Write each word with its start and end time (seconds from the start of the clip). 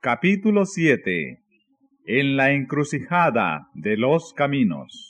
Capítulo 0.00 0.66
7 0.66 1.42
En 2.04 2.36
la 2.36 2.52
encrucijada 2.52 3.70
de 3.74 3.96
los 3.96 4.32
caminos 4.34 5.05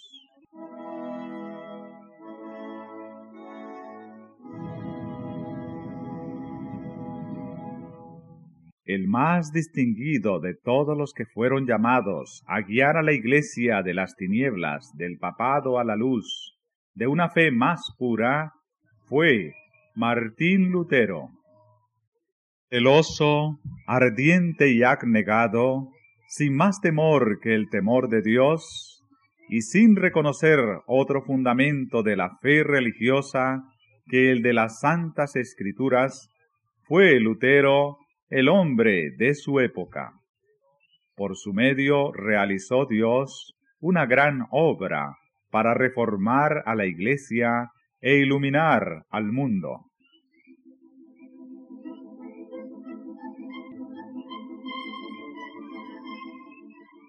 el 8.96 9.08
más 9.08 9.52
distinguido 9.52 10.40
de 10.40 10.54
todos 10.54 10.96
los 10.96 11.12
que 11.12 11.26
fueron 11.26 11.66
llamados 11.66 12.42
a 12.46 12.62
guiar 12.62 12.96
a 12.96 13.02
la 13.02 13.12
iglesia 13.12 13.82
de 13.82 13.92
las 13.92 14.16
tinieblas, 14.16 14.90
del 14.96 15.18
papado 15.18 15.78
a 15.78 15.84
la 15.84 15.96
luz, 15.96 16.56
de 16.94 17.06
una 17.06 17.28
fe 17.28 17.50
más 17.50 17.94
pura, 17.98 18.52
fue 19.06 19.52
Martín 19.94 20.70
Lutero. 20.72 21.28
Celoso, 22.70 23.60
ardiente 23.86 24.72
y 24.72 24.82
abnegado, 24.82 25.90
sin 26.26 26.56
más 26.56 26.80
temor 26.80 27.38
que 27.40 27.54
el 27.54 27.68
temor 27.68 28.08
de 28.08 28.22
Dios, 28.22 29.02
y 29.50 29.60
sin 29.60 29.94
reconocer 29.94 30.58
otro 30.86 31.22
fundamento 31.22 32.02
de 32.02 32.16
la 32.16 32.30
fe 32.40 32.64
religiosa 32.64 33.62
que 34.06 34.32
el 34.32 34.42
de 34.42 34.54
las 34.54 34.80
santas 34.80 35.36
escrituras, 35.36 36.30
fue 36.88 37.20
Lutero 37.20 37.98
el 38.28 38.48
hombre 38.48 39.10
de 39.16 39.34
su 39.34 39.60
época. 39.60 40.12
Por 41.14 41.36
su 41.36 41.52
medio 41.52 42.12
realizó 42.12 42.86
Dios 42.86 43.54
una 43.78 44.06
gran 44.06 44.46
obra 44.50 45.16
para 45.50 45.74
reformar 45.74 46.62
a 46.66 46.74
la 46.74 46.86
iglesia 46.86 47.70
e 48.00 48.16
iluminar 48.16 49.04
al 49.10 49.32
mundo. 49.32 49.86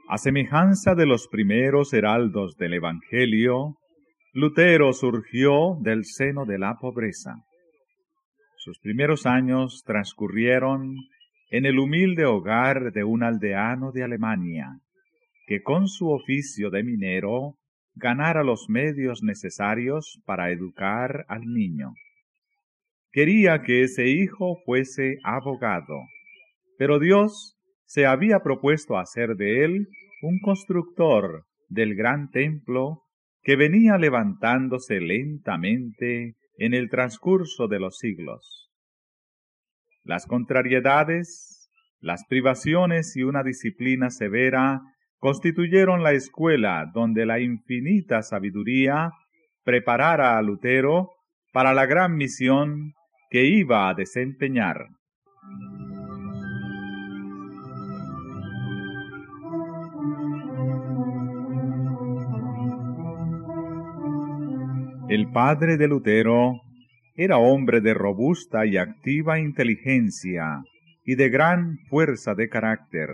A 0.10 0.18
semejanza 0.18 0.96
de 0.96 1.06
los 1.06 1.28
primeros 1.28 1.94
heraldos 1.94 2.56
del 2.56 2.76
Evangelio, 2.76 3.76
Lutero 4.34 4.94
surgió 4.94 5.76
del 5.82 6.06
seno 6.06 6.46
de 6.46 6.60
la 6.60 6.76
pobreza. 6.80 7.34
Sus 8.56 8.80
primeros 8.80 9.26
años 9.26 9.84
transcurrieron 9.86 10.96
en 11.50 11.66
el 11.66 11.80
humilde 11.80 12.26
hogar 12.26 12.92
de 12.92 13.04
un 13.04 13.24
aldeano 13.24 13.92
de 13.92 14.04
Alemania, 14.04 14.80
que 15.46 15.62
con 15.62 15.88
su 15.88 16.10
oficio 16.10 16.70
de 16.70 16.84
minero 16.84 17.56
ganara 17.96 18.44
los 18.44 18.66
medios 18.70 19.24
necesarios 19.24 20.22
para 20.26 20.52
educar 20.52 21.26
al 21.30 21.42
niño. 21.42 21.94
Quería 23.12 23.64
que 23.64 23.84
ese 23.84 24.08
hijo 24.08 24.58
fuese 24.66 25.18
abogado, 25.24 26.02
pero 26.78 27.00
Dios 27.00 27.58
se 27.86 28.06
había 28.06 28.42
propuesto 28.42 28.98
hacer 28.98 29.36
de 29.36 29.64
él 29.64 29.88
un 30.22 30.40
constructor 30.40 31.46
del 31.70 31.96
gran 31.96 32.30
templo 32.30 33.04
que 33.42 33.56
venía 33.56 33.98
levantándose 33.98 35.00
lentamente 35.00 36.36
en 36.58 36.74
el 36.74 36.90
transcurso 36.90 37.68
de 37.68 37.80
los 37.80 37.98
siglos. 37.98 38.67
Las 40.08 40.26
contrariedades, 40.26 41.70
las 42.00 42.24
privaciones 42.30 43.18
y 43.18 43.24
una 43.24 43.44
disciplina 43.44 44.10
severa 44.10 44.80
constituyeron 45.18 46.02
la 46.02 46.14
escuela 46.14 46.90
donde 46.94 47.26
la 47.26 47.42
infinita 47.42 48.22
sabiduría 48.22 49.12
preparara 49.66 50.38
a 50.38 50.42
Lutero 50.42 51.10
para 51.52 51.74
la 51.74 51.86
gran 51.86 52.16
misión 52.16 52.94
que 53.30 53.48
iba 53.48 53.90
a 53.90 53.96
desempeñar. 53.96 54.88
El 65.10 65.30
padre 65.34 65.76
de 65.76 65.90
Lutero 65.90 66.62
era 67.18 67.38
hombre 67.38 67.82
de 67.82 67.94
robusta 67.94 68.66
y 68.66 68.78
activa 68.78 69.40
inteligencia 69.40 70.62
y 71.04 71.16
de 71.16 71.30
gran 71.30 71.80
fuerza 71.90 72.36
de 72.36 72.48
carácter, 72.48 73.10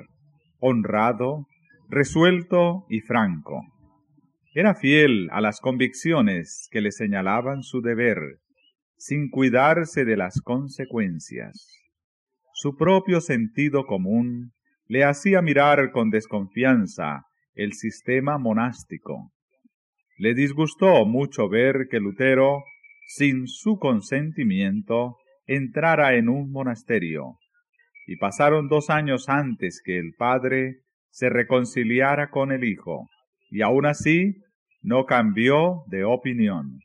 honrado, 0.60 1.48
resuelto 1.90 2.86
y 2.90 3.00
franco. 3.00 3.62
Era 4.54 4.76
fiel 4.76 5.30
a 5.32 5.42
las 5.42 5.60
convicciones 5.62 6.68
que 6.70 6.82
le 6.82 6.92
señalaban 6.92 7.64
su 7.64 7.82
deber, 7.82 8.18
sin 8.98 9.30
cuidarse 9.30 10.06
de 10.06 10.18
las 10.18 10.42
consecuencias. 10.42 11.68
Su 12.54 12.76
propio 12.76 13.22
sentido 13.22 13.86
común 13.86 14.52
le 14.88 15.06
hacía 15.06 15.42
mirar 15.42 15.92
con 15.92 16.10
desconfianza 16.10 17.24
el 17.56 17.74
sistema 17.74 18.38
monástico, 18.38 19.32
le 20.18 20.36
disgustó 20.36 21.06
mucho 21.06 21.50
ver 21.50 21.88
que 21.90 22.00
Lutero, 22.00 22.64
sin 23.16 23.48
su 23.48 23.78
consentimiento, 23.78 25.18
entrara 25.46 26.16
en 26.16 26.30
un 26.30 26.52
monasterio, 26.52 27.38
y 28.08 28.16
pasaron 28.16 28.68
dos 28.70 28.90
años 28.90 29.30
antes 29.30 29.84
que 29.86 30.00
el 30.00 30.14
padre 30.18 30.80
se 31.12 31.30
reconciliara 31.30 32.32
con 32.32 32.52
el 32.52 32.64
hijo, 32.64 33.08
y 33.52 33.62
aun 33.62 33.86
así 33.86 34.38
no 34.82 35.06
cambió 35.06 35.84
de 35.88 36.04
opinión. 36.06 36.80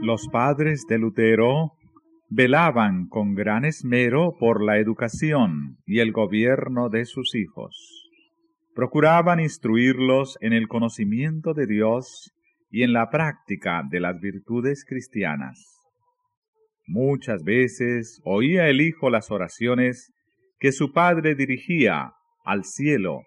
Los 0.00 0.28
padres 0.28 0.86
de 0.88 0.96
Lutero 0.96 1.77
velaban 2.30 3.08
con 3.08 3.34
gran 3.34 3.64
esmero 3.64 4.36
por 4.38 4.62
la 4.62 4.78
educación 4.78 5.78
y 5.86 6.00
el 6.00 6.12
gobierno 6.12 6.88
de 6.90 7.04
sus 7.06 7.34
hijos. 7.34 8.10
Procuraban 8.74 9.40
instruirlos 9.40 10.36
en 10.40 10.52
el 10.52 10.68
conocimiento 10.68 11.54
de 11.54 11.66
Dios 11.66 12.32
y 12.70 12.82
en 12.82 12.92
la 12.92 13.10
práctica 13.10 13.82
de 13.88 14.00
las 14.00 14.20
virtudes 14.20 14.84
cristianas. 14.86 15.78
Muchas 16.86 17.42
veces 17.42 18.20
oía 18.24 18.68
el 18.68 18.80
hijo 18.80 19.10
las 19.10 19.30
oraciones 19.30 20.12
que 20.58 20.72
su 20.72 20.92
padre 20.92 21.34
dirigía 21.34 22.12
al 22.44 22.64
cielo 22.64 23.22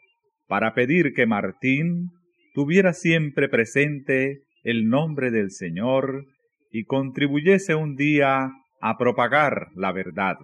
para 0.47 0.73
pedir 0.73 1.13
que 1.13 1.25
Martín 1.25 2.11
tuviera 2.53 2.93
siempre 2.93 3.49
presente 3.49 4.43
el 4.63 4.89
nombre 4.89 5.31
del 5.31 5.51
Señor 5.51 6.25
y 6.71 6.85
contribuyese 6.85 7.75
un 7.75 7.95
día 7.95 8.51
a 8.81 8.97
propagar 8.97 9.67
la 9.75 9.91
verdad. 9.91 10.37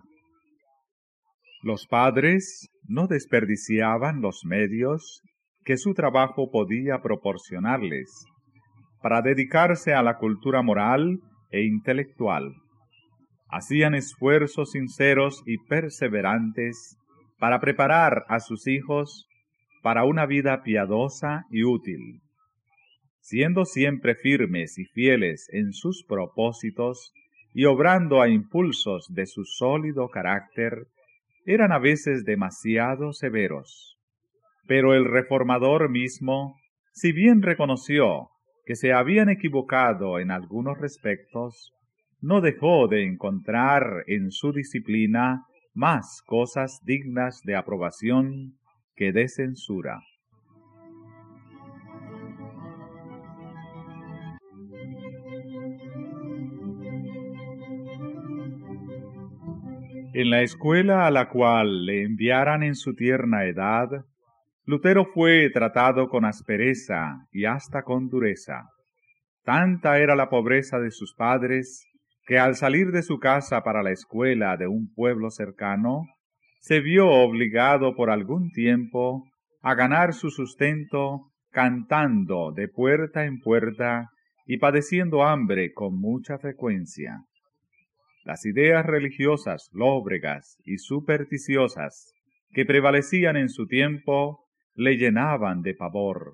Los 1.64 1.88
padres 1.88 2.70
no 2.88 3.08
desperdiciaban 3.08 4.22
los 4.22 4.42
medios 4.46 5.22
que 5.66 5.78
su 5.78 5.94
trabajo 5.94 6.50
podía 6.52 7.02
proporcionarles 7.02 8.25
para 9.02 9.22
dedicarse 9.22 9.94
a 9.94 10.02
la 10.02 10.18
cultura 10.18 10.62
moral 10.62 11.20
e 11.52 11.64
intelectual. 11.64 12.53
Hacían 13.50 13.96
esfuerzos 13.96 14.72
sinceros 14.72 15.42
y 15.46 15.58
perseverantes 15.68 16.98
para 17.40 17.59
preparar 17.59 18.25
a 18.28 18.39
sus 18.39 18.68
hijos 18.68 19.28
para 19.81 20.04
una 20.04 20.25
vida 20.25 20.63
piadosa 20.63 21.45
y 21.50 21.63
útil 21.63 22.22
siendo 23.28 23.66
siempre 23.66 24.16
firmes 24.16 24.80
y 24.80 24.86
fieles 24.86 25.50
en 25.51 25.74
sus 25.74 26.06
propósitos 26.07 27.12
y 27.57 27.65
obrando 27.65 28.21
a 28.21 28.30
impulsos 28.30 29.07
de 29.09 29.25
su 29.25 29.44
sólido 29.44 30.09
carácter, 30.09 30.86
eran 31.44 31.71
a 31.71 31.80
veces 31.80 32.24
demasiado 32.24 33.13
severos. 33.13 33.98
Pero 34.68 34.94
el 34.94 35.06
reformador 35.06 35.89
mismo, 35.89 36.59
si 36.92 37.12
bien 37.12 37.42
reconoció 37.42 38.30
que 38.68 38.75
se 38.75 38.94
habían 38.94 39.30
equivocado 39.30 40.19
en 40.19 40.30
algunos 40.30 40.77
respectos, 40.77 41.74
no 42.21 42.42
dejó 42.42 42.88
de 42.88 43.06
encontrar 43.06 44.03
en 44.06 44.30
su 44.30 44.53
disciplina 44.53 45.44
más 45.74 46.21
cosas 46.27 46.81
dignas 46.86 47.42
de 47.44 47.56
aprobación 47.56 48.53
que 48.95 49.12
de 49.12 49.30
censura. 49.30 50.03
En 60.19 60.31
la 60.31 60.42
escuela 60.42 61.06
a 61.06 61.12
la 61.12 61.30
cual 61.30 61.86
le 61.86 62.02
enviaran 62.02 62.64
en 62.64 62.74
su 62.74 62.96
tierna 62.96 63.46
edad, 63.46 63.88
Lutero 64.66 65.06
fue 65.14 65.48
tratado 65.52 66.10
con 66.10 66.25
aspereza 66.25 67.28
y 67.31 67.46
hasta 67.46 67.84
con 67.84 68.10
dureza. 68.10 68.64
Tanta 69.44 70.00
era 70.00 70.16
la 70.16 70.28
pobreza 70.28 70.80
de 70.80 70.90
sus 70.90 71.14
padres 71.14 71.86
que 72.25 72.40
al 72.40 72.56
salir 72.56 72.90
de 72.92 73.04
su 73.04 73.19
casa 73.19 73.62
para 73.62 73.84
la 73.84 73.92
escuela 73.92 74.58
de 74.58 74.66
un 74.66 74.92
pueblo 74.92 75.30
cercano, 75.30 76.08
se 76.62 76.80
vio 76.80 77.08
obligado 77.12 77.96
por 77.96 78.10
algún 78.10 78.50
tiempo 78.50 79.24
a 79.62 79.75
ganar 79.75 80.16
su 80.16 80.31
sustento 80.31 81.31
cantando 81.52 82.52
de 82.54 82.68
puerta 82.68 83.25
en 83.25 83.40
puerta 83.40 84.10
y 84.48 84.58
padeciendo 84.58 85.24
hambre 85.24 85.74
con 85.74 85.96
mucha 86.00 86.40
frecuencia. 86.40 87.20
Las 88.27 88.45
ideas 88.45 88.85
religiosas 88.85 89.69
lóbregas 89.71 90.57
y 90.65 90.79
supersticiosas 90.79 92.13
que 92.51 92.65
prevalecían 92.65 93.38
en 93.38 93.47
su 93.47 93.68
tiempo 93.68 94.50
le 94.75 94.97
llenaban 94.97 95.62
de 95.62 95.74
pavor. 95.74 96.33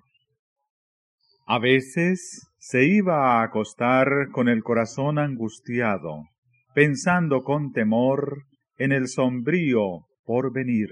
A 1.46 1.60
veces 1.60 2.50
se 2.58 2.86
iba 2.86 3.34
a 3.34 3.44
acostar 3.44 4.08
con 4.32 4.50
el 4.50 4.64
corazón 4.64 5.20
angustiado, 5.20 6.24
pensando 6.74 7.44
con 7.44 7.74
temor 7.74 8.42
en 8.80 8.92
el 8.92 9.08
sombrío 9.08 10.08
venir, 10.52 10.90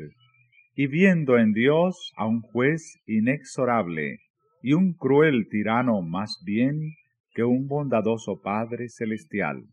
y 0.75 0.85
viendo 0.85 1.39
en 1.39 1.53
Dios 1.53 2.13
a 2.15 2.27
un 2.27 2.41
juez 2.41 2.99
inexorable 3.07 4.19
y 4.61 4.73
un 4.73 4.93
cruel 4.93 5.47
tirano 5.49 6.03
más 6.03 6.37
bien 6.45 6.93
que 7.33 7.43
un 7.43 7.67
bondadoso 7.67 8.39
Padre 8.39 8.87
celestial. 8.87 9.63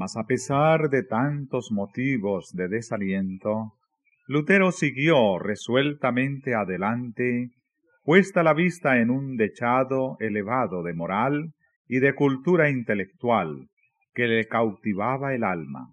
Mas 0.00 0.16
a 0.16 0.24
pesar 0.24 0.88
de 0.88 1.02
tantos 1.02 1.70
motivos 1.70 2.54
de 2.54 2.68
desaliento, 2.68 3.74
Lutero 4.26 4.72
siguió 4.72 5.38
resueltamente 5.38 6.54
adelante 6.54 7.50
puesta 8.02 8.42
la 8.42 8.54
vista 8.54 8.98
en 8.98 9.10
un 9.10 9.36
dechado 9.36 10.16
elevado 10.18 10.82
de 10.82 10.94
moral 10.94 11.52
y 11.86 11.98
de 11.98 12.14
cultura 12.14 12.70
intelectual 12.70 13.68
que 14.14 14.26
le 14.26 14.48
cautivaba 14.48 15.34
el 15.34 15.44
alma. 15.44 15.92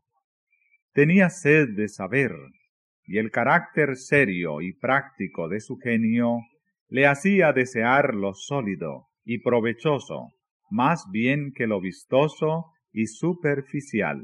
Tenía 0.93 1.29
sed 1.29 1.75
de 1.75 1.89
saber, 1.89 2.31
y 3.05 3.17
el 3.17 3.29
carácter 3.29 3.97
serio 3.97 4.61
y 4.61 4.71
práctico 4.71 5.49
de 5.49 5.59
su 5.59 5.79
genio 5.79 6.37
le 6.87 7.07
hacía 7.07 7.51
desear 7.51 8.15
lo 8.15 8.33
sólido 8.33 9.07
y 9.25 9.39
provechoso, 9.39 10.31
más 10.69 11.03
bien 11.11 11.51
que 11.53 11.67
lo 11.67 11.81
vistoso 11.81 12.71
y 12.91 13.07
superficial. 13.07 14.21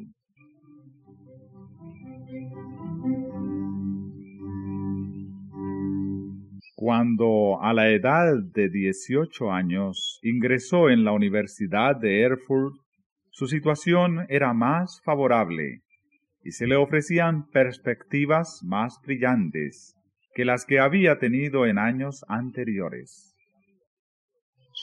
Cuando 6.75 7.61
a 7.61 7.73
la 7.73 7.89
edad 7.91 8.33
de 8.53 8.69
18 8.69 9.51
años 9.51 10.19
ingresó 10.21 10.89
en 10.89 11.05
la 11.05 11.13
Universidad 11.13 11.95
de 11.95 12.23
Erfurt, 12.23 12.75
su 13.29 13.47
situación 13.47 14.25
era 14.27 14.53
más 14.53 15.01
favorable 15.05 15.81
y 16.43 16.51
se 16.51 16.67
le 16.67 16.75
ofrecían 16.75 17.49
perspectivas 17.49 18.59
más 18.63 18.99
brillantes 19.01 19.95
que 20.35 20.45
las 20.45 20.65
que 20.65 20.79
había 20.79 21.19
tenido 21.19 21.65
en 21.65 21.77
años 21.77 22.25
anteriores. 22.27 23.32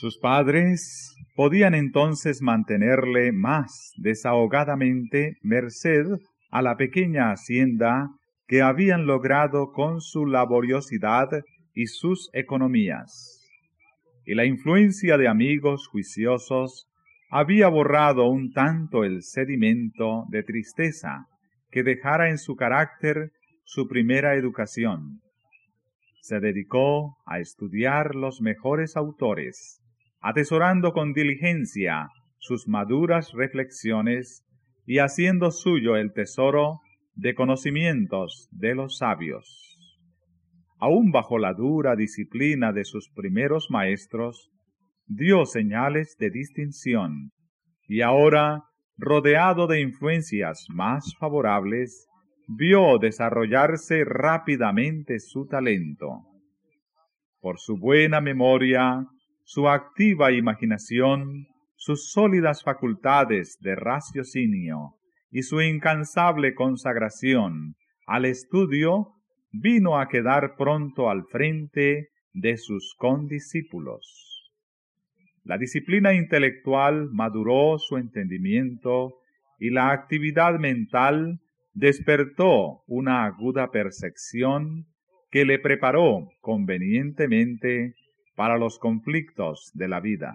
Sus 0.01 0.17
padres 0.17 1.15
podían 1.35 1.75
entonces 1.75 2.41
mantenerle 2.41 3.31
más 3.31 3.91
desahogadamente 3.97 5.37
merced 5.43 6.07
a 6.49 6.63
la 6.63 6.75
pequeña 6.75 7.29
hacienda 7.31 8.09
que 8.47 8.63
habían 8.63 9.05
logrado 9.05 9.71
con 9.71 10.01
su 10.01 10.25
laboriosidad 10.25 11.27
y 11.75 11.85
sus 11.85 12.31
economías. 12.33 13.47
Y 14.25 14.33
la 14.33 14.45
influencia 14.45 15.19
de 15.19 15.27
amigos 15.27 15.87
juiciosos 15.87 16.89
había 17.29 17.67
borrado 17.67 18.25
un 18.25 18.53
tanto 18.53 19.03
el 19.03 19.21
sedimento 19.21 20.25
de 20.29 20.41
tristeza 20.41 21.27
que 21.69 21.83
dejara 21.83 22.31
en 22.31 22.39
su 22.39 22.55
carácter 22.55 23.33
su 23.65 23.87
primera 23.87 24.33
educación. 24.33 25.21
Se 26.21 26.39
dedicó 26.39 27.17
a 27.27 27.39
estudiar 27.39 28.15
los 28.15 28.41
mejores 28.41 28.97
autores, 28.97 29.80
atesorando 30.21 30.93
con 30.93 31.13
diligencia 31.13 32.09
sus 32.37 32.67
maduras 32.67 33.31
reflexiones 33.33 34.43
y 34.85 34.99
haciendo 34.99 35.51
suyo 35.51 35.95
el 35.95 36.13
tesoro 36.13 36.79
de 37.15 37.35
conocimientos 37.35 38.47
de 38.51 38.75
los 38.75 38.97
sabios 38.97 39.71
aún 40.81 41.11
bajo 41.11 41.37
la 41.37 41.53
dura 41.53 41.95
disciplina 41.95 42.73
de 42.73 42.85
sus 42.85 43.09
primeros 43.11 43.67
maestros, 43.69 44.49
dio 45.05 45.45
señales 45.45 46.15
de 46.17 46.31
distinción, 46.31 47.31
y 47.87 48.01
ahora, 48.01 48.63
rodeado 48.97 49.67
de 49.67 49.79
influencias 49.79 50.65
más 50.69 51.15
favorables, 51.19 52.07
vio 52.47 52.97
desarrollarse 52.97 54.03
rápidamente 54.03 55.19
su 55.19 55.45
talento. 55.45 56.23
Por 57.41 57.59
su 57.59 57.77
buena 57.77 58.19
memoria, 58.19 59.05
su 59.43 59.67
activa 59.67 60.31
imaginación, 60.31 61.47
sus 61.75 62.11
sólidas 62.11 62.63
facultades 62.63 63.57
de 63.61 63.75
raciocinio 63.75 64.95
y 65.31 65.43
su 65.43 65.61
incansable 65.61 66.53
consagración 66.53 67.75
al 68.05 68.25
estudio 68.25 69.13
vino 69.51 69.99
a 69.99 70.07
quedar 70.07 70.55
pronto 70.57 71.09
al 71.09 71.25
frente 71.25 72.09
de 72.33 72.57
sus 72.57 72.95
condiscípulos. 72.97 74.51
La 75.43 75.57
disciplina 75.57 76.13
intelectual 76.13 77.09
maduró 77.11 77.77
su 77.79 77.97
entendimiento 77.97 79.15
y 79.59 79.71
la 79.71 79.91
actividad 79.91 80.59
mental 80.59 81.39
despertó 81.73 82.83
una 82.87 83.25
aguda 83.25 83.71
percepción 83.71 84.85
que 85.31 85.45
le 85.45 85.59
preparó 85.59 86.29
convenientemente 86.41 87.95
para 88.35 88.57
los 88.57 88.79
conflictos 88.79 89.71
de 89.73 89.87
la 89.87 89.99
vida. 89.99 90.33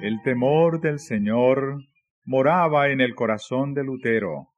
El 0.00 0.22
temor 0.22 0.80
del 0.80 1.00
Señor 1.00 1.82
moraba 2.24 2.88
en 2.90 3.00
el 3.00 3.14
corazón 3.14 3.74
de 3.74 3.82
Lutero 3.82 4.48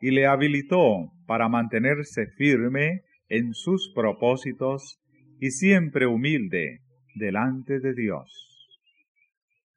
y 0.00 0.10
le 0.10 0.26
habilitó 0.26 1.12
para 1.26 1.48
mantenerse 1.48 2.26
firme 2.36 3.02
en 3.28 3.54
sus 3.54 3.92
propósitos 3.94 5.00
y 5.40 5.50
siempre 5.52 6.06
humilde 6.06 6.80
delante 7.14 7.78
de 7.78 7.94
Dios. 7.94 8.51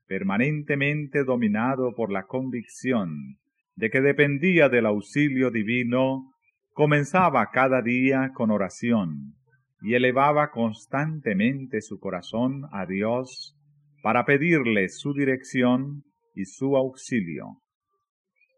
Permanentemente 0.08 1.24
dominado 1.24 1.94
por 1.96 2.12
la 2.12 2.24
convicción 2.24 3.38
de 3.76 3.90
que 3.90 4.02
dependía 4.02 4.70
del 4.70 4.86
auxilio 4.86 5.52
divino, 5.52 6.32
comenzaba 6.72 7.50
cada 7.52 7.82
día 7.82 8.32
con 8.34 8.52
oración 8.52 9.34
y 9.82 9.96
elevaba 9.96 10.52
constantemente 10.52 11.82
su 11.82 12.00
corazón 12.00 12.64
a 12.72 12.86
Dios 12.86 13.56
para 14.02 14.26
pedirle 14.26 14.90
su 14.90 15.14
dirección 15.14 16.04
y 16.36 16.46
su 16.46 16.78
auxilio. 16.78 17.62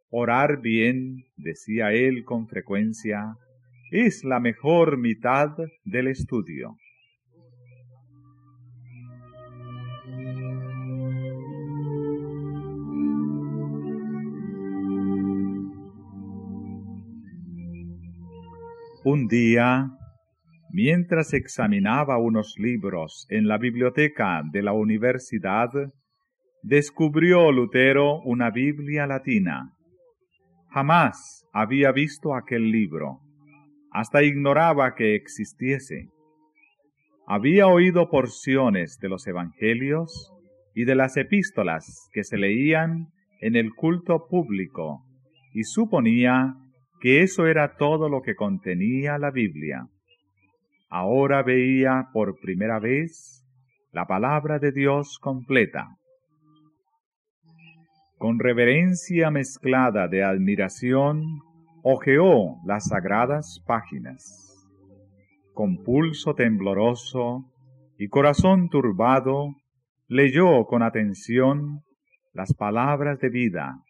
Orar 0.10 0.62
bien, 0.62 1.26
decía 1.36 1.92
él 1.92 2.24
con 2.24 2.48
frecuencia, 2.48 3.36
es 3.92 4.24
la 4.24 4.40
mejor 4.40 4.98
mitad 4.98 5.50
del 5.86 6.08
estudio. 6.08 6.76
Un 19.10 19.28
día 19.28 19.88
Mientras 20.70 21.34
examinaba 21.34 22.18
unos 22.18 22.56
libros 22.58 23.26
en 23.30 23.48
la 23.48 23.58
biblioteca 23.58 24.42
de 24.52 24.62
la 24.62 24.74
universidad, 24.74 25.70
descubrió 26.62 27.54
Lutero 27.54 28.20
una 28.26 28.52
Biblia 28.52 29.08
latina. 29.08 29.72
Jamás 30.72 31.48
había 31.54 31.94
visto 31.94 32.36
aquel 32.36 32.70
libro, 32.70 33.22
hasta 33.92 34.24
ignoraba 34.24 34.94
que 34.94 35.16
existiese. 35.16 36.10
Había 37.28 37.68
oído 37.68 38.10
porciones 38.10 38.98
de 39.00 39.08
los 39.08 39.26
Evangelios 39.26 40.34
y 40.76 40.84
de 40.84 40.96
las 40.96 41.16
epístolas 41.16 42.10
que 42.12 42.26
se 42.26 42.38
leían 42.38 43.08
en 43.40 43.56
el 43.56 43.74
culto 43.74 44.28
público 44.30 45.06
y 45.54 45.64
suponía 45.64 46.58
que 47.00 47.22
eso 47.22 47.48
era 47.48 47.76
todo 47.78 48.10
lo 48.10 48.22
que 48.22 48.36
contenía 48.36 49.18
la 49.18 49.32
Biblia 49.32 49.88
ahora 50.90 51.44
veía 51.44 52.10
por 52.14 52.40
primera 52.40 52.80
vez 52.80 53.46
la 53.92 54.06
palabra 54.06 54.60
de 54.60 54.72
Dios 54.72 55.20
completa. 55.20 55.88
Con 58.18 58.40
reverencia 58.40 59.30
mezclada 59.30 60.08
de 60.08 60.24
admiración, 60.24 61.22
ojeó 61.84 62.58
las 62.66 62.88
sagradas 62.90 63.64
páginas. 63.68 64.66
Con 65.54 65.84
pulso 65.84 66.34
tembloroso 66.34 67.46
y 67.98 68.08
corazón 68.08 68.70
turbado, 68.70 69.56
leyó 70.08 70.66
con 70.66 70.84
atención 70.84 71.82
las 72.34 72.54
palabras 72.54 73.20
de 73.20 73.30
vida, 73.30 73.84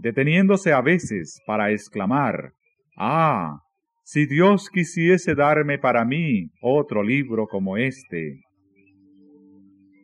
deteniéndose 0.00 0.72
a 0.72 0.80
veces 0.80 1.40
para 1.46 1.70
exclamar, 1.70 2.52
Ah, 2.96 3.60
si 4.02 4.26
Dios 4.26 4.68
quisiese 4.70 5.34
darme 5.34 5.78
para 5.78 6.04
mí 6.04 6.50
otro 6.60 7.02
libro 7.02 7.46
como 7.46 7.76
este. 7.76 8.40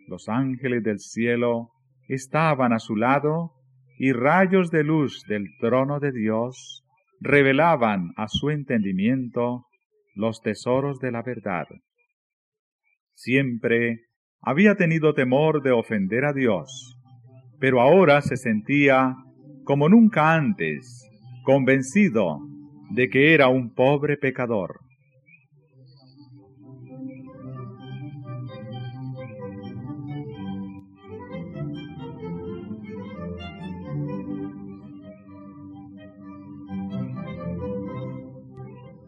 Los 0.06 0.28
ángeles 0.28 0.82
del 0.82 1.00
cielo 1.00 1.70
estaban 2.08 2.72
a 2.72 2.78
su 2.78 2.96
lado 2.96 3.52
y 3.98 4.12
rayos 4.12 4.70
de 4.70 4.84
luz 4.84 5.22
del 5.28 5.46
trono 5.60 5.98
de 5.98 6.12
Dios 6.12 6.84
revelaban 7.20 8.12
a 8.16 8.28
su 8.28 8.50
entendimiento 8.50 9.66
los 10.14 10.40
tesoros 10.40 10.98
de 10.98 11.10
la 11.10 11.22
verdad. 11.22 11.66
Siempre 13.14 14.00
había 14.40 14.76
tenido 14.76 15.14
temor 15.14 15.62
de 15.62 15.72
ofender 15.72 16.24
a 16.24 16.32
Dios, 16.32 16.98
pero 17.58 17.80
ahora 17.80 18.20
se 18.20 18.36
sentía, 18.36 19.16
como 19.66 19.88
nunca 19.88 20.32
antes, 20.32 21.10
convencido 21.42 22.38
de 22.90 23.10
que 23.10 23.34
era 23.34 23.48
un 23.48 23.74
pobre 23.74 24.16
pecador. 24.16 24.78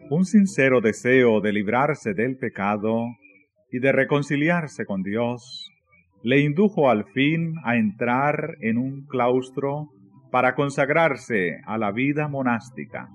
Un 0.09 0.25
sincero 0.25 0.81
deseo 0.81 1.39
de 1.39 1.53
librarse 1.53 2.13
del 2.13 2.35
pecado 2.35 3.05
y 3.71 3.79
de 3.79 3.93
reconciliarse 3.93 4.83
con 4.83 5.03
Dios 5.03 5.71
le 6.21 6.41
indujo 6.41 6.89
al 6.89 7.05
fin 7.13 7.53
a 7.63 7.77
entrar 7.77 8.57
en 8.59 8.77
un 8.77 9.05
claustro 9.07 9.87
para 10.31 10.55
consagrarse 10.55 11.61
a 11.65 11.77
la 11.77 11.91
vida 11.91 12.27
monástica. 12.27 13.09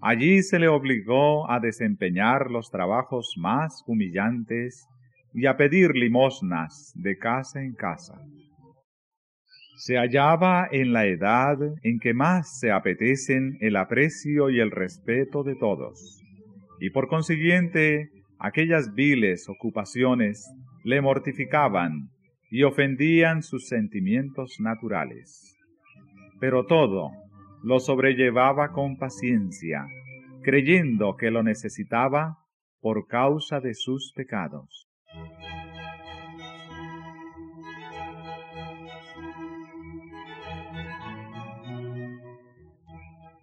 Allí 0.00 0.42
se 0.42 0.58
le 0.58 0.68
obligó 0.68 1.50
a 1.50 1.60
desempeñar 1.60 2.50
los 2.50 2.70
trabajos 2.70 3.34
más 3.38 3.84
humillantes 3.86 4.88
y 5.32 5.46
a 5.46 5.56
pedir 5.56 5.92
limosnas 5.94 6.92
de 6.96 7.16
casa 7.16 7.62
en 7.62 7.74
casa. 7.74 8.20
Se 9.76 9.96
hallaba 9.96 10.68
en 10.70 10.92
la 10.92 11.06
edad 11.06 11.56
en 11.82 11.98
que 11.98 12.14
más 12.14 12.58
se 12.58 12.70
apetecen 12.70 13.58
el 13.60 13.76
aprecio 13.76 14.50
y 14.50 14.60
el 14.60 14.70
respeto 14.70 15.42
de 15.42 15.56
todos, 15.56 16.20
y 16.80 16.90
por 16.90 17.08
consiguiente 17.08 18.10
aquellas 18.38 18.94
viles 18.94 19.48
ocupaciones 19.48 20.48
le 20.84 21.00
mortificaban 21.00 22.10
y 22.50 22.64
ofendían 22.64 23.42
sus 23.42 23.68
sentimientos 23.68 24.56
naturales. 24.60 25.51
Pero 26.42 26.66
todo, 26.66 27.12
lo 27.62 27.78
sobrellevaba 27.78 28.72
con 28.72 28.96
paciencia, 28.96 29.86
creyendo 30.42 31.14
que 31.16 31.30
lo 31.30 31.44
necesitaba 31.44 32.38
por 32.80 33.06
causa 33.06 33.60
de 33.60 33.74
sus 33.74 34.12
pecados. 34.12 34.88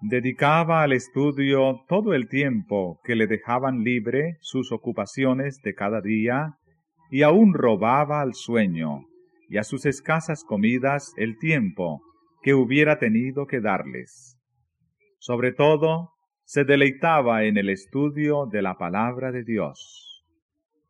Dedicaba 0.02 0.84
al 0.84 0.92
estudio 0.92 1.86
todo 1.88 2.14
el 2.14 2.28
tiempo 2.28 3.00
que 3.06 3.16
le 3.16 3.28
dejaban 3.28 3.86
libre 3.86 4.36
sus 4.42 4.74
ocupaciones 4.74 5.62
de 5.62 5.74
cada 5.74 6.02
día 6.02 6.58
y 7.10 7.22
aún 7.22 7.54
robaba 7.54 8.20
al 8.20 8.34
sueño 8.34 9.06
y 9.48 9.56
a 9.56 9.64
sus 9.64 9.86
escasas 9.86 10.44
comidas 10.44 11.14
el 11.16 11.38
tiempo 11.38 12.02
que 12.42 12.54
hubiera 12.54 13.00
tenido 13.00 13.48
que 13.48 13.62
darles. 13.62 14.38
Sobre 15.20 15.52
todo, 15.52 16.12
se 16.44 16.64
deleitaba 16.64 17.44
en 17.44 17.58
el 17.58 17.70
estudio 17.70 18.46
de 18.46 18.62
la 18.62 18.76
palabra 18.78 19.32
de 19.32 19.44
Dios. 19.44 20.26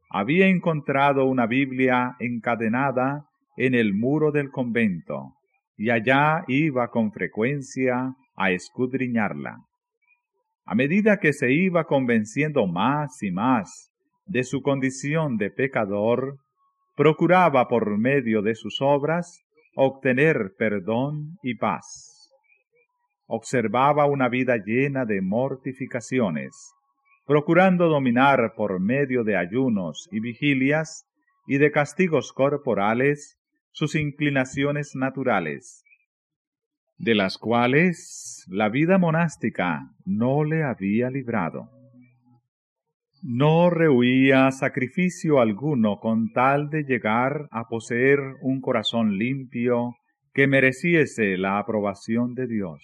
Había 0.10 0.48
encontrado 0.48 1.26
una 1.26 1.48
Biblia 1.48 2.16
encadenada 2.20 3.26
en 3.58 3.76
el 3.76 3.94
muro 3.94 4.32
del 4.32 4.52
convento, 4.52 5.34
y 5.76 5.90
allá 5.90 6.46
iba 6.48 6.90
con 6.90 7.12
frecuencia 7.12 8.16
a 8.36 8.52
escudriñarla. 8.52 9.58
A 10.66 10.76
medida 10.76 11.18
que 11.18 11.34
se 11.34 11.52
iba 11.52 11.86
convenciendo 11.86 12.68
más 12.68 13.22
y 13.22 13.32
más 13.32 13.92
de 14.26 14.44
su 14.44 14.62
condición 14.62 15.38
de 15.38 15.50
pecador, 15.50 16.38
procuraba 16.96 17.68
por 17.68 17.98
medio 17.98 18.42
de 18.42 18.56
sus 18.56 18.82
obras 18.82 19.44
obtener 19.82 20.56
perdón 20.58 21.38
y 21.42 21.56
paz. 21.56 22.34
Observaba 23.28 24.08
una 24.08 24.28
vida 24.28 24.58
llena 24.58 25.06
de 25.06 25.22
mortificaciones, 25.22 26.74
procurando 27.26 27.88
dominar 27.88 28.56
por 28.58 28.82
medio 28.82 29.24
de 29.24 29.38
ayunos 29.38 30.10
y 30.12 30.20
vigilias 30.20 31.06
y 31.48 31.60
de 31.60 31.72
castigos 31.72 32.34
corporales 32.34 33.40
sus 33.72 33.96
inclinaciones 33.96 34.96
naturales, 34.96 35.82
de 36.98 37.16
las 37.16 37.38
cuales 37.38 38.44
la 38.50 38.68
vida 38.68 38.98
monástica 38.98 39.94
no 40.04 40.44
le 40.44 40.64
había 40.64 41.10
librado. 41.10 41.70
No 43.22 43.70
rehuía 43.70 44.50
sacrificio 44.52 45.42
alguno 45.42 46.00
con 46.00 46.32
tal 46.32 46.70
de 46.70 46.84
llegar 46.84 47.50
a 47.52 47.66
poseer 47.66 48.20
un 48.42 48.62
corazón 48.62 49.18
limpio 49.18 49.96
que 50.34 50.48
mereciese 50.48 51.38
la 51.38 51.60
aprobación 51.60 52.34
de 52.34 52.48
Dios. 52.48 52.82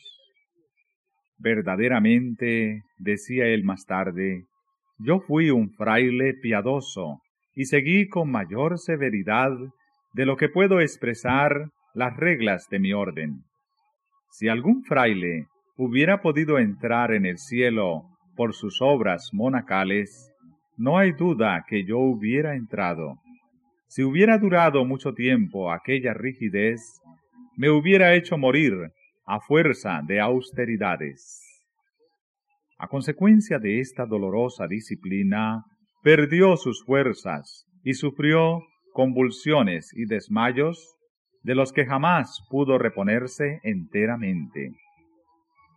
Verdaderamente, 1.37 2.83
decía 2.97 3.45
él 3.45 3.63
más 3.63 3.85
tarde, 3.85 4.43
yo 4.99 5.21
fui 5.21 5.51
un 5.51 5.69
fraile 5.71 6.33
piadoso 6.33 7.21
y 7.55 7.65
seguí 7.65 8.09
con 8.09 8.29
mayor 8.29 8.77
severidad 8.77 9.51
de 10.13 10.25
lo 10.25 10.35
que 10.35 10.49
puedo 10.49 10.81
expresar 10.81 11.69
las 11.93 12.17
reglas 12.17 12.67
de 12.69 12.79
mi 12.79 12.91
orden. 12.91 13.43
Si 14.31 14.49
algún 14.49 14.83
fraile 14.83 15.47
hubiera 15.77 16.21
podido 16.21 16.59
entrar 16.59 17.13
en 17.13 17.25
el 17.25 17.37
cielo 17.37 18.03
por 18.35 18.53
sus 18.53 18.81
obras 18.81 19.29
monacales, 19.33 20.31
no 20.77 20.97
hay 20.97 21.13
duda 21.13 21.65
que 21.67 21.85
yo 21.85 21.99
hubiera 21.99 22.55
entrado. 22.55 23.17
Si 23.87 24.03
hubiera 24.03 24.37
durado 24.37 24.83
mucho 24.85 25.13
tiempo 25.13 25.71
aquella 25.71 26.13
rigidez, 26.13 26.99
me 27.55 27.69
hubiera 27.69 28.13
hecho 28.15 28.37
morir 28.37 28.73
a 29.25 29.39
fuerza 29.39 30.01
de 30.05 30.19
austeridades. 30.19 31.41
A 32.77 32.87
consecuencia 32.87 33.57
de 33.57 33.79
esta 33.79 34.05
dolorosa 34.05 34.67
disciplina, 34.67 35.63
perdió 36.03 36.57
sus 36.57 36.83
fuerzas 36.83 37.65
y 37.83 37.93
sufrió 37.93 38.61
convulsiones 38.93 39.91
y 39.95 40.05
desmayos 40.05 40.95
de 41.43 41.55
los 41.55 41.71
que 41.71 41.85
jamás 41.85 42.45
pudo 42.49 42.77
reponerse 42.77 43.59
enteramente. 43.63 44.73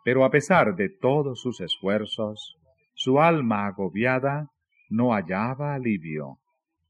Pero 0.05 0.25
a 0.25 0.31
pesar 0.31 0.75
de 0.77 0.89
todos 0.89 1.41
sus 1.41 1.61
esfuerzos, 1.61 2.57
su 2.95 3.21
alma 3.21 3.67
agobiada 3.67 4.49
no 4.89 5.13
hallaba 5.13 5.75
alivio, 5.75 6.39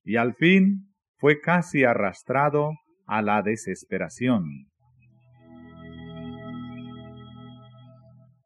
y 0.04 0.16
al 0.16 0.34
fin 0.34 0.94
fue 1.18 1.40
casi 1.40 1.84
arrastrado 1.84 2.72
a 3.06 3.22
la 3.22 3.42
desesperación. 3.42 4.44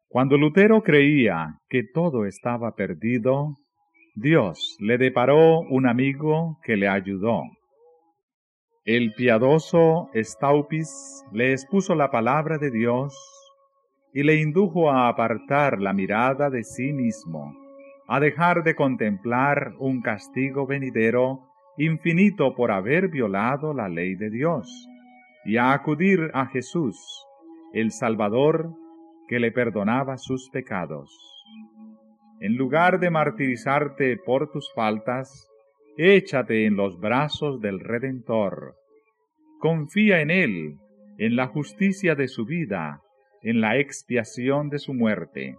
Cuando 0.07 0.37
Lutero 0.37 0.83
creía 0.83 1.59
que 1.69 1.83
todo 1.83 2.25
estaba 2.25 2.75
perdido, 2.75 3.57
Dios 4.15 4.77
le 4.79 4.99
deparó 4.99 5.61
un 5.61 5.87
amigo 5.87 6.59
que 6.63 6.77
le 6.77 6.87
ayudó. 6.87 7.41
El 8.85 9.13
piadoso 9.13 10.09
Staupis 10.13 11.23
le 11.31 11.51
expuso 11.51 11.95
la 11.95 12.11
palabra 12.11 12.59
de 12.59 12.69
Dios 12.69 13.17
y 14.13 14.23
le 14.23 14.35
indujo 14.35 14.91
a 14.91 15.07
apartar 15.07 15.79
la 15.79 15.93
mirada 15.93 16.49
de 16.49 16.63
sí 16.63 16.93
mismo, 16.93 17.55
a 18.07 18.19
dejar 18.19 18.63
de 18.63 18.75
contemplar 18.75 19.73
un 19.79 20.01
castigo 20.01 20.67
venidero 20.67 21.49
infinito 21.77 22.53
por 22.55 22.71
haber 22.71 23.09
violado 23.09 23.73
la 23.73 23.89
ley 23.89 24.15
de 24.15 24.29
Dios, 24.29 24.87
y 25.45 25.57
a 25.57 25.73
acudir 25.73 26.29
a 26.33 26.45
Jesús, 26.45 26.97
el 27.73 27.91
Salvador, 27.91 28.71
que 29.27 29.39
le 29.39 29.51
perdonaba 29.51 30.17
sus 30.17 30.49
pecados. 30.49 31.09
en 32.39 32.57
lugar 32.57 32.99
de 32.99 33.09
martirizarte 33.09 34.17
por 34.17 34.51
tus 34.51 34.69
faltas, 34.75 35.47
échate 35.97 36.65
en 36.65 36.75
los 36.75 36.99
brazos 36.99 37.61
del 37.61 37.79
Redentor. 37.79 38.75
Confía 39.59 40.19
en 40.19 40.29
Él, 40.29 40.77
en 41.17 41.37
la 41.37 41.47
justicia 41.47 42.15
de 42.15 42.27
su 42.27 42.43
vida, 42.43 43.02
en 43.43 43.61
la 43.61 43.77
expiación 43.77 44.69
de 44.69 44.79
su 44.79 44.93
muerte. 44.93 45.57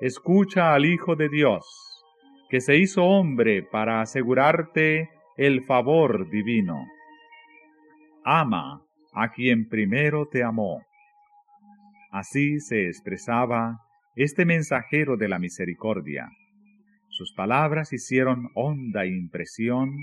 Escucha 0.00 0.74
al 0.74 0.86
Hijo 0.86 1.16
de 1.16 1.28
Dios, 1.28 1.64
que 2.48 2.60
se 2.60 2.76
hizo 2.76 3.04
hombre 3.04 3.62
para 3.62 4.00
asegurarte 4.00 5.10
el 5.36 5.64
favor 5.64 6.30
divino. 6.30 6.86
Ama 8.24 8.82
a 9.12 9.30
quien 9.30 9.68
primero 9.68 10.26
te 10.26 10.42
amó. 10.42 10.82
Así 12.10 12.58
se 12.60 12.86
expresaba 12.86 13.80
este 14.16 14.44
mensajero 14.44 15.16
de 15.16 15.28
la 15.28 15.38
misericordia. 15.38 16.28
Sus 17.08 17.32
palabras 17.34 17.92
hicieron 17.92 18.48
honda 18.54 19.06
impresión 19.06 19.94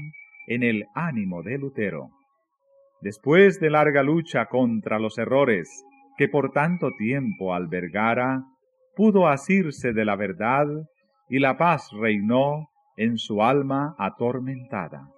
en 0.47 0.63
el 0.63 0.85
ánimo 0.93 1.41
de 1.41 1.57
Lutero. 1.57 2.09
Después 3.01 3.59
de 3.59 3.69
larga 3.69 4.03
lucha 4.03 4.45
contra 4.45 4.99
los 4.99 5.17
errores 5.17 5.83
que 6.17 6.27
por 6.27 6.51
tanto 6.51 6.91
tiempo 6.97 7.53
albergara, 7.53 8.43
pudo 8.95 9.27
asirse 9.27 9.93
de 9.93 10.05
la 10.05 10.15
verdad 10.15 10.67
y 11.29 11.39
la 11.39 11.57
paz 11.57 11.89
reinó 11.93 12.69
en 12.97 13.17
su 13.17 13.43
alma 13.43 13.95
atormentada. 13.97 15.09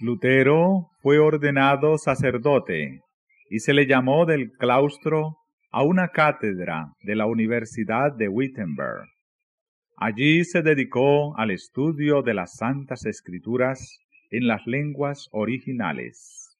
Lutero 0.00 0.88
fue 1.00 1.20
ordenado 1.20 1.96
sacerdote 1.96 3.02
y 3.50 3.60
se 3.60 3.72
le 3.72 3.86
llamó 3.86 4.26
del 4.26 4.50
claustro 4.58 5.36
a 5.70 5.84
una 5.84 6.08
cátedra 6.08 6.92
de 7.02 7.14
la 7.14 7.26
Universidad 7.26 8.12
de 8.12 8.28
Wittenberg. 8.28 9.06
Allí 10.04 10.42
se 10.42 10.62
dedicó 10.62 11.38
al 11.38 11.52
estudio 11.52 12.22
de 12.22 12.34
las 12.34 12.56
Santas 12.56 13.06
Escrituras 13.06 14.00
en 14.32 14.48
las 14.48 14.66
lenguas 14.66 15.28
originales. 15.30 16.58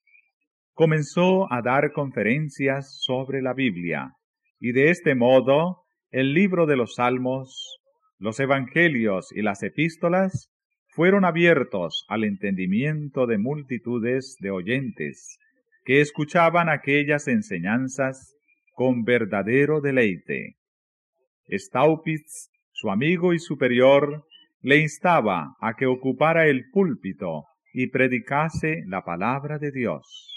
Comenzó 0.74 1.52
a 1.52 1.60
dar 1.60 1.90
conferencias 1.90 3.00
sobre 3.00 3.42
la 3.42 3.52
Biblia 3.52 4.12
y 4.60 4.70
de 4.70 4.90
este 4.90 5.16
modo 5.16 5.82
el 6.12 6.34
libro 6.34 6.66
de 6.66 6.76
los 6.76 6.94
Salmos, 6.94 7.80
los 8.16 8.38
Evangelios 8.38 9.32
y 9.32 9.42
las 9.42 9.64
epístolas 9.64 10.52
fueron 10.86 11.24
abiertos 11.24 12.04
al 12.06 12.22
entendimiento 12.22 13.26
de 13.26 13.38
multitudes 13.38 14.36
de 14.38 14.52
oyentes 14.52 15.40
que 15.84 16.00
escuchaban 16.00 16.68
aquellas 16.68 17.26
enseñanzas 17.26 18.36
con 18.76 19.02
verdadero 19.02 19.80
deleite. 19.80 20.58
Staupitz, 21.50 22.51
su 22.82 22.90
amigo 22.90 23.32
y 23.32 23.38
superior, 23.38 24.24
le 24.60 24.78
instaba 24.78 25.54
a 25.60 25.74
que 25.74 25.86
ocupara 25.86 26.48
el 26.48 26.68
púlpito 26.72 27.44
y 27.72 27.86
predicase 27.86 28.82
la 28.88 29.04
palabra 29.04 29.60
de 29.60 29.70
Dios. 29.70 30.34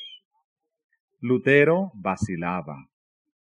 Lutero 1.20 1.90
vacilaba, 1.96 2.86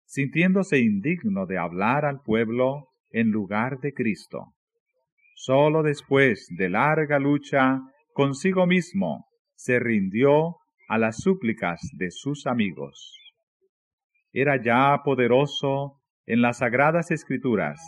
sintiéndose 0.06 0.78
indigno 0.78 1.48
de 1.48 1.58
hablar 1.58 2.06
al 2.06 2.22
pueblo 2.22 2.90
en 3.10 3.32
lugar 3.32 3.80
de 3.80 3.92
Cristo. 3.92 4.54
Solo 5.34 5.82
después 5.82 6.46
de 6.56 6.70
larga 6.70 7.18
lucha 7.18 7.82
consigo 8.14 8.68
mismo 8.68 9.26
se 9.56 9.80
rindió 9.80 10.58
a 10.88 11.00
las 11.00 11.18
súplicas 11.18 11.82
de 11.94 12.12
sus 12.12 12.46
amigos. 12.46 13.18
Era 14.32 14.62
ya 14.62 15.02
poderoso 15.04 15.96
en 16.28 16.44
las 16.44 16.60
sagradas 16.60 17.10
escrituras, 17.10 17.82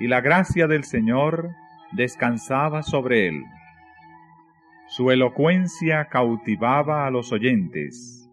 y 0.00 0.08
la 0.08 0.22
gracia 0.22 0.66
del 0.66 0.84
Señor 0.84 1.50
descansaba 1.92 2.82
sobre 2.82 3.28
él. 3.28 3.44
Su 4.88 5.10
elocuencia 5.10 6.06
cautivaba 6.06 7.06
a 7.06 7.10
los 7.10 7.30
oyentes, 7.32 8.28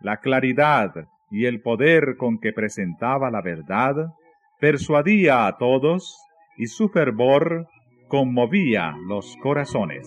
la 0.00 0.18
claridad 0.18 1.08
y 1.30 1.46
el 1.46 1.62
poder 1.62 2.16
con 2.18 2.38
que 2.38 2.52
presentaba 2.52 3.30
la 3.30 3.40
verdad 3.40 4.12
persuadía 4.60 5.46
a 5.46 5.56
todos 5.56 6.18
y 6.58 6.66
su 6.66 6.88
fervor 6.88 7.68
conmovía 8.08 8.94
los 9.08 9.36
corazones. 9.42 10.06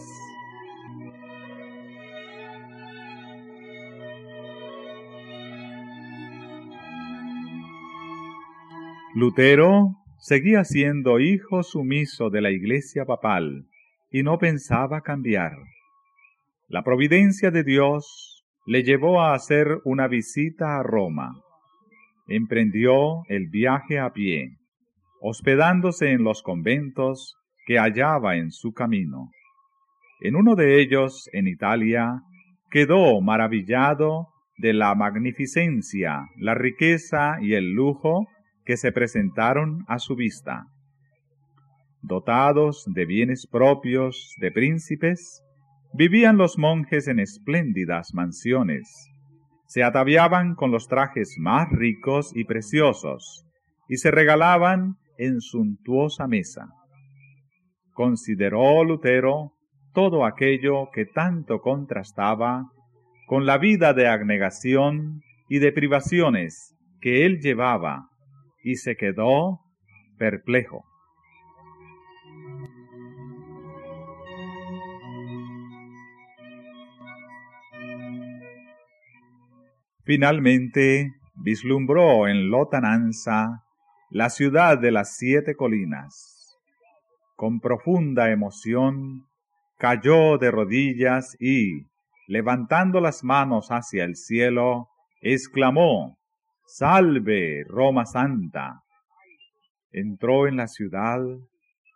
Lutero 9.16 10.05
seguía 10.26 10.64
siendo 10.64 11.20
hijo 11.20 11.62
sumiso 11.62 12.32
de 12.32 12.42
la 12.42 12.50
Iglesia 12.50 13.06
papal 13.06 13.68
y 14.10 14.24
no 14.24 14.40
pensaba 14.40 15.02
cambiar. 15.02 15.52
La 16.68 16.82
providencia 16.84 17.52
de 17.52 17.64
Dios 17.64 18.44
le 18.66 18.82
llevó 18.82 19.22
a 19.22 19.36
hacer 19.36 19.82
una 19.84 20.08
visita 20.08 20.80
a 20.80 20.84
Roma. 20.84 21.44
Emprendió 22.28 23.22
el 23.28 23.50
viaje 23.50 24.00
a 24.00 24.14
pie 24.14 24.58
hospedándose 25.22 26.12
en 26.12 26.24
los 26.24 26.42
conventos 26.42 27.36
que 27.68 27.78
hallaba 27.78 28.36
en 28.36 28.50
su 28.50 28.74
camino. 28.74 29.30
En 30.22 30.36
uno 30.36 30.56
de 30.56 30.82
ellos, 30.82 31.30
en 31.34 31.48
Italia, 31.48 32.24
quedó 32.72 33.22
maravillado 33.22 34.30
de 34.58 34.74
la 34.74 34.96
magnificencia, 34.96 36.24
la 36.38 36.56
riqueza 36.56 37.38
y 37.42 37.54
el 37.54 37.74
lujo 37.74 38.26
que 38.66 38.78
se 38.78 38.92
presentaron 38.92 39.86
a 39.88 40.00
su 40.00 40.16
vista. 40.16 40.68
Dotados 42.02 42.86
de 42.88 43.06
bienes 43.06 43.48
propios 43.48 44.34
de 44.40 44.52
príncipes, 44.52 45.44
vivían 45.94 46.38
los 46.38 46.58
monjes 46.58 47.08
en 47.08 47.20
espléndidas 47.20 48.14
mansiones, 48.14 49.10
se 49.68 49.84
ataviaban 49.84 50.56
con 50.56 50.72
los 50.72 50.88
trajes 50.88 51.36
más 51.40 51.70
ricos 51.72 52.32
y 52.36 52.44
preciosos, 52.44 53.46
y 53.88 53.98
se 53.98 54.12
regalaban 54.12 54.96
en 55.18 55.42
suntuosa 55.42 56.28
mesa. 56.28 56.68
Consideró 57.94 58.84
Lutero 58.84 59.54
todo 59.94 60.26
aquello 60.26 60.90
que 60.94 61.06
tanto 61.06 61.62
contrastaba 61.62 62.66
con 63.28 63.46
la 63.46 63.58
vida 63.58 63.94
de 63.94 64.08
abnegación 64.08 65.22
y 65.50 65.60
de 65.60 65.72
privaciones 65.72 66.76
que 67.00 67.26
él 67.26 67.40
llevaba 67.40 68.10
y 68.66 68.78
se 68.78 68.98
quedó 68.98 69.62
perplejo. 70.18 70.84
Finalmente 80.04 81.14
vislumbró 81.36 82.28
en 82.28 82.50
Lotananza 82.50 83.64
la 84.10 84.32
ciudad 84.32 84.80
de 84.80 84.92
las 84.92 85.16
siete 85.16 85.56
colinas. 85.56 86.58
Con 87.36 87.60
profunda 87.60 88.32
emoción, 88.32 89.28
cayó 89.78 90.40
de 90.40 90.50
rodillas 90.50 91.38
y, 91.40 91.86
levantando 92.28 93.00
las 93.00 93.24
manos 93.24 93.68
hacia 93.70 94.06
el 94.06 94.16
cielo, 94.16 94.88
exclamó, 95.22 96.18
Salve, 96.68 97.64
Roma 97.68 98.06
Santa. 98.06 98.82
Entró 99.92 100.48
en 100.48 100.58
la 100.58 100.68
ciudad, 100.68 101.20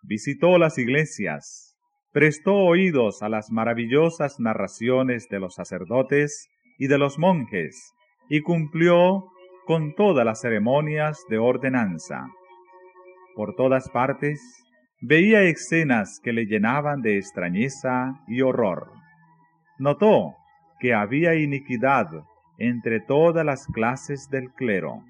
visitó 0.04 0.60
las 0.60 0.78
iglesias, 0.78 1.76
prestó 2.12 2.54
oídos 2.54 3.24
a 3.24 3.30
las 3.30 3.50
maravillosas 3.50 4.40
narraciones 4.40 5.28
de 5.28 5.40
los 5.40 5.56
sacerdotes 5.56 6.48
y 6.78 6.88
de 6.88 7.00
los 7.00 7.18
monjes, 7.18 7.94
y 8.30 8.42
cumplió 8.42 9.26
con 9.66 9.96
todas 9.96 10.24
las 10.24 10.42
ceremonias 10.42 11.20
de 11.30 11.40
ordenanza. 11.40 12.28
Por 13.36 13.56
todas 13.56 13.90
partes 13.90 14.40
veía 15.02 15.42
escenas 15.42 16.20
que 16.24 16.32
le 16.32 16.46
llenaban 16.46 17.02
de 17.02 17.18
extrañeza 17.18 18.22
y 18.28 18.42
horror. 18.42 18.92
Notó 19.80 20.36
que 20.80 20.94
había 20.94 21.34
iniquidad 21.34 22.08
entre 22.60 23.00
todas 23.00 23.46
las 23.46 23.66
clases 23.68 24.30
del 24.30 24.52
clero. 24.52 25.04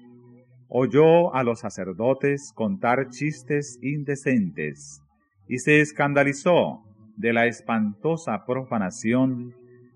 Oyó 0.68 1.34
a 1.34 1.42
los 1.42 1.60
sacerdotes 1.60 2.52
contar 2.54 3.10
chistes 3.10 3.78
indecentes 3.82 5.02
y 5.48 5.58
se 5.58 5.80
escandalizó 5.80 6.84
de 7.16 7.32
la 7.32 7.46
espantosa 7.46 8.46
profanación 8.46 9.52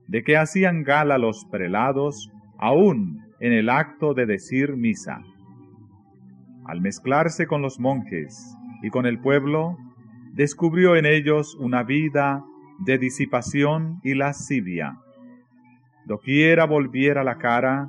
de 0.08 0.22
que 0.22 0.36
hacían 0.36 0.82
gala 0.82 1.16
los 1.16 1.46
prelados 1.46 2.30
aún 2.58 3.24
en 3.40 3.52
el 3.52 3.70
acto 3.70 4.14
de 4.14 4.26
decir 4.26 4.76
misa. 4.76 5.22
Al 6.66 6.80
mezclarse 6.80 7.46
con 7.46 7.62
los 7.62 7.78
monjes 7.78 8.56
y 8.82 8.90
con 8.90 9.06
el 9.06 9.20
pueblo, 9.20 9.76
descubrió 10.32 10.96
en 10.96 11.06
ellos 11.06 11.54
una 11.54 11.82
vida 11.82 12.44
de 12.80 12.98
disipación 12.98 14.00
y 14.02 14.14
lascivia. 14.14 14.98
Doquiera 16.06 16.66
volviera 16.66 17.24
la 17.24 17.38
cara, 17.38 17.88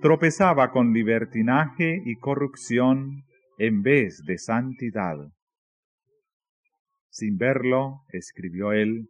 tropezaba 0.00 0.70
con 0.70 0.92
libertinaje 0.92 2.00
y 2.04 2.16
corrupción 2.16 3.24
en 3.58 3.82
vez 3.82 4.22
de 4.26 4.38
santidad. 4.38 5.16
Sin 7.10 7.36
verlo, 7.36 8.00
escribió 8.08 8.72
él, 8.72 9.08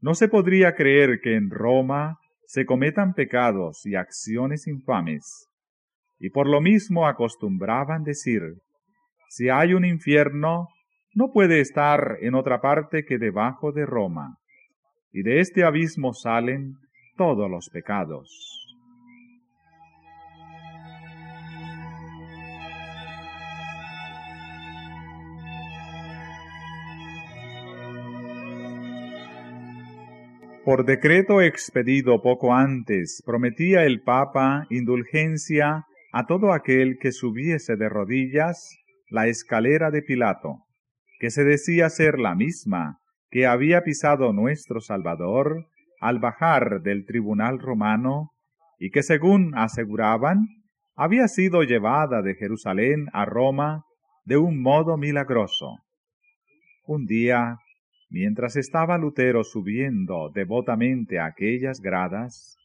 no 0.00 0.14
se 0.14 0.28
podría 0.28 0.74
creer 0.74 1.20
que 1.22 1.36
en 1.36 1.50
Roma 1.50 2.16
se 2.46 2.64
cometan 2.64 3.14
pecados 3.14 3.84
y 3.84 3.94
acciones 3.94 4.66
infames. 4.66 5.48
Y 6.18 6.30
por 6.30 6.48
lo 6.48 6.60
mismo 6.60 7.06
acostumbraban 7.06 8.04
decir, 8.04 8.42
si 9.28 9.48
hay 9.48 9.74
un 9.74 9.84
infierno, 9.84 10.68
no 11.14 11.30
puede 11.30 11.60
estar 11.60 12.16
en 12.20 12.34
otra 12.34 12.60
parte 12.60 13.04
que 13.04 13.18
debajo 13.18 13.70
de 13.70 13.84
Roma. 13.84 14.38
Y 15.12 15.22
de 15.22 15.40
este 15.40 15.62
abismo 15.62 16.14
salen 16.14 16.74
todos 17.16 17.50
los 17.50 17.68
pecados. 17.70 18.62
Por 30.64 30.84
decreto 30.84 31.40
expedido 31.40 32.22
poco 32.22 32.54
antes, 32.54 33.20
prometía 33.26 33.82
el 33.84 34.00
Papa 34.00 34.68
indulgencia 34.70 35.86
a 36.12 36.26
todo 36.26 36.52
aquel 36.52 36.98
que 37.00 37.10
subiese 37.10 37.74
de 37.74 37.88
rodillas 37.88 38.70
la 39.08 39.26
escalera 39.26 39.90
de 39.90 40.02
Pilato, 40.02 40.64
que 41.18 41.30
se 41.30 41.42
decía 41.42 41.90
ser 41.90 42.20
la 42.20 42.36
misma 42.36 43.00
que 43.28 43.46
había 43.46 43.82
pisado 43.82 44.32
nuestro 44.32 44.80
Salvador 44.80 45.66
al 46.02 46.18
bajar 46.18 46.82
del 46.82 47.06
tribunal 47.06 47.58
romano 47.58 48.32
y 48.78 48.90
que 48.90 49.02
según 49.02 49.56
aseguraban 49.56 50.48
había 50.94 51.28
sido 51.28 51.62
llevada 51.62 52.20
de 52.20 52.34
Jerusalén 52.34 53.06
a 53.14 53.24
Roma 53.24 53.84
de 54.26 54.36
un 54.36 54.60
modo 54.60 54.98
milagroso. 54.98 55.78
Un 56.84 57.06
día 57.06 57.56
Mientras 58.12 58.56
estaba 58.56 58.98
Lutero 58.98 59.42
subiendo 59.42 60.28
devotamente 60.34 61.18
a 61.18 61.24
aquellas 61.24 61.80
gradas, 61.80 62.58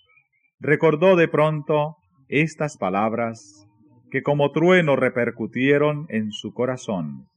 recordó 0.60 1.16
de 1.16 1.30
pronto 1.30 1.96
estas 2.28 2.78
palabras 2.78 3.66
que 4.12 4.24
como 4.24 4.52
trueno 4.52 4.98
repercutieron 4.98 6.06
en 6.10 6.34
su 6.34 6.54
corazón. 6.54 7.30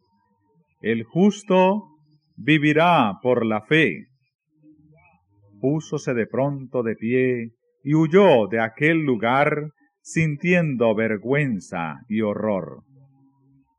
El 0.80 1.04
justo 1.04 1.84
vivirá 2.36 3.20
por 3.22 3.46
la 3.46 3.60
fe. 3.60 4.08
Púsose 5.60 6.14
de 6.14 6.26
pronto 6.26 6.82
de 6.82 6.96
pie 6.96 7.52
y 7.82 7.94
huyó 7.94 8.46
de 8.48 8.60
aquel 8.60 9.04
lugar 9.04 9.70
sintiendo 10.00 10.94
vergüenza 10.94 12.00
y 12.08 12.22
horror. 12.22 12.82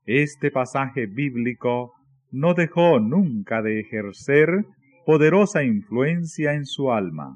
Este 0.06 0.52
pasaje 0.52 1.08
bíblico 1.08 1.94
no 2.32 2.54
dejó 2.54 3.00
nunca 3.00 3.62
de 3.62 3.80
ejercer 3.80 4.66
poderosa 5.06 5.64
influencia 5.64 6.54
en 6.54 6.66
su 6.66 6.92
alma. 6.92 7.36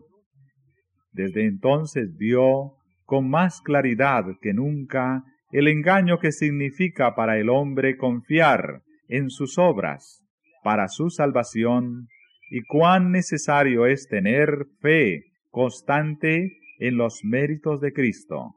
Desde 1.11 1.45
entonces 1.45 2.15
vio 2.17 2.73
con 3.05 3.29
más 3.29 3.61
claridad 3.61 4.25
que 4.41 4.53
nunca 4.53 5.23
el 5.51 5.67
engaño 5.67 6.19
que 6.19 6.31
significa 6.31 7.15
para 7.15 7.37
el 7.37 7.49
hombre 7.49 7.97
confiar 7.97 8.81
en 9.07 9.29
sus 9.29 9.57
obras 9.57 10.21
para 10.65 10.87
su 10.87 11.11
salvación 11.11 12.07
y 12.49 12.61
cuán 12.63 13.11
necesario 13.11 13.85
es 13.85 14.07
tener 14.07 14.67
fe 14.81 15.23
constante 15.49 16.57
en 16.79 16.97
los 16.97 17.21
méritos 17.23 17.81
de 17.81 17.93
Cristo. 17.93 18.55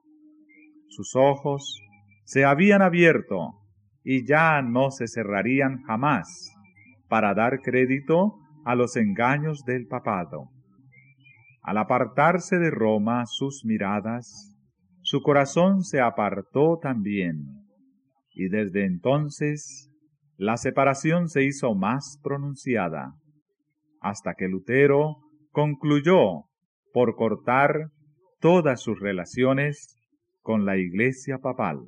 Sus 0.88 1.14
ojos 1.14 1.81
se 2.24 2.44
habían 2.44 2.83
abierto 2.83 3.55
y 4.03 4.27
ya 4.27 4.62
no 4.62 4.90
se 4.90 5.07
cerrarían 5.07 5.83
jamás 5.85 6.51
para 7.09 7.35
dar 7.35 7.61
crédito 7.61 8.38
a 8.64 8.74
los 8.74 8.96
engaños 8.96 9.64
del 9.64 9.87
papado. 9.87 10.51
Al 11.62 11.79
apartarse 11.79 12.59
de 12.59 12.70
Roma 12.70 13.24
sus 13.27 13.64
miradas, 13.64 14.57
su 15.03 15.22
corazón 15.22 15.83
se 15.83 16.01
apartó 16.01 16.79
también, 16.79 17.44
y 18.35 18.48
desde 18.48 18.85
entonces 18.85 19.90
la 20.37 20.57
separación 20.57 21.29
se 21.29 21.44
hizo 21.44 21.74
más 21.74 22.20
pronunciada, 22.22 23.14
hasta 24.00 24.34
que 24.34 24.48
Lutero 24.48 25.18
concluyó 25.50 26.44
por 26.92 27.16
cortar 27.16 27.90
todas 28.40 28.80
sus 28.80 28.98
relaciones 29.00 29.96
con 30.42 30.64
la 30.64 30.76
Iglesia 30.76 31.38
papal. 31.38 31.80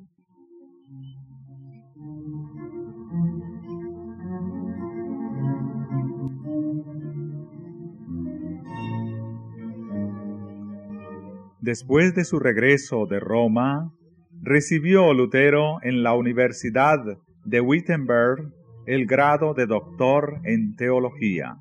Después 11.61 12.15
de 12.15 12.25
su 12.25 12.39
regreso 12.39 13.05
de 13.05 13.19
Roma, 13.19 13.93
recibió 14.41 15.13
Lutero 15.13 15.77
en 15.83 16.01
la 16.01 16.15
Universidad 16.15 16.97
de 17.45 17.61
Wittenberg 17.61 18.51
el 18.87 19.05
grado 19.05 19.53
de 19.53 19.67
doctor 19.67 20.39
en 20.43 20.75
teología. 20.75 21.57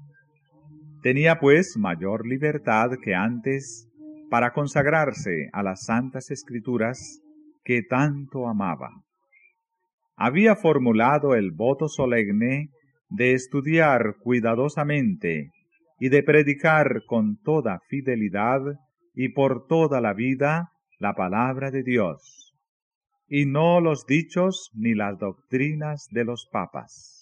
Tenía 1.03 1.39
pues 1.41 1.77
mayor 1.79 2.27
libertad 2.27 2.91
que 3.03 3.15
antes 3.15 3.89
para 4.29 4.53
consagrarse 4.53 5.49
a 5.53 5.63
las 5.63 5.85
santas 5.85 6.31
escrituras 6.31 7.21
que 7.65 7.83
tanto 7.83 8.47
amaba. 8.47 8.91
Había 10.17 10.57
formulado 10.57 11.35
el 11.35 11.53
voto 11.53 11.89
solemne 11.89 12.69
de 13.09 13.33
estudiar 13.33 14.17
cuidadosamente 14.23 15.51
y 15.99 16.11
de 16.11 16.23
predicar 16.23 17.03
con 17.07 17.39
toda 17.43 17.81
fidelidad 17.89 18.61
y 19.15 19.31
por 19.31 19.67
toda 19.67 20.03
la 20.03 20.13
vida 20.13 20.69
la 20.99 21.15
palabra 21.15 21.71
de 21.71 21.83
Dios, 21.83 22.55
y 23.27 23.47
no 23.47 23.81
los 23.81 24.05
dichos 24.05 24.71
ni 24.75 24.95
las 24.95 25.19
doctrinas 25.19 26.09
de 26.11 26.25
los 26.25 26.47
papas. 26.53 27.20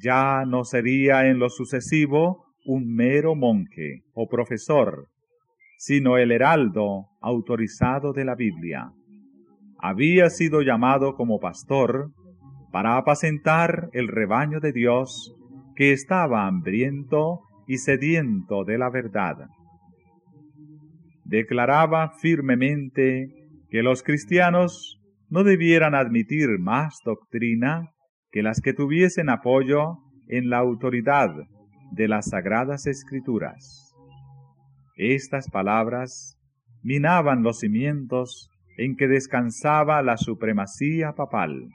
Ya 0.00 0.44
no 0.46 0.64
sería 0.64 1.26
en 1.28 1.38
lo 1.38 1.50
sucesivo 1.50 2.46
un 2.64 2.94
mero 2.94 3.34
monje 3.34 4.02
o 4.14 4.28
profesor, 4.28 5.08
sino 5.78 6.18
el 6.18 6.32
heraldo 6.32 7.06
autorizado 7.20 8.12
de 8.12 8.24
la 8.24 8.34
Biblia. 8.34 8.92
Había 9.78 10.30
sido 10.30 10.62
llamado 10.62 11.14
como 11.14 11.38
pastor 11.38 12.10
para 12.72 12.96
apacentar 12.96 13.88
el 13.92 14.08
rebaño 14.08 14.60
de 14.60 14.72
Dios 14.72 15.34
que 15.76 15.92
estaba 15.92 16.46
hambriento 16.46 17.40
y 17.66 17.78
sediento 17.78 18.64
de 18.64 18.78
la 18.78 18.90
verdad 18.90 19.48
declaraba 21.28 22.10
firmemente 22.20 23.28
que 23.70 23.82
los 23.82 24.02
cristianos 24.02 24.98
no 25.28 25.44
debieran 25.44 25.94
admitir 25.94 26.58
más 26.58 27.00
doctrina 27.04 27.90
que 28.30 28.42
las 28.42 28.60
que 28.60 28.72
tuviesen 28.72 29.30
apoyo 29.30 29.98
en 30.28 30.50
la 30.50 30.58
autoridad 30.58 31.30
de 31.92 32.08
las 32.08 32.30
sagradas 32.30 32.86
escrituras. 32.86 33.94
Estas 34.96 35.48
palabras 35.50 36.38
minaban 36.82 37.42
los 37.42 37.60
cimientos 37.60 38.50
en 38.76 38.96
que 38.96 39.08
descansaba 39.08 40.02
la 40.02 40.16
supremacía 40.16 41.12
papal. 41.12 41.68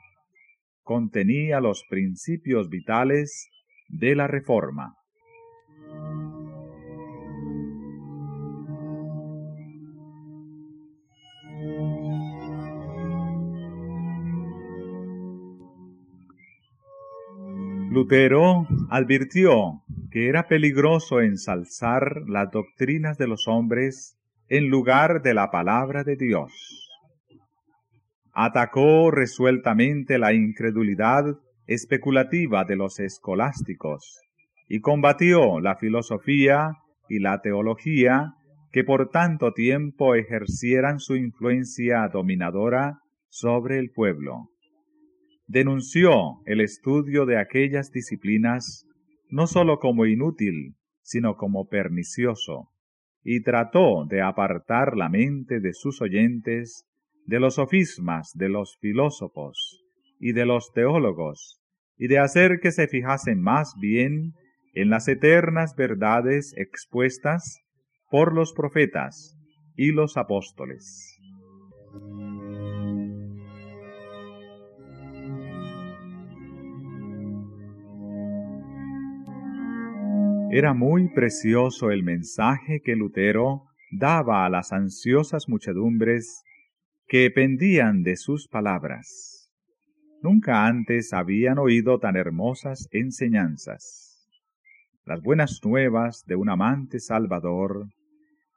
Contenía 0.84 1.60
los 1.60 1.84
principios 1.90 2.70
vitales 2.70 3.50
de 3.90 4.16
la 4.16 4.28
reforma. 4.28 4.96
Lutero 18.04 18.68
advirtió 18.90 19.82
que 20.12 20.28
era 20.28 20.50
peligroso 20.50 21.22
ensalzar 21.22 22.24
las 22.28 22.52
doctrinas 22.52 23.18
de 23.18 23.28
los 23.28 23.48
hombres 23.48 24.18
en 24.50 24.68
lugar 24.68 25.22
de 25.22 25.34
la 25.34 25.52
palabra 25.52 26.04
de 26.04 26.18
Dios. 26.18 26.52
Atacó 28.34 29.10
resueltamente 29.10 30.18
la 30.18 30.34
incredulidad 30.34 31.40
especulativa 31.66 32.66
de 32.66 32.76
los 32.76 33.00
escolásticos 33.00 34.20
y 34.68 34.82
combatió 34.82 35.62
la 35.62 35.78
filosofía 35.78 36.74
y 37.08 37.20
la 37.20 37.40
teología 37.40 38.34
que 38.74 38.84
por 38.84 39.12
tanto 39.12 39.54
tiempo 39.54 40.16
ejercieran 40.16 41.00
su 41.00 41.16
influencia 41.16 42.10
dominadora 42.10 43.00
sobre 43.30 43.80
el 43.80 43.92
pueblo 43.92 44.50
denunció 45.48 46.42
el 46.46 46.62
estudio 46.62 47.26
de 47.26 47.38
aquellas 47.40 47.92
disciplinas 47.92 48.86
no 49.30 49.48
sólo 49.48 49.80
como 49.80 50.06
inútil, 50.06 50.76
sino 51.02 51.36
como 51.36 51.68
pernicioso, 51.68 52.70
y 53.24 53.42
trató 53.42 54.06
de 54.06 54.22
apartar 54.22 54.96
la 54.96 55.10
mente 55.10 55.60
de 55.60 55.74
sus 55.74 56.02
oyentes 56.02 56.86
de 57.26 57.40
los 57.40 57.56
sofismas 57.56 58.32
de 58.36 58.50
los 58.50 58.78
filósofos 58.80 59.84
y 60.20 60.34
de 60.34 60.46
los 60.46 60.72
teólogos, 60.74 61.62
y 61.98 62.08
de 62.08 62.20
hacer 62.20 62.60
que 62.62 62.72
se 62.72 62.88
fijasen 62.88 63.42
más 63.42 63.76
bien 63.80 64.34
en 64.74 64.90
las 64.90 65.08
eternas 65.08 65.76
verdades 65.76 66.54
expuestas 66.58 67.62
por 68.10 68.34
los 68.34 68.54
profetas 68.54 69.38
y 69.76 69.92
los 69.92 70.18
apóstoles. 70.18 71.20
Era 80.56 80.76
muy 80.76 81.10
precioso 81.10 81.90
el 81.90 82.04
mensaje 82.04 82.80
que 82.84 82.96
Lutero 82.96 83.64
daba 83.90 84.46
a 84.46 84.52
las 84.52 84.72
ansiosas 84.72 85.50
muchedumbres 85.50 86.44
que 87.08 87.32
pendían 87.32 88.04
de 88.04 88.18
sus 88.18 88.48
palabras. 88.48 89.50
Nunca 90.22 90.68
antes 90.68 91.12
habían 91.12 91.58
oído 91.58 91.98
tan 91.98 92.16
hermosas 92.16 92.88
enseñanzas. 92.92 94.30
Las 95.06 95.24
buenas 95.24 95.60
nuevas 95.64 96.24
de 96.28 96.36
un 96.36 96.52
amante 96.52 97.00
salvador, 97.00 97.88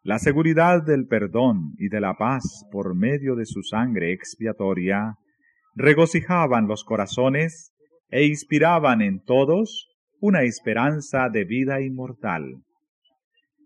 la 0.02 0.18
seguridad 0.18 0.84
del 0.84 1.06
perdón 1.06 1.76
y 1.78 1.88
de 1.88 2.02
la 2.02 2.12
paz 2.18 2.66
por 2.70 2.94
medio 2.94 3.36
de 3.36 3.46
su 3.46 3.62
sangre 3.62 4.12
expiatoria, 4.12 5.14
regocijaban 5.74 6.68
los 6.68 6.84
corazones 6.84 7.72
e 8.10 8.26
inspiraban 8.26 9.00
en 9.00 9.24
todos 9.24 9.95
una 10.20 10.42
esperanza 10.42 11.28
de 11.28 11.44
vida 11.44 11.80
inmortal. 11.80 12.62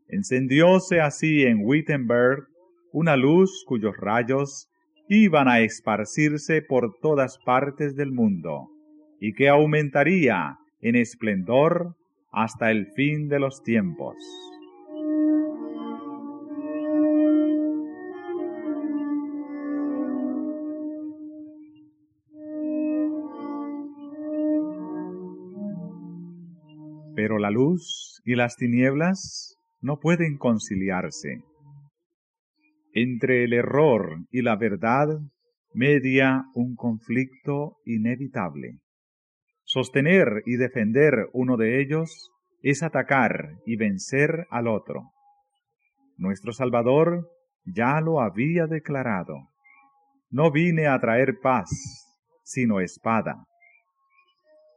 Encendióse 0.09 1.01
así 1.01 1.43
en 1.43 1.61
Wittenberg 1.63 2.47
una 2.93 3.17
luz 3.17 3.65
cuyos 3.67 3.97
rayos 3.97 4.69
iban 5.09 5.49
a 5.49 5.61
esparcirse 5.61 6.63
por 6.63 6.99
todas 7.01 7.39
partes 7.45 7.95
del 7.95 8.13
mundo 8.13 8.69
y 9.21 9.33
que 9.35 9.49
aumentaría 9.49 10.57
en 10.81 10.97
esplendor 10.97 11.95
hasta 12.33 12.71
el 12.71 12.87
fin 12.95 13.29
de 13.29 13.39
los 13.39 13.63
tiempos. 13.63 14.17
Pero 27.31 27.39
la 27.39 27.53
luz 27.53 28.21
y 28.25 28.35
las 28.35 28.57
tinieblas 28.57 29.57
no 29.81 30.01
pueden 30.01 30.37
conciliarse. 30.37 31.45
Entre 32.93 33.45
el 33.45 33.53
error 33.53 34.25
y 34.33 34.43
la 34.43 34.57
verdad 34.57 35.07
media 35.73 36.47
un 36.55 36.75
conflicto 36.75 37.77
inevitable. 37.85 38.81
Sostener 39.63 40.43
y 40.45 40.57
defender 40.57 41.29
uno 41.33 41.57
de 41.57 41.81
ellos 41.81 42.33
es 42.63 42.83
atacar 42.83 43.51
y 43.65 43.77
vencer 43.77 44.49
al 44.51 44.67
otro. 44.67 45.13
Nuestro 46.17 46.53
Salvador 46.53 47.31
ya 47.65 48.01
lo 48.01 48.21
había 48.21 48.67
declarado. 48.67 49.37
No 50.31 50.51
vine 50.51 50.89
a 50.89 50.99
traer 50.99 51.39
paz, 51.41 51.69
sino 52.43 52.81
espada. 52.81 53.47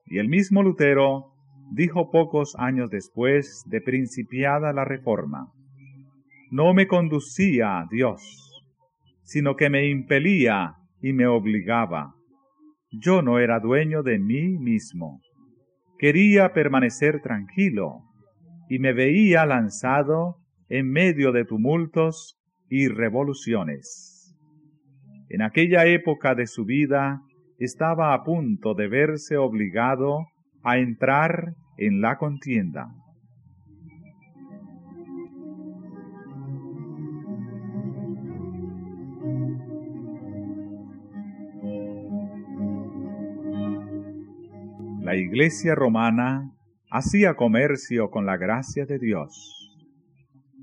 Y 0.05 0.19
el 0.19 0.29
mismo 0.29 0.61
Lutero 0.61 1.32
dijo 1.71 2.11
pocos 2.11 2.55
años 2.57 2.89
después 2.89 3.63
de 3.67 3.81
principiada 3.81 4.73
la 4.73 4.85
reforma, 4.85 5.51
no 6.51 6.73
me 6.73 6.87
conducía 6.87 7.79
a 7.79 7.87
Dios, 7.89 8.21
sino 9.23 9.55
que 9.55 9.69
me 9.69 9.89
impelía 9.89 10.75
y 11.01 11.13
me 11.13 11.25
obligaba. 11.25 12.13
Yo 12.91 13.21
no 13.21 13.39
era 13.39 13.59
dueño 13.59 14.03
de 14.03 14.19
mí 14.19 14.57
mismo. 14.59 15.19
Quería 15.97 16.53
permanecer 16.53 17.21
tranquilo 17.21 18.01
y 18.69 18.79
me 18.79 18.93
veía 18.93 19.45
lanzado 19.45 20.37
en 20.69 20.91
medio 20.91 21.31
de 21.31 21.45
tumultos 21.45 22.39
y 22.69 22.87
revoluciones. 22.87 24.35
En 25.29 25.41
aquella 25.41 25.85
época 25.85 26.35
de 26.35 26.45
su 26.45 26.65
vida 26.65 27.21
estaba 27.57 28.13
a 28.13 28.23
punto 28.23 28.75
de 28.75 28.87
verse 28.87 29.37
obligado 29.37 30.27
a 30.63 30.77
entrar 30.77 31.53
en 31.77 32.01
la 32.01 32.17
contienda. 32.17 32.89
La 45.01 45.17
iglesia 45.17 45.75
romana 45.75 46.51
hacía 46.89 47.35
comercio 47.35 48.09
con 48.09 48.25
la 48.25 48.37
gracia 48.37 48.85
de 48.85 48.99
Dios. 48.99 49.69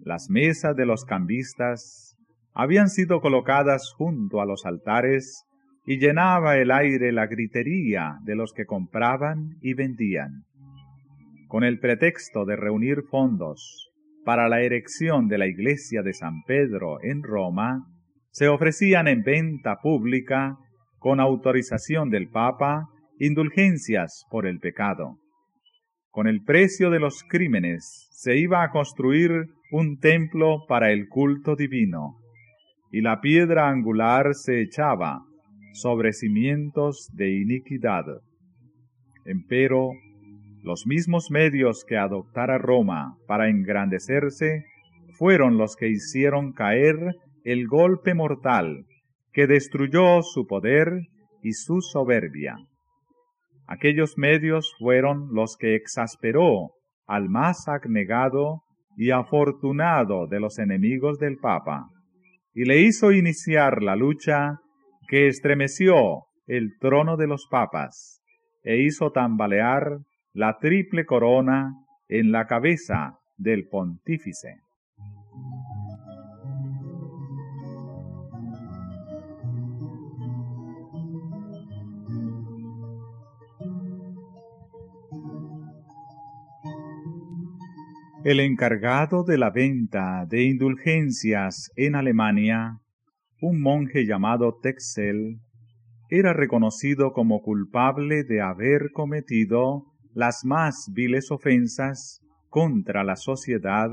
Las 0.03 0.31
mesas 0.31 0.75
de 0.77 0.87
los 0.87 1.05
cambistas 1.05 2.17
habían 2.55 2.89
sido 2.89 3.21
colocadas 3.21 3.93
junto 3.95 4.41
a 4.41 4.47
los 4.47 4.65
altares 4.65 5.45
y 5.91 5.99
llenaba 5.99 6.57
el 6.57 6.71
aire 6.71 7.11
la 7.11 7.27
gritería 7.27 8.19
de 8.23 8.37
los 8.37 8.53
que 8.53 8.65
compraban 8.65 9.57
y 9.61 9.75
vendían. 9.75 10.45
Con 11.49 11.65
el 11.65 11.81
pretexto 11.81 12.45
de 12.45 12.55
reunir 12.55 13.03
fondos 13.11 13.91
para 14.25 14.49
la 14.49 14.61
erección 14.61 15.27
de 15.27 15.39
la 15.39 15.49
iglesia 15.49 16.03
de 16.03 16.13
San 16.13 16.45
Pedro 16.47 17.03
en 17.03 17.25
Roma, 17.25 17.89
se 18.31 18.47
ofrecían 18.47 19.09
en 19.09 19.25
venta 19.25 19.79
pública, 19.83 20.59
con 21.01 21.19
autorización 21.19 22.09
del 22.09 22.29
Papa, 22.29 22.87
indulgencias 23.19 24.27
por 24.31 24.47
el 24.47 24.61
pecado. 24.61 25.17
Con 26.11 26.29
el 26.29 26.45
precio 26.45 26.91
de 26.91 27.01
los 27.01 27.25
crímenes 27.29 28.07
se 28.13 28.39
iba 28.39 28.63
a 28.63 28.71
construir 28.71 29.33
un 29.73 29.99
templo 29.99 30.67
para 30.69 30.93
el 30.93 31.09
culto 31.09 31.57
divino, 31.57 32.15
y 32.93 33.01
la 33.01 33.21
piedra 33.21 33.69
angular 33.69 34.35
se 34.35 34.63
echaba 34.63 35.23
sobre 35.73 36.13
cimientos 36.13 37.09
de 37.13 37.31
iniquidad. 37.41 38.05
Empero, 39.25 39.91
los 40.63 40.87
mismos 40.87 41.31
medios 41.31 41.85
que 41.87 41.97
adoptara 41.97 42.59
Roma 42.59 43.17
para 43.27 43.49
engrandecerse 43.49 44.65
fueron 45.19 45.57
los 45.57 45.77
que 45.77 45.89
hicieron 45.89 46.53
caer 46.53 46.97
el 47.45 47.67
golpe 47.67 48.15
mortal 48.15 48.87
que 49.33 49.47
destruyó 49.47 50.23
su 50.23 50.47
poder 50.47 51.09
y 51.43 51.53
su 51.53 51.81
soberbia. 51.81 52.57
Aquellos 53.67 54.19
medios 54.19 54.75
fueron 54.79 55.33
los 55.33 55.57
que 55.57 55.77
exasperó 55.77 56.73
al 57.07 57.29
más 57.29 57.69
abnegado 57.69 58.63
y 58.97 59.11
afortunado 59.11 60.27
de 60.27 60.41
los 60.41 60.59
enemigos 60.59 61.19
del 61.19 61.39
Papa, 61.39 61.87
y 62.53 62.65
le 62.65 62.81
hizo 62.81 63.13
iniciar 63.13 63.83
la 63.83 63.97
lucha 63.97 64.59
que 65.11 65.27
estremeció 65.27 66.27
el 66.47 66.79
trono 66.79 67.17
de 67.17 67.27
los 67.27 67.49
papas 67.51 68.23
e 68.63 68.85
hizo 68.85 69.11
tambalear 69.11 69.99
la 70.33 70.59
triple 70.61 71.05
corona 71.05 71.75
en 72.07 72.31
la 72.31 72.47
cabeza 72.47 73.19
del 73.37 73.67
pontífice. 73.67 74.61
El 88.23 88.39
encargado 88.39 89.25
de 89.25 89.39
la 89.39 89.51
venta 89.51 90.25
de 90.29 90.45
indulgencias 90.45 91.73
en 91.75 91.97
Alemania 91.97 92.79
un 93.41 93.61
monje 93.61 94.05
llamado 94.07 94.59
Texel 94.63 95.41
era 96.11 96.33
reconocido 96.33 97.13
como 97.13 97.41
culpable 97.41 98.25
de 98.25 98.43
haber 98.43 98.91
cometido 98.93 99.87
las 100.13 100.45
más 100.45 100.91
viles 100.93 101.31
ofensas 101.31 102.21
contra 102.49 103.03
la 103.03 103.17
sociedad 103.17 103.89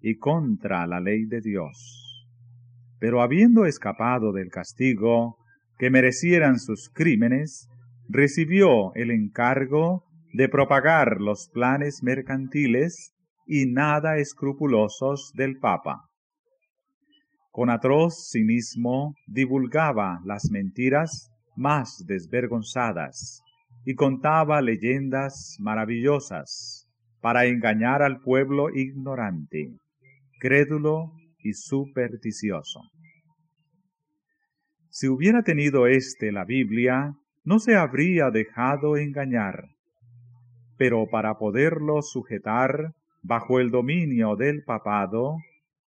y 0.00 0.16
contra 0.16 0.86
la 0.86 1.00
ley 1.00 1.26
de 1.26 1.40
Dios. 1.40 2.26
Pero 2.98 3.20
habiendo 3.20 3.66
escapado 3.66 4.32
del 4.32 4.48
castigo 4.48 5.36
que 5.78 5.90
merecieran 5.90 6.58
sus 6.58 6.88
crímenes, 6.88 7.68
recibió 8.08 8.94
el 8.94 9.10
encargo 9.10 10.04
de 10.32 10.48
propagar 10.48 11.20
los 11.20 11.50
planes 11.52 12.02
mercantiles 12.02 13.12
y 13.46 13.66
nada 13.66 14.16
escrupulosos 14.16 15.32
del 15.34 15.58
Papa 15.58 16.05
con 17.56 17.70
atroz 17.70 18.32
cinismo 18.32 19.14
divulgaba 19.26 20.20
las 20.26 20.50
mentiras 20.50 21.32
más 21.56 22.04
desvergonzadas 22.06 23.40
y 23.86 23.94
contaba 23.94 24.60
leyendas 24.60 25.56
maravillosas 25.58 26.86
para 27.22 27.46
engañar 27.46 28.02
al 28.02 28.20
pueblo 28.20 28.68
ignorante, 28.68 29.70
crédulo 30.38 31.12
y 31.38 31.54
supersticioso. 31.54 32.82
Si 34.90 35.08
hubiera 35.08 35.42
tenido 35.42 35.86
éste 35.86 36.32
la 36.32 36.44
Biblia, 36.44 37.14
no 37.42 37.58
se 37.58 37.74
habría 37.74 38.30
dejado 38.30 38.98
engañar. 38.98 39.70
Pero 40.76 41.06
para 41.10 41.38
poderlo 41.38 42.02
sujetar 42.02 42.92
bajo 43.22 43.60
el 43.60 43.70
dominio 43.70 44.36
del 44.36 44.62
papado 44.62 45.38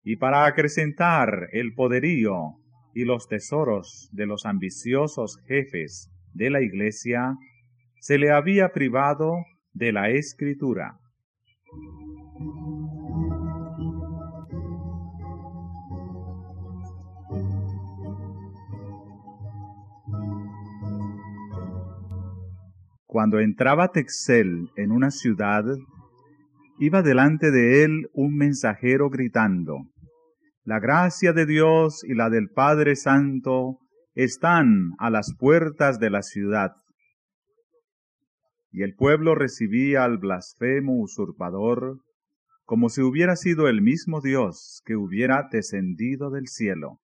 y 0.04 0.16
para 0.16 0.46
acrecentar 0.46 1.50
el 1.52 1.74
poderío 1.74 2.56
y 2.94 3.06
los 3.06 3.28
tesoros 3.28 4.10
de 4.12 4.26
los 4.26 4.46
ambiciosos 4.46 5.38
jefes 5.48 6.12
de 6.34 6.50
la 6.50 6.62
iglesia, 6.62 7.36
se 8.00 8.18
le 8.18 8.32
había 8.32 8.70
privado 8.70 9.34
de 9.74 9.92
la 9.92 10.10
escritura. 10.10 10.98
Cuando 23.06 23.40
entraba 23.40 23.92
Texel 23.92 24.70
en 24.76 24.92
una 24.92 25.10
ciudad, 25.10 25.64
iba 26.80 27.02
delante 27.02 27.52
de 27.52 27.84
él 27.84 28.10
un 28.14 28.36
mensajero 28.36 29.10
gritando, 29.10 29.92
La 30.64 30.80
gracia 30.80 31.34
de 31.34 31.46
Dios 31.46 32.04
y 32.04 32.14
la 32.14 32.30
del 32.30 32.50
Padre 32.50 32.96
Santo 32.96 33.80
están 34.16 34.94
a 34.98 35.10
las 35.10 35.36
puertas 35.38 36.00
de 36.00 36.10
la 36.10 36.22
ciudad. 36.22 36.72
Y 38.72 38.84
el 38.84 38.96
pueblo 38.96 39.36
recibía 39.36 40.04
al 40.04 40.20
blasfemo 40.20 41.00
usurpador 41.00 42.00
como 42.64 42.90
si 42.90 43.02
hubiera 43.02 43.36
sido 43.36 43.68
el 43.68 43.82
mismo 43.82 44.22
Dios 44.22 44.82
que 44.86 44.96
hubiera 44.96 45.48
descendido 45.52 46.30
del 46.30 46.48
cielo. 46.48 47.00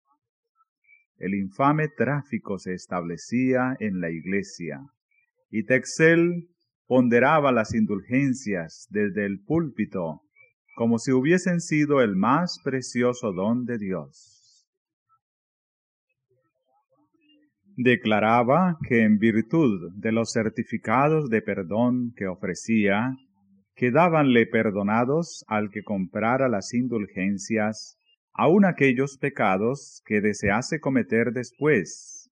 El 1.18 1.34
infame 1.34 1.88
tráfico 1.88 2.58
se 2.58 2.72
establecía 2.72 3.76
en 3.80 4.00
la 4.00 4.10
iglesia 4.10 4.80
y 5.50 5.64
Texel 5.64 6.48
ponderaba 6.86 7.52
las 7.52 7.74
indulgencias 7.74 8.86
desde 8.90 9.26
el 9.26 9.40
púlpito 9.44 10.22
como 10.76 10.98
si 10.98 11.10
hubiesen 11.10 11.60
sido 11.60 12.02
el 12.02 12.16
más 12.16 12.60
precioso 12.62 13.32
don 13.32 13.64
de 13.64 13.78
Dios. 13.78 14.68
Declaraba 17.78 18.76
que 18.86 19.02
en 19.02 19.16
virtud 19.16 19.90
de 19.96 20.12
los 20.12 20.32
certificados 20.32 21.30
de 21.30 21.40
perdón 21.40 22.12
que 22.14 22.26
ofrecía, 22.26 23.16
quedábanle 23.74 24.46
perdonados 24.46 25.46
al 25.48 25.70
que 25.70 25.82
comprara 25.82 26.48
las 26.50 26.74
indulgencias, 26.74 27.98
aun 28.34 28.66
aquellos 28.66 29.16
pecados 29.16 30.02
que 30.04 30.20
desease 30.20 30.78
cometer 30.78 31.32
después, 31.32 32.30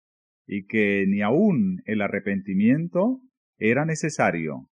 y 0.47 0.65
que 0.65 1.05
ni 1.07 1.21
aun 1.21 1.83
el 1.85 2.01
arrepentimiento 2.01 3.21
era 3.61 3.85
necesario. 3.85 4.67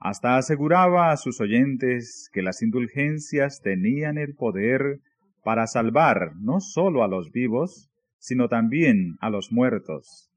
Hasta 0.00 0.36
aseguraba 0.36 1.12
a 1.12 1.16
sus 1.16 1.40
oyentes 1.40 2.28
que 2.32 2.42
las 2.42 2.60
indulgencias 2.60 3.60
tenían 3.62 4.18
el 4.18 4.34
poder 4.34 4.98
para 5.44 5.66
salvar 5.68 6.32
no 6.40 6.60
sólo 6.60 7.04
a 7.04 7.08
los 7.08 7.30
vivos, 7.30 7.88
sino 8.18 8.48
también 8.48 9.16
a 9.20 9.30
los 9.30 9.52
muertos, 9.52 10.30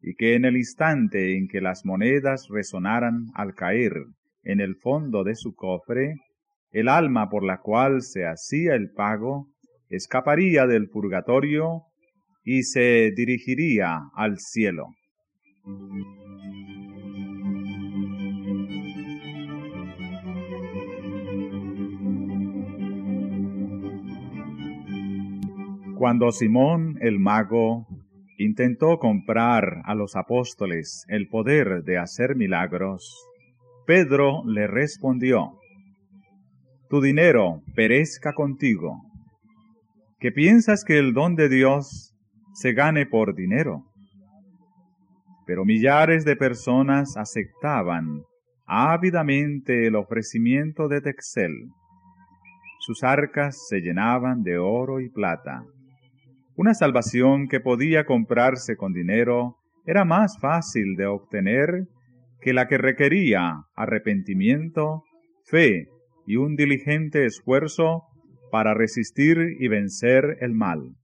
y 0.00 0.14
que 0.14 0.34
en 0.34 0.44
el 0.44 0.56
instante 0.56 1.36
en 1.36 1.48
que 1.48 1.62
las 1.62 1.84
monedas 1.84 2.48
resonaran 2.50 3.26
al 3.34 3.54
caer 3.54 3.92
en 4.42 4.60
el 4.60 4.76
fondo 4.76 5.24
de 5.24 5.34
su 5.34 5.54
cofre, 5.54 6.16
el 6.70 6.88
alma 6.88 7.30
por 7.30 7.42
la 7.42 7.60
cual 7.60 8.02
se 8.02 8.26
hacía 8.26 8.74
el 8.74 8.90
pago 8.90 9.48
escaparía 9.88 10.66
del 10.66 10.88
purgatorio 10.88 11.84
y 12.44 12.64
se 12.64 13.12
dirigiría 13.16 13.98
al 14.14 14.38
cielo. 14.38 14.88
Cuando 25.96 26.30
Simón 26.30 26.98
el 27.00 27.18
mago 27.18 27.86
intentó 28.36 28.98
comprar 28.98 29.80
a 29.86 29.94
los 29.94 30.14
apóstoles 30.14 31.06
el 31.08 31.26
poder 31.26 31.84
de 31.84 31.96
hacer 31.96 32.36
milagros, 32.36 33.26
Pedro 33.86 34.42
le 34.44 34.66
respondió, 34.66 35.58
Tu 36.90 37.00
dinero 37.00 37.62
perezca 37.74 38.34
contigo, 38.34 39.00
que 40.20 40.32
piensas 40.32 40.84
que 40.84 40.98
el 40.98 41.14
don 41.14 41.34
de 41.34 41.48
Dios 41.48 42.14
se 42.52 42.74
gane 42.74 43.06
por 43.06 43.34
dinero. 43.34 43.86
Pero 45.46 45.64
millares 45.64 46.26
de 46.26 46.36
personas 46.36 47.16
aceptaban 47.16 48.20
ávidamente 48.66 49.86
el 49.86 49.96
ofrecimiento 49.96 50.88
de 50.88 51.00
Texel. 51.00 51.70
Sus 52.80 53.02
arcas 53.02 53.66
se 53.66 53.80
llenaban 53.80 54.42
de 54.42 54.58
oro 54.58 55.00
y 55.00 55.08
plata. 55.08 55.64
Una 56.58 56.72
salvación 56.72 57.48
que 57.48 57.60
podía 57.60 58.06
comprarse 58.06 58.78
con 58.78 58.94
dinero 58.94 59.58
era 59.84 60.06
más 60.06 60.38
fácil 60.40 60.96
de 60.96 61.04
obtener 61.04 61.86
que 62.40 62.54
la 62.54 62.66
que 62.66 62.78
requería 62.78 63.64
arrepentimiento, 63.74 65.04
fe 65.44 65.88
y 66.26 66.36
un 66.36 66.56
diligente 66.56 67.26
esfuerzo 67.26 68.04
para 68.50 68.72
resistir 68.72 69.36
y 69.60 69.68
vencer 69.68 70.38
el 70.40 70.54
mal. 70.54 70.96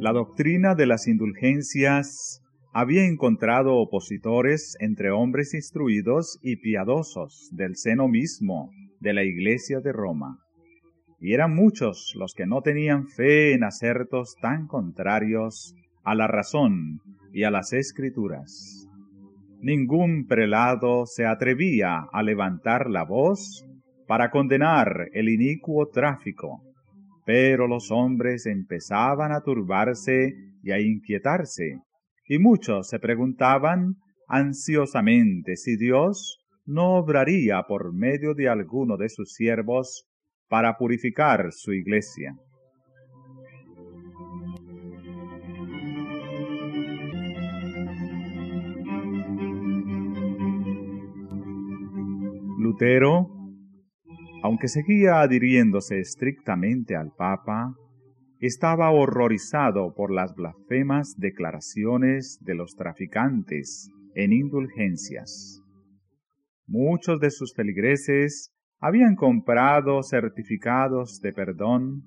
La 0.00 0.12
doctrina 0.12 0.74
de 0.74 0.86
las 0.86 1.06
indulgencias 1.06 2.43
había 2.74 3.06
encontrado 3.06 3.76
opositores 3.76 4.76
entre 4.80 5.10
hombres 5.10 5.54
instruidos 5.54 6.38
y 6.42 6.56
piadosos 6.56 7.48
del 7.52 7.76
seno 7.76 8.08
mismo 8.08 8.70
de 9.00 9.14
la 9.14 9.24
Iglesia 9.24 9.80
de 9.80 9.92
Roma, 9.92 10.38
y 11.20 11.32
eran 11.32 11.54
muchos 11.54 12.12
los 12.16 12.34
que 12.34 12.46
no 12.46 12.60
tenían 12.60 13.08
fe 13.08 13.54
en 13.54 13.64
acertos 13.64 14.34
tan 14.42 14.66
contrarios 14.66 15.74
a 16.02 16.14
la 16.14 16.26
razón 16.26 17.00
y 17.32 17.44
a 17.44 17.50
las 17.50 17.72
escrituras. 17.72 18.86
Ningún 19.60 20.26
prelado 20.26 21.06
se 21.06 21.24
atrevía 21.24 22.06
a 22.12 22.22
levantar 22.22 22.90
la 22.90 23.04
voz 23.04 23.64
para 24.06 24.30
condenar 24.30 25.08
el 25.14 25.30
inicuo 25.30 25.88
tráfico 25.88 26.60
pero 27.24 27.66
los 27.66 27.90
hombres 27.90 28.46
empezaban 28.46 29.32
a 29.32 29.40
turbarse 29.40 30.34
y 30.62 30.72
a 30.72 30.80
inquietarse, 30.80 31.80
y 32.26 32.38
muchos 32.38 32.88
se 32.88 32.98
preguntaban 32.98 33.96
ansiosamente 34.28 35.56
si 35.56 35.76
Dios 35.76 36.38
no 36.64 36.96
obraría 36.96 37.62
por 37.68 37.92
medio 37.92 38.34
de 38.34 38.48
alguno 38.48 38.96
de 38.96 39.08
sus 39.08 39.32
siervos 39.34 40.06
para 40.48 40.76
purificar 40.76 41.52
su 41.52 41.72
iglesia. 41.72 42.34
Lutero 52.58 53.34
aunque 54.44 54.68
seguía 54.68 55.22
adhiriéndose 55.22 56.00
estrictamente 56.00 56.94
al 56.94 57.12
Papa, 57.16 57.72
estaba 58.46 58.90
horrorizado 58.90 59.94
por 59.94 60.12
las 60.12 60.34
blasfemas 60.34 61.14
declaraciones 61.16 62.38
de 62.42 62.54
los 62.54 62.74
traficantes 62.74 63.90
en 64.14 64.32
indulgencias. 64.32 65.60
Muchos 66.66 67.20
de 67.20 67.30
sus 67.30 67.54
feligreses 67.54 68.52
habían 68.80 69.14
comprado 69.14 70.02
certificados 70.02 71.20
de 71.20 71.32
perdón 71.32 72.02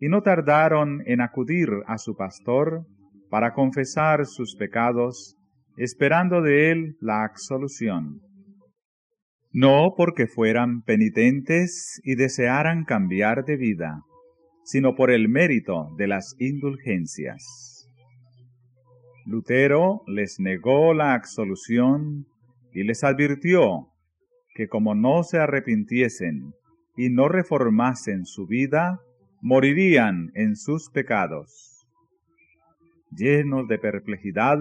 y 0.00 0.08
no 0.08 0.22
tardaron 0.22 1.02
en 1.06 1.20
acudir 1.20 1.68
a 1.86 1.98
su 1.98 2.16
pastor 2.16 2.86
para 3.30 3.52
confesar 3.54 4.26
sus 4.26 4.56
pecados, 4.56 5.36
esperando 5.76 6.42
de 6.42 6.70
él 6.70 6.96
la 7.00 7.24
absolución 7.24 8.20
no 9.56 9.94
porque 9.96 10.26
fueran 10.26 10.82
penitentes 10.82 11.98
y 12.04 12.14
desearan 12.14 12.84
cambiar 12.84 13.46
de 13.46 13.56
vida, 13.56 14.02
sino 14.66 14.96
por 14.96 15.12
el 15.12 15.28
mérito 15.28 15.94
de 15.96 16.08
las 16.08 16.34
indulgencias. 16.40 17.88
Lutero 19.24 20.02
les 20.08 20.40
negó 20.40 20.92
la 20.92 21.14
absolución 21.14 22.26
y 22.72 22.82
les 22.82 23.04
advirtió 23.04 23.86
que 24.56 24.66
como 24.66 24.96
no 24.96 25.22
se 25.22 25.38
arrepintiesen 25.38 26.52
y 26.96 27.10
no 27.10 27.28
reformasen 27.28 28.24
su 28.24 28.48
vida, 28.48 29.00
morirían 29.40 30.32
en 30.34 30.56
sus 30.56 30.90
pecados. 30.90 31.86
Llenos 33.12 33.68
de 33.68 33.78
perplejidad, 33.78 34.58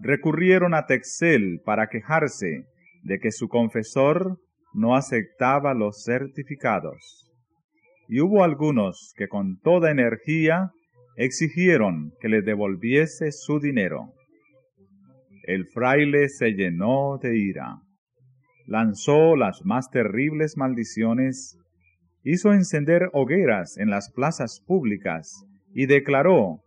recurrieron 0.00 0.72
a 0.72 0.86
Texel 0.86 1.60
para 1.66 1.88
quejarse 1.88 2.64
de 3.02 3.18
que 3.18 3.30
su 3.30 3.48
confesor 3.48 4.38
no 4.72 4.96
aceptaba 4.96 5.74
los 5.74 6.02
certificados. 6.02 7.23
Y 8.08 8.20
hubo 8.20 8.44
algunos 8.44 9.12
que 9.16 9.28
con 9.28 9.58
toda 9.60 9.90
energía 9.90 10.70
exigieron 11.16 12.12
que 12.20 12.28
le 12.28 12.42
devolviese 12.42 13.32
su 13.32 13.60
dinero. 13.60 14.12
El 15.44 15.66
fraile 15.66 16.28
se 16.28 16.52
llenó 16.52 17.18
de 17.22 17.38
ira, 17.38 17.78
lanzó 18.66 19.36
las 19.36 19.64
más 19.64 19.90
terribles 19.90 20.56
maldiciones, 20.56 21.58
hizo 22.22 22.52
encender 22.52 23.10
hogueras 23.12 23.76
en 23.76 23.90
las 23.90 24.10
plazas 24.10 24.62
públicas 24.66 25.44
y 25.74 25.86
declaró 25.86 26.60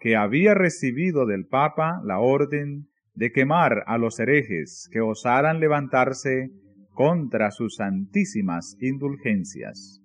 que 0.00 0.16
había 0.16 0.54
recibido 0.54 1.26
del 1.26 1.46
Papa 1.46 2.00
la 2.04 2.18
orden 2.18 2.88
de 3.14 3.30
quemar 3.30 3.84
a 3.86 3.98
los 3.98 4.18
herejes 4.18 4.88
que 4.90 5.00
osaran 5.00 5.60
levantarse 5.60 6.50
contra 6.94 7.50
sus 7.50 7.76
santísimas 7.76 8.76
indulgencias. 8.80 10.01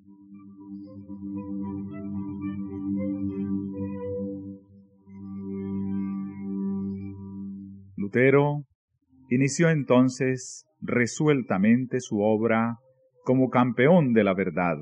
Inició 9.29 9.69
entonces 9.69 10.65
resueltamente 10.81 11.99
su 11.99 12.21
obra 12.21 12.77
como 13.23 13.49
campeón 13.49 14.13
de 14.13 14.23
la 14.23 14.33
verdad. 14.33 14.77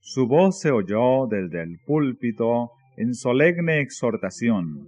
Su 0.00 0.26
voz 0.26 0.60
se 0.60 0.70
oyó 0.70 1.26
desde 1.28 1.62
el 1.62 1.78
púlpito 1.86 2.72
en 2.96 3.14
solemne 3.14 3.80
exhortación. 3.80 4.86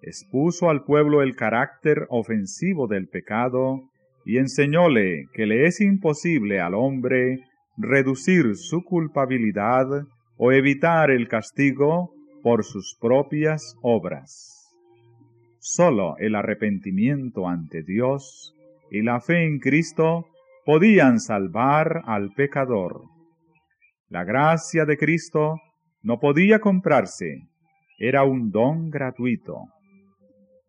Expuso 0.00 0.70
al 0.70 0.84
pueblo 0.84 1.22
el 1.22 1.34
carácter 1.34 2.06
ofensivo 2.08 2.86
del 2.86 3.08
pecado 3.08 3.80
y 4.24 4.38
enseñóle 4.38 5.24
que 5.32 5.46
le 5.46 5.66
es 5.66 5.80
imposible 5.80 6.60
al 6.60 6.74
hombre 6.74 7.38
reducir 7.76 8.54
su 8.54 8.84
culpabilidad 8.84 9.86
o 10.36 10.52
evitar 10.52 11.10
el 11.10 11.26
castigo 11.26 12.12
por 12.42 12.64
sus 12.64 12.96
propias 13.00 13.74
obras. 13.82 14.57
Solo 15.70 16.16
el 16.16 16.34
arrepentimiento 16.34 17.46
ante 17.46 17.82
Dios 17.82 18.56
y 18.90 19.02
la 19.02 19.20
fe 19.20 19.44
en 19.44 19.58
Cristo 19.58 20.24
podían 20.64 21.20
salvar 21.20 22.04
al 22.06 22.32
pecador. 22.32 23.02
La 24.08 24.24
gracia 24.24 24.86
de 24.86 24.96
Cristo 24.96 25.60
no 26.00 26.20
podía 26.20 26.60
comprarse, 26.60 27.42
era 27.98 28.24
un 28.24 28.50
don 28.50 28.88
gratuito. 28.88 29.58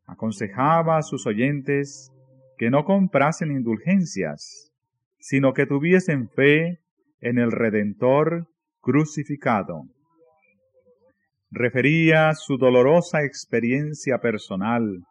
Aconsejaba 0.06 0.97
a 0.97 1.02
sus 1.02 1.26
oyentes 1.26 2.12
que 2.58 2.70
no 2.70 2.84
comprasen 2.84 3.52
indulgencias, 3.52 4.74
sino 5.18 5.54
que 5.54 5.66
tuviesen 5.66 6.28
fe 6.28 6.82
en 7.22 7.39
el 7.39 7.54
Redentor 7.54 8.50
crucificado 8.82 9.84
refería 11.52 12.34
su 12.36 12.58
dolorosa 12.58 13.24
experiencia 13.24 14.20
personal, 14.20 15.04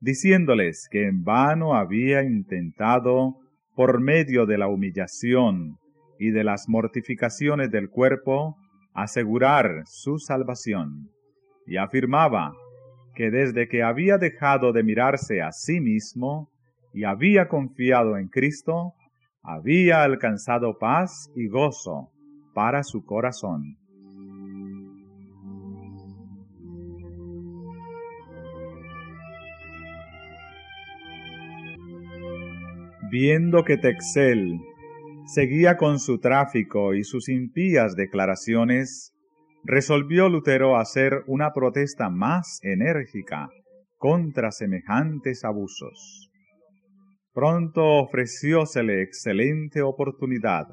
diciéndoles 0.00 0.88
que 0.90 1.06
en 1.06 1.24
vano 1.24 1.74
había 1.74 2.22
intentado, 2.22 3.36
por 3.74 4.00
medio 4.00 4.46
de 4.46 4.58
la 4.58 4.68
humillación 4.68 5.78
y 6.18 6.30
de 6.30 6.44
las 6.44 6.68
mortificaciones 6.68 7.70
del 7.70 7.88
cuerpo, 7.88 8.56
asegurar 8.94 9.82
su 9.86 10.18
salvación, 10.18 11.08
y 11.66 11.76
afirmaba 11.76 12.52
que 13.14 13.30
desde 13.30 13.68
que 13.68 13.82
había 13.82 14.18
dejado 14.18 14.72
de 14.72 14.82
mirarse 14.82 15.40
a 15.42 15.52
sí 15.52 15.80
mismo 15.80 16.50
y 16.92 17.04
había 17.04 17.48
confiado 17.48 18.16
en 18.16 18.28
Cristo, 18.28 18.94
había 19.42 20.02
alcanzado 20.02 20.78
paz 20.78 21.30
y 21.34 21.48
gozo 21.48 22.10
para 22.54 22.82
su 22.82 23.04
corazón. 23.04 23.79
Viendo 33.10 33.64
que 33.64 33.76
Texel 33.76 34.60
seguía 35.26 35.76
con 35.76 35.98
su 35.98 36.20
tráfico 36.20 36.94
y 36.94 37.02
sus 37.02 37.28
impías 37.28 37.96
declaraciones, 37.96 39.12
resolvió 39.64 40.28
Lutero 40.28 40.76
hacer 40.76 41.24
una 41.26 41.52
protesta 41.52 42.08
más 42.08 42.60
enérgica 42.62 43.48
contra 43.96 44.52
semejantes 44.52 45.42
abusos. 45.42 46.30
Pronto 47.32 47.84
ofreciósele 47.84 49.02
excelente 49.02 49.82
oportunidad. 49.82 50.68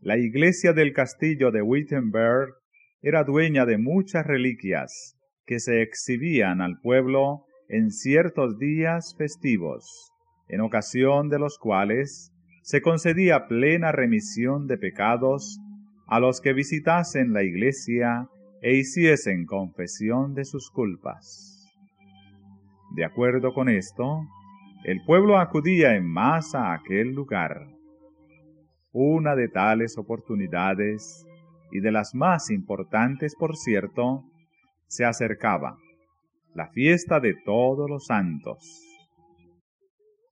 La 0.00 0.16
iglesia 0.16 0.72
del 0.72 0.94
castillo 0.94 1.50
de 1.50 1.60
Wittenberg 1.60 2.54
era 3.02 3.24
dueña 3.24 3.66
de 3.66 3.76
muchas 3.76 4.26
reliquias 4.26 5.18
que 5.44 5.60
se 5.60 5.82
exhibían 5.82 6.62
al 6.62 6.80
pueblo 6.80 7.44
en 7.68 7.90
ciertos 7.90 8.58
días 8.58 9.14
festivos 9.18 10.14
en 10.48 10.60
ocasión 10.60 11.28
de 11.28 11.38
los 11.38 11.58
cuales 11.58 12.32
se 12.62 12.82
concedía 12.82 13.46
plena 13.46 13.92
remisión 13.92 14.66
de 14.66 14.78
pecados 14.78 15.60
a 16.06 16.20
los 16.20 16.40
que 16.40 16.52
visitasen 16.52 17.32
la 17.32 17.42
iglesia 17.42 18.28
e 18.62 18.76
hiciesen 18.76 19.46
confesión 19.46 20.34
de 20.34 20.44
sus 20.44 20.70
culpas. 20.70 21.56
De 22.94 23.04
acuerdo 23.04 23.52
con 23.52 23.68
esto, 23.68 24.22
el 24.84 25.02
pueblo 25.04 25.38
acudía 25.38 25.96
en 25.96 26.06
masa 26.06 26.70
a 26.70 26.74
aquel 26.74 27.12
lugar. 27.12 27.66
Una 28.92 29.34
de 29.34 29.48
tales 29.48 29.98
oportunidades, 29.98 31.26
y 31.72 31.80
de 31.80 31.90
las 31.90 32.14
más 32.14 32.50
importantes 32.50 33.34
por 33.34 33.56
cierto, 33.56 34.24
se 34.86 35.04
acercaba, 35.04 35.76
la 36.54 36.68
fiesta 36.68 37.20
de 37.20 37.34
todos 37.44 37.90
los 37.90 38.06
santos. 38.06 38.85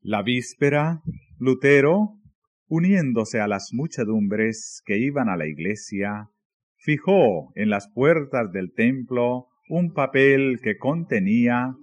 La 0.07 0.23
víspera, 0.23 1.01
Lutero, 1.39 2.19
uniéndose 2.69 3.41
a 3.41 3.49
las 3.49 3.71
muchedumbres 3.73 4.83
que 4.85 4.99
iban 4.99 5.31
a 5.31 5.37
la 5.39 5.47
iglesia, 5.47 6.29
fijó 6.77 7.51
en 7.55 7.71
las 7.71 7.89
puertas 7.89 8.53
del 8.53 8.75
templo 8.75 9.47
un 9.71 9.95
papel 9.95 10.61
que 10.63 10.77
contenía 10.77 11.75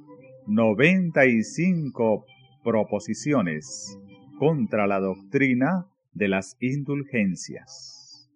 noventa 0.46 1.26
y 1.26 1.42
cinco 1.42 2.26
proposiciones 2.64 3.98
contra 4.38 4.86
la 4.86 5.00
doctrina 5.00 5.88
de 6.14 6.28
las 6.28 6.56
indulgencias. 6.60 8.30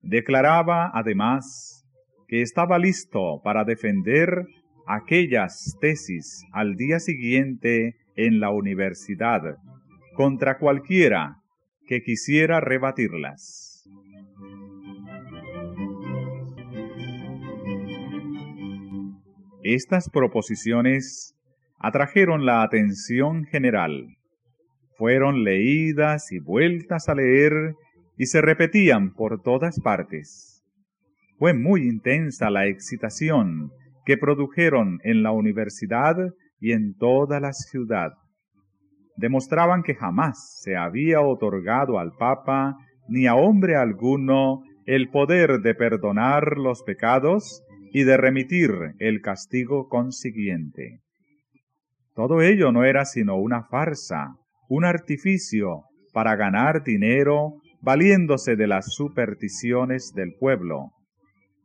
Declaraba 0.00 0.90
además 0.94 1.84
que 2.26 2.40
estaba 2.40 2.78
listo 2.78 3.42
para 3.44 3.64
defender 3.64 4.46
aquellas 4.86 5.76
tesis 5.78 6.46
al 6.52 6.76
día 6.76 7.00
siguiente 7.00 7.96
en 8.16 8.40
la 8.40 8.50
universidad 8.50 9.56
contra 10.14 10.58
cualquiera 10.58 11.38
que 11.86 12.02
quisiera 12.02 12.60
rebatirlas. 12.60 13.88
Estas 19.62 20.10
proposiciones 20.10 21.34
atrajeron 21.78 22.44
la 22.44 22.62
atención 22.62 23.44
general. 23.44 24.16
Fueron 24.96 25.42
leídas 25.42 26.32
y 26.32 26.38
vueltas 26.38 27.08
a 27.08 27.14
leer 27.14 27.74
y 28.16 28.26
se 28.26 28.40
repetían 28.40 29.12
por 29.14 29.42
todas 29.42 29.80
partes. 29.80 30.62
Fue 31.38 31.52
muy 31.52 31.88
intensa 31.88 32.50
la 32.50 32.66
excitación 32.66 33.72
que 34.04 34.16
produjeron 34.16 35.00
en 35.02 35.22
la 35.22 35.32
universidad 35.32 36.16
y 36.64 36.72
en 36.72 36.94
toda 36.96 37.40
la 37.40 37.52
ciudad. 37.52 38.12
Demostraban 39.16 39.82
que 39.82 39.94
jamás 39.94 40.62
se 40.62 40.76
había 40.76 41.20
otorgado 41.20 41.98
al 41.98 42.12
Papa 42.12 42.78
ni 43.06 43.26
a 43.26 43.34
hombre 43.34 43.76
alguno 43.76 44.62
el 44.86 45.10
poder 45.10 45.60
de 45.60 45.74
perdonar 45.74 46.56
los 46.56 46.82
pecados 46.82 47.62
y 47.92 48.04
de 48.04 48.16
remitir 48.16 48.70
el 48.98 49.20
castigo 49.20 49.90
consiguiente. 49.90 51.00
Todo 52.14 52.40
ello 52.40 52.72
no 52.72 52.84
era 52.84 53.04
sino 53.04 53.36
una 53.36 53.64
farsa, 53.64 54.34
un 54.70 54.86
artificio 54.86 55.82
para 56.14 56.34
ganar 56.34 56.82
dinero 56.82 57.56
valiéndose 57.82 58.56
de 58.56 58.68
las 58.68 58.86
supersticiones 58.94 60.14
del 60.14 60.32
pueblo, 60.40 60.92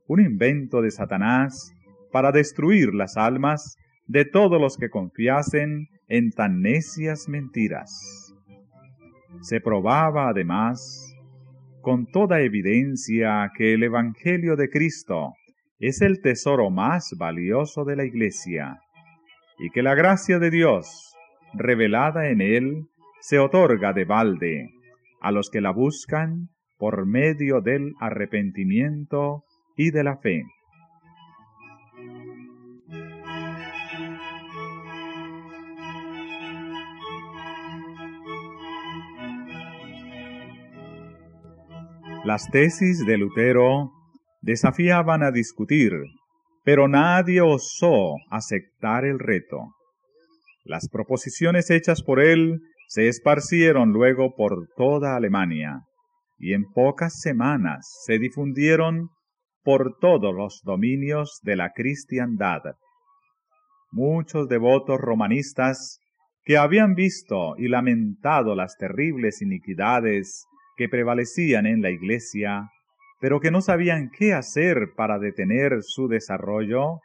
un 0.09 0.19
invento 0.19 0.81
de 0.81 0.91
Satanás 0.91 1.71
para 2.11 2.33
destruir 2.33 2.93
las 2.93 3.15
almas 3.15 3.77
de 4.09 4.25
todos 4.25 4.59
los 4.59 4.75
que 4.75 4.89
confiasen 4.89 5.87
en 6.07 6.31
tan 6.31 6.61
necias 6.61 7.29
mentiras. 7.29 8.33
Se 9.41 9.61
probaba 9.61 10.29
además 10.29 11.15
con 11.81 12.07
toda 12.07 12.41
evidencia 12.41 13.51
que 13.55 13.75
el 13.75 13.83
Evangelio 13.83 14.55
de 14.55 14.69
Cristo 14.69 15.35
es 15.79 16.01
el 16.01 16.21
tesoro 16.21 16.71
más 16.71 17.13
valioso 17.19 17.85
de 17.85 17.95
la 17.95 18.03
Iglesia, 18.03 18.79
y 19.59 19.69
que 19.69 19.83
la 19.83 19.93
gracia 19.93 20.39
de 20.39 20.49
Dios, 20.49 21.15
revelada 21.53 22.29
en 22.29 22.41
él, 22.41 22.87
se 23.21 23.37
otorga 23.37 23.93
de 23.93 24.05
balde 24.05 24.71
a 25.21 25.31
los 25.31 25.51
que 25.51 25.61
la 25.61 25.71
buscan 25.71 26.49
por 26.79 27.05
medio 27.05 27.61
del 27.61 27.93
arrepentimiento 27.99 29.43
y 29.77 29.91
de 29.91 30.03
la 30.03 30.17
fe. 30.17 30.45
Las 42.25 42.49
tesis 42.51 43.05
de 43.05 43.17
Lutero 43.17 43.93
desafiaban 44.41 45.23
a 45.23 45.31
discutir, 45.31 45.93
pero 46.65 46.89
nadie 46.89 47.39
osó 47.39 48.15
aceptar 48.29 49.05
el 49.05 49.19
reto. 49.19 49.73
Las 50.65 50.89
proposiciones 50.89 51.69
hechas 51.69 52.03
por 52.03 52.19
él 52.19 52.59
se 52.87 53.07
esparcieron 53.07 53.93
luego 53.93 54.35
por 54.35 54.67
toda 54.75 55.15
Alemania, 55.15 55.83
y 56.37 56.53
en 56.53 56.65
pocas 56.65 57.21
semanas 57.21 57.87
se 58.05 58.19
difundieron 58.19 59.09
por 59.63 59.97
todos 59.99 60.35
los 60.35 60.61
dominios 60.65 61.39
de 61.43 61.55
la 61.55 61.71
cristiandad. 61.71 62.61
Muchos 63.91 64.49
devotos 64.49 64.99
romanistas 64.99 65.99
que 66.43 66.57
habían 66.57 66.95
visto 66.95 67.55
y 67.57 67.69
lamentado 67.69 68.55
las 68.55 68.75
terribles 68.77 69.41
iniquidades 69.41 70.48
que 70.79 70.87
prevalecían 70.87 71.65
en 71.65 71.81
la 71.81 71.89
iglesia, 71.89 72.71
pero 73.19 73.41
que 73.41 73.51
no 73.51 73.59
sabían 73.59 74.09
qué 74.17 74.33
hacer 74.33 74.93
para 74.95 75.19
detener 75.19 75.79
su 75.81 76.07
desarrollo, 76.07 77.01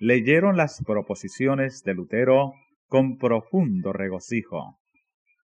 leyeron 0.00 0.56
las 0.56 0.82
proposiciones 0.84 1.84
de 1.84 1.94
Lutero 1.94 2.54
con 2.88 3.18
profundo 3.18 3.92
regocijo, 3.92 4.76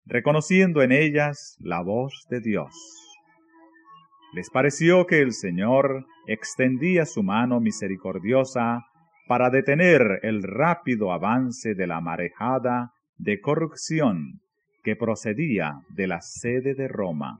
reconociendo 0.07 0.83
en 0.83 0.91
ellas 0.91 1.57
la 1.61 1.81
voz 1.81 2.27
de 2.29 2.41
Dios. 2.41 2.75
Les 4.33 4.51
pareció 4.51 5.07
que 5.07 5.21
el 5.21 5.33
Señor 5.33 6.05
extendía 6.27 7.07
su 7.07 7.23
mano 7.23 7.61
misericordiosa 7.61 8.87
para 9.29 9.51
detener 9.51 10.19
el 10.23 10.43
rápido 10.43 11.13
avance 11.13 11.77
de 11.77 11.87
la 11.87 12.01
marejada 12.01 12.91
de 13.19 13.41
corrupción 13.41 14.41
que 14.83 14.97
procedía 14.97 15.75
de 15.91 16.09
la 16.09 16.21
sede 16.21 16.75
de 16.75 16.89
Roma 16.89 17.39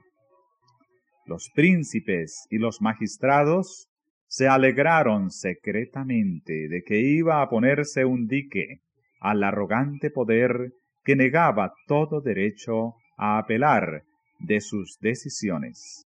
los 1.29 1.51
príncipes 1.55 2.47
y 2.51 2.57
los 2.57 2.81
magistrados 2.81 3.87
se 4.27 4.49
alegraron 4.49 5.31
secretamente 5.31 6.69
de 6.69 6.83
que 6.83 7.01
iba 7.01 7.43
a 7.43 7.49
ponerse 7.51 8.05
un 8.07 8.27
dique 8.27 8.81
al 9.21 9.45
arrogante 9.45 10.11
poder 10.11 10.73
que 11.05 11.17
negaba 11.17 11.75
todo 11.87 12.23
derecho 12.23 12.95
a 13.19 13.39
apelar 13.39 14.05
de 14.39 14.61
sus 14.61 14.99
decisiones. 15.01 16.07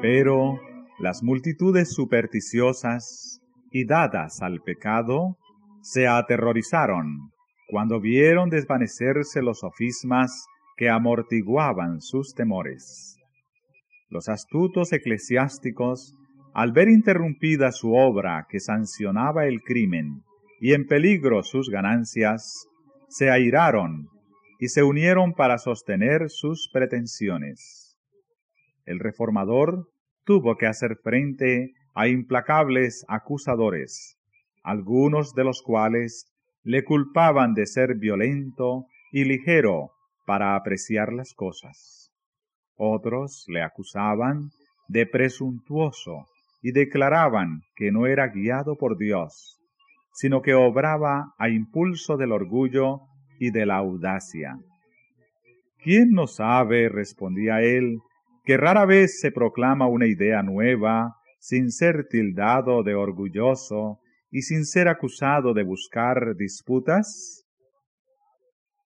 Pero 0.00 0.60
las 0.98 1.22
multitudes 1.22 1.92
supersticiosas 1.92 3.41
y 3.72 3.86
dadas 3.86 4.42
al 4.42 4.60
pecado, 4.60 5.36
se 5.80 6.06
aterrorizaron 6.06 7.32
cuando 7.68 8.00
vieron 8.00 8.50
desvanecerse 8.50 9.42
los 9.42 9.60
sofismas 9.60 10.46
que 10.76 10.90
amortiguaban 10.90 12.00
sus 12.00 12.34
temores. 12.34 13.16
Los 14.10 14.28
astutos 14.28 14.92
eclesiásticos, 14.92 16.14
al 16.54 16.72
ver 16.72 16.88
interrumpida 16.88 17.72
su 17.72 17.94
obra 17.94 18.46
que 18.48 18.60
sancionaba 18.60 19.46
el 19.46 19.62
crimen 19.62 20.22
y 20.60 20.74
en 20.74 20.86
peligro 20.86 21.42
sus 21.42 21.70
ganancias, 21.70 22.66
se 23.08 23.30
airaron 23.30 24.08
y 24.58 24.68
se 24.68 24.82
unieron 24.82 25.32
para 25.32 25.58
sostener 25.58 26.28
sus 26.28 26.68
pretensiones. 26.72 27.96
El 28.84 28.98
reformador 28.98 29.88
tuvo 30.24 30.56
que 30.56 30.66
hacer 30.66 30.96
frente 31.02 31.72
a 31.94 32.08
implacables 32.08 33.04
acusadores, 33.08 34.18
algunos 34.62 35.34
de 35.34 35.44
los 35.44 35.62
cuales 35.62 36.32
le 36.62 36.84
culpaban 36.84 37.54
de 37.54 37.66
ser 37.66 37.96
violento 37.96 38.86
y 39.10 39.24
ligero 39.24 39.90
para 40.26 40.56
apreciar 40.56 41.12
las 41.12 41.34
cosas. 41.34 42.10
Otros 42.76 43.44
le 43.48 43.62
acusaban 43.62 44.50
de 44.88 45.06
presuntuoso 45.06 46.26
y 46.62 46.72
declaraban 46.72 47.62
que 47.76 47.90
no 47.90 48.06
era 48.06 48.28
guiado 48.28 48.76
por 48.76 48.96
Dios, 48.96 49.58
sino 50.14 50.42
que 50.42 50.54
obraba 50.54 51.34
a 51.38 51.48
impulso 51.48 52.16
del 52.16 52.32
orgullo 52.32 53.00
y 53.38 53.50
de 53.50 53.66
la 53.66 53.76
audacia. 53.76 54.56
¿Quién 55.82 56.10
no 56.12 56.28
sabe, 56.28 56.88
respondía 56.88 57.60
él, 57.60 57.98
que 58.44 58.56
rara 58.56 58.86
vez 58.86 59.20
se 59.20 59.32
proclama 59.32 59.88
una 59.88 60.06
idea 60.06 60.42
nueva 60.42 61.16
sin 61.42 61.72
ser 61.72 62.06
tildado 62.06 62.84
de 62.84 62.94
orgulloso 62.94 63.98
y 64.30 64.42
sin 64.42 64.64
ser 64.64 64.86
acusado 64.86 65.54
de 65.54 65.64
buscar 65.64 66.36
disputas? 66.36 67.44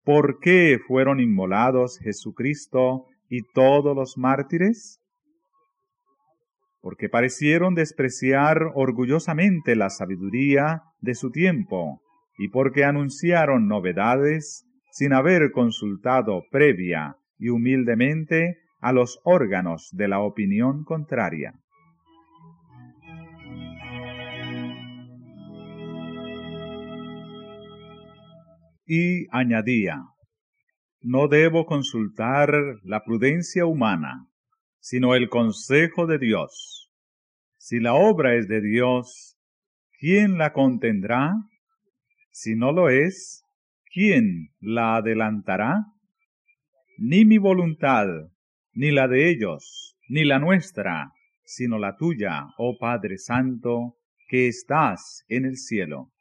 ¿Por 0.04 0.38
qué 0.40 0.78
fueron 0.88 1.20
inmolados 1.20 1.98
Jesucristo 1.98 3.04
y 3.28 3.42
todos 3.52 3.94
los 3.94 4.16
mártires? 4.16 5.02
Porque 6.80 7.10
parecieron 7.10 7.74
despreciar 7.74 8.62
orgullosamente 8.74 9.76
la 9.76 9.90
sabiduría 9.90 10.80
de 11.00 11.14
su 11.14 11.30
tiempo 11.30 12.00
y 12.38 12.48
porque 12.48 12.84
anunciaron 12.84 13.68
novedades 13.68 14.64
sin 14.92 15.12
haber 15.12 15.52
consultado 15.52 16.44
previa 16.50 17.18
y 17.38 17.50
humildemente 17.50 18.60
a 18.80 18.94
los 18.94 19.20
órganos 19.24 19.90
de 19.92 20.08
la 20.08 20.20
opinión 20.20 20.84
contraria. 20.84 21.52
Y 28.86 29.26
añadía, 29.30 30.02
no 31.00 31.28
debo 31.28 31.66
consultar 31.66 32.50
la 32.82 33.04
prudencia 33.04 33.66
humana, 33.66 34.26
sino 34.80 35.14
el 35.14 35.28
consejo 35.28 36.06
de 36.06 36.18
Dios. 36.18 36.90
Si 37.58 37.80
la 37.80 37.94
obra 37.94 38.34
es 38.36 38.48
de 38.48 38.60
Dios, 38.60 39.36
¿quién 39.98 40.38
la 40.38 40.52
contendrá? 40.52 41.34
Si 42.30 42.54
no 42.54 42.72
lo 42.72 42.88
es, 42.88 43.42
¿quién 43.92 44.50
la 44.60 44.96
adelantará? 44.96 45.84
Ni 46.98 47.24
mi 47.24 47.38
voluntad, 47.38 48.06
ni 48.72 48.90
la 48.90 49.08
de 49.08 49.30
ellos, 49.30 49.96
ni 50.08 50.24
la 50.24 50.38
nuestra, 50.38 51.12
sino 51.44 51.78
la 51.78 51.96
tuya, 51.96 52.46
oh 52.58 52.78
Padre 52.78 53.18
Santo, 53.18 53.96
que 54.28 54.48
estás 54.48 55.24
en 55.28 55.44
el 55.44 55.56
cielo. 55.56 56.12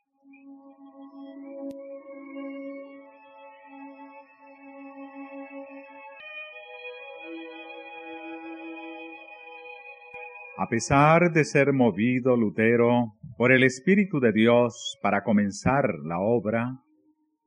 A 10.65 10.67
pesar 10.67 11.31
de 11.31 11.45
ser 11.45 11.73
movido 11.73 12.35
Lutero 12.35 13.13
por 13.37 13.51
el 13.51 13.63
Espíritu 13.63 14.19
de 14.19 14.31
Dios 14.31 14.97
para 14.99 15.21
comenzar 15.21 15.99
la 16.03 16.17
obra, 16.17 16.79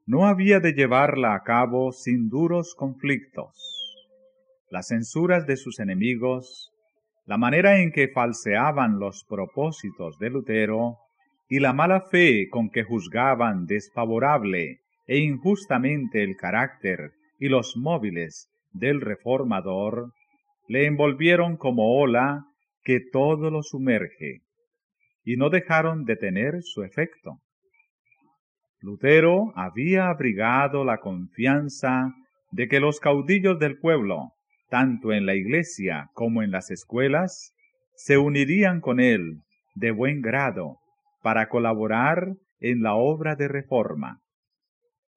no 0.07 0.29
había 0.29 0.61
de 0.61 0.73
llevarla 0.73 1.35
a 1.35 1.43
cabo 1.43 1.91
sin 1.91 2.29
duros 2.29 2.77
conflictos. 2.77 3.51
Las 4.71 4.87
censuras 4.87 5.49
de 5.49 5.57
sus 5.57 5.81
enemigos, 5.81 6.71
la 7.27 7.39
manera 7.39 7.81
en 7.81 7.91
que 7.91 8.07
falseaban 8.07 9.01
los 9.01 9.25
propósitos 9.29 10.16
de 10.21 10.31
Lutero 10.31 10.99
y 11.49 11.59
la 11.59 11.73
mala 11.73 12.03
fe 12.03 12.49
con 12.49 12.71
que 12.71 12.85
juzgaban 12.85 13.66
desfavorable 13.66 14.79
e 15.09 15.19
injustamente 15.19 16.23
el 16.23 16.37
carácter 16.37 17.14
y 17.41 17.49
los 17.49 17.77
móviles 17.77 18.49
del 18.71 19.01
reformador, 19.01 20.12
le 20.69 20.87
envolvieron 20.87 21.57
como 21.57 21.99
ola 21.99 22.45
que 22.89 23.01
todo 23.01 23.51
lo 23.51 23.62
sumerge, 23.62 24.41
y 25.22 25.36
no 25.36 25.51
dejaron 25.51 26.07
de 26.07 26.16
tener 26.16 26.62
su 26.62 26.84
efecto. 26.84 27.36
Lutero 28.80 29.53
había 29.57 30.09
abrigado 30.09 30.86
la 30.86 30.97
confianza 30.97 32.14
de 32.51 32.66
que 32.66 32.80
los 32.80 32.99
caudillos 32.99 33.59
del 33.59 33.78
pueblo, 33.78 34.30
tanto 34.70 35.12
en 35.12 35.26
la 35.26 35.34
iglesia 35.34 36.09
como 36.14 36.43
en 36.43 36.51
las 36.51 36.70
escuelas, 36.70 37.53
se 37.95 38.16
unirían 38.16 38.80
con 38.80 39.01
él 39.01 39.43
de 39.74 39.91
buen 39.91 40.22
grado 40.22 40.78
para 41.20 41.51
colaborar 41.51 42.36
en 42.59 42.80
la 42.80 42.95
obra 42.95 43.36
de 43.36 43.49
reforma. 43.49 44.22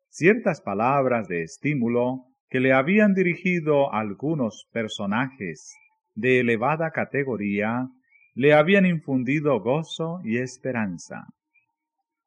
Ciertas 0.09 0.59
palabras 0.59 1.29
de 1.29 1.43
estímulo 1.43 2.25
que 2.49 2.59
le 2.59 2.73
habían 2.73 3.13
dirigido 3.13 3.93
algunos 3.93 4.67
personajes 4.73 5.73
de 6.15 6.39
elevada 6.39 6.91
categoría 6.91 7.87
le 8.35 8.53
habían 8.53 8.85
infundido 8.85 9.59
gozo 9.59 10.21
y 10.23 10.37
esperanza. 10.37 11.25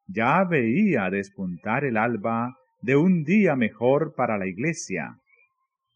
Ya 0.06 0.44
veía 0.44 1.08
despuntar 1.10 1.84
el 1.84 1.96
alba 1.96 2.56
de 2.82 2.96
un 2.96 3.24
día 3.24 3.56
mejor 3.56 4.14
para 4.14 4.36
la 4.36 4.46
iglesia, 4.46 5.18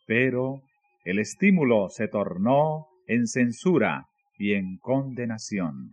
pero 0.06 0.62
el 1.04 1.18
estímulo 1.18 1.90
se 1.90 2.08
tornó 2.08 2.86
en 3.06 3.26
censura 3.26 4.06
y 4.38 4.54
en 4.54 4.78
condenación. 4.78 5.92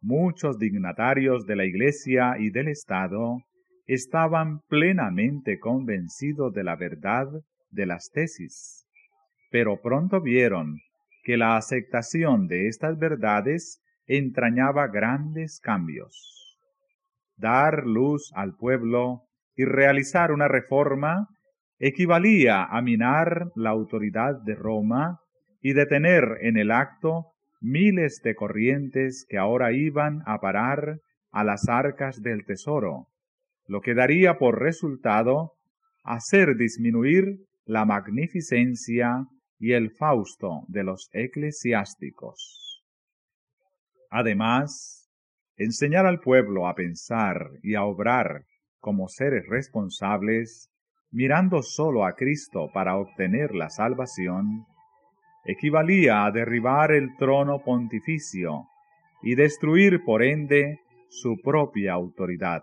Muchos 0.00 0.58
dignatarios 0.58 1.46
de 1.46 1.56
la 1.56 1.64
iglesia 1.64 2.36
y 2.38 2.50
del 2.50 2.68
Estado 2.68 3.38
estaban 3.86 4.60
plenamente 4.68 5.58
convencidos 5.58 6.52
de 6.52 6.64
la 6.64 6.76
verdad 6.76 7.26
de 7.70 7.86
las 7.86 8.10
tesis, 8.12 8.85
pero 9.56 9.80
pronto 9.80 10.20
vieron 10.20 10.82
que 11.22 11.38
la 11.38 11.56
aceptación 11.56 12.46
de 12.46 12.68
estas 12.68 12.98
verdades 12.98 13.80
entrañaba 14.06 14.88
grandes 14.88 15.60
cambios. 15.60 16.58
Dar 17.38 17.86
luz 17.86 18.30
al 18.34 18.54
pueblo 18.54 19.22
y 19.54 19.64
realizar 19.64 20.30
una 20.30 20.46
reforma 20.46 21.28
equivalía 21.78 22.64
a 22.64 22.82
minar 22.82 23.46
la 23.54 23.70
autoridad 23.70 24.34
de 24.44 24.56
Roma 24.56 25.20
y 25.62 25.72
detener 25.72 26.36
en 26.42 26.58
el 26.58 26.70
acto 26.70 27.32
miles 27.62 28.20
de 28.22 28.34
corrientes 28.34 29.24
que 29.26 29.38
ahora 29.38 29.72
iban 29.72 30.20
a 30.26 30.38
parar 30.38 30.98
a 31.32 31.44
las 31.44 31.66
arcas 31.66 32.20
del 32.20 32.44
tesoro, 32.44 33.06
lo 33.68 33.80
que 33.80 33.94
daría 33.94 34.36
por 34.36 34.60
resultado 34.60 35.52
hacer 36.04 36.56
disminuir 36.58 37.38
la 37.64 37.86
magnificencia 37.86 39.26
y 39.58 39.72
el 39.72 39.90
Fausto 39.90 40.62
de 40.68 40.84
los 40.84 41.08
eclesiásticos. 41.12 42.82
Además, 44.10 45.10
enseñar 45.56 46.06
al 46.06 46.20
pueblo 46.20 46.68
a 46.68 46.74
pensar 46.74 47.50
y 47.62 47.74
a 47.74 47.84
obrar 47.84 48.44
como 48.78 49.08
seres 49.08 49.46
responsables, 49.48 50.70
mirando 51.10 51.62
solo 51.62 52.04
a 52.04 52.14
Cristo 52.14 52.70
para 52.72 52.96
obtener 52.96 53.54
la 53.54 53.70
salvación, 53.70 54.66
equivalía 55.44 56.24
a 56.24 56.30
derribar 56.30 56.92
el 56.92 57.16
trono 57.16 57.62
pontificio 57.64 58.66
y 59.22 59.34
destruir 59.34 60.04
por 60.04 60.22
ende 60.22 60.80
su 61.08 61.40
propia 61.42 61.94
autoridad. 61.94 62.62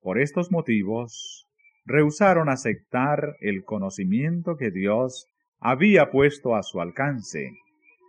Por 0.00 0.18
estos 0.18 0.50
motivos, 0.50 1.46
rehusaron 1.84 2.48
aceptar 2.48 3.36
el 3.40 3.64
conocimiento 3.64 4.56
que 4.56 4.70
Dios 4.70 5.26
había 5.60 6.10
puesto 6.10 6.56
a 6.56 6.62
su 6.62 6.80
alcance, 6.80 7.52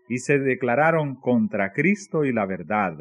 y 0.07 0.19
se 0.19 0.39
declararon 0.39 1.15
contra 1.15 1.73
Cristo 1.73 2.25
y 2.25 2.33
la 2.33 2.45
verdad, 2.45 2.97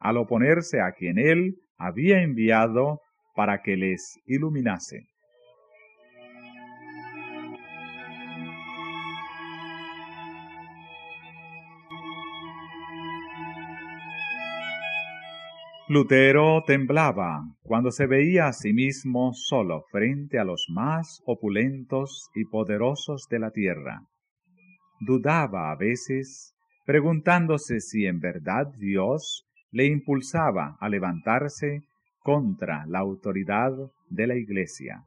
al 0.00 0.16
oponerse 0.16 0.80
a 0.80 0.92
quien 0.92 1.18
él 1.18 1.56
había 1.78 2.22
enviado 2.22 3.00
para 3.34 3.62
que 3.62 3.76
les 3.76 4.20
iluminase. 4.26 5.06
Lutero 15.86 16.64
temblaba 16.66 17.44
cuando 17.62 17.90
se 17.90 18.06
veía 18.06 18.46
a 18.46 18.54
sí 18.54 18.72
mismo 18.72 19.34
solo 19.34 19.84
frente 19.90 20.38
a 20.38 20.44
los 20.44 20.64
más 20.70 21.20
opulentos 21.26 22.30
y 22.34 22.46
poderosos 22.46 23.26
de 23.28 23.38
la 23.38 23.50
tierra. 23.50 24.00
Dudaba 25.00 25.70
a 25.70 25.76
veces, 25.76 26.54
preguntándose 26.86 27.80
si 27.80 28.06
en 28.06 28.18
verdad 28.20 28.66
Dios 28.78 29.46
le 29.72 29.84
impulsaba 29.84 30.78
a 30.80 30.88
levantarse 30.88 31.82
contra 32.20 32.86
la 32.86 33.00
autoridad 33.00 33.72
de 34.08 34.26
la 34.26 34.36
Iglesia. 34.36 35.04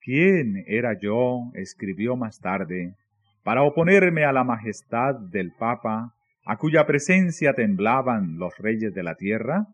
¿Quién 0.00 0.64
era 0.68 0.98
yo, 0.98 1.50
escribió 1.52 2.16
más 2.16 2.40
tarde, 2.40 2.94
para 3.44 3.62
oponerme 3.62 4.24
a 4.24 4.32
la 4.32 4.42
majestad 4.42 5.16
del 5.16 5.52
Papa 5.58 6.14
a 6.44 6.56
cuya 6.56 6.86
presencia 6.86 7.54
temblaban 7.54 8.38
los 8.38 8.56
reyes 8.58 8.94
de 8.94 9.02
la 9.02 9.14
tierra? 9.14 9.66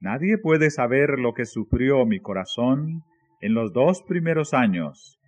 Nadie 0.00 0.38
puede 0.38 0.70
saber 0.70 1.18
lo 1.18 1.34
que 1.34 1.44
sufrió 1.44 2.06
mi 2.06 2.20
corazón 2.20 3.02
en 3.40 3.54
los 3.54 3.72
dos 3.72 4.02
primeros 4.02 4.54
años, 4.54 5.18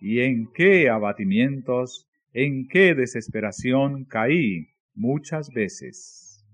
y 0.00 0.20
en 0.20 0.48
qué 0.54 0.88
abatimientos, 0.88 2.06
en 2.32 2.68
qué 2.68 2.94
desesperación 2.94 4.04
caí 4.04 4.68
muchas 4.94 5.50
veces. 5.50 6.44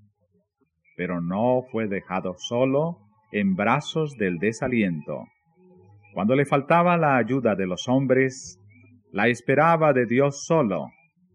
Pero 0.97 1.21
no 1.21 1.63
fue 1.71 1.89
dejado 1.89 2.35
solo 2.39 2.99
en 3.33 3.55
brazos 3.57 4.17
del 4.17 4.39
desaliento. 4.39 5.25
Cuando 6.15 6.37
le 6.37 6.45
faltaba 6.45 6.97
la 6.97 7.17
ayuda 7.17 7.57
de 7.57 7.67
los 7.67 7.89
hombres, 7.89 8.61
la 9.11 9.29
esperaba 9.29 9.93
de 9.93 10.07
Dios 10.07 10.45
solo, 10.47 10.87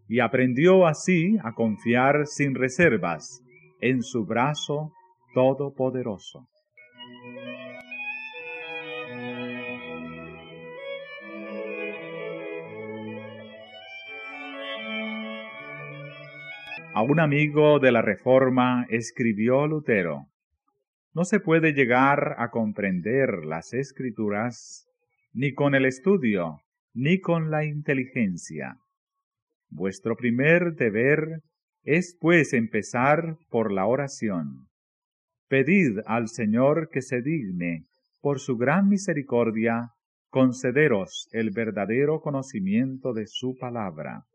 y 0.10 0.22
aprendió 0.22 0.88
así 0.88 1.38
a 1.43 1.53
confiar 1.53 2.26
sin 2.26 2.55
reservas 2.55 3.43
en 3.80 4.01
su 4.01 4.26
brazo 4.26 4.91
todopoderoso. 5.36 6.47
A 16.95 17.03
un 17.03 17.20
amigo 17.20 17.80
de 17.80 17.91
la 17.91 18.01
Reforma 18.01 18.88
escribió 18.89 19.68
Lutero, 19.68 20.26
no 21.14 21.24
se 21.24 21.39
puede 21.39 21.74
llegar 21.74 22.36
a 22.39 22.49
comprender 22.49 23.45
las 23.45 23.74
escrituras 23.74 24.88
ni 25.34 25.53
con 25.53 25.76
el 25.76 25.86
estudio, 25.86 26.62
ni 26.95 27.20
con 27.20 27.51
la 27.51 27.64
inteligencia 27.64 28.80
Vuestro 29.70 30.15
primer 30.15 30.74
deber 30.76 31.41
es 31.84 32.17
pues 32.20 32.53
empezar 32.53 33.38
por 33.49 33.72
la 33.72 33.86
oración. 33.86 34.67
Pedid 35.47 35.99
al 36.05 36.28
Señor 36.28 36.89
que 36.89 37.01
se 37.01 37.22
digne, 37.22 37.86
por 38.22 38.39
su 38.39 38.57
gran 38.57 38.89
misericordia, 38.89 39.91
concederos 40.30 41.28
el 41.32 41.51
verdadero 41.51 42.22
conocimiento 42.22 43.13
de 43.13 43.26
su 43.28 43.57
palabra. 43.57 44.26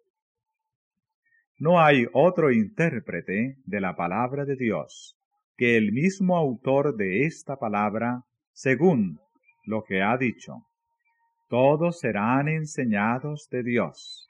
No 1.58 1.80
hay 1.80 2.06
otro 2.12 2.50
intérprete 2.50 3.56
de 3.64 3.80
la 3.80 3.94
palabra 3.94 4.44
de 4.44 4.56
Dios 4.56 5.16
que 5.56 5.76
el 5.76 5.92
mismo 5.92 6.36
autor 6.36 6.96
de 6.96 7.26
esta 7.26 7.56
palabra, 7.56 8.22
según 8.52 9.20
lo 9.64 9.84
que 9.84 10.02
ha 10.02 10.16
dicho. 10.16 10.66
Todos 11.48 12.00
serán 12.00 12.48
enseñados 12.48 13.48
de 13.50 13.62
Dios. 13.62 14.28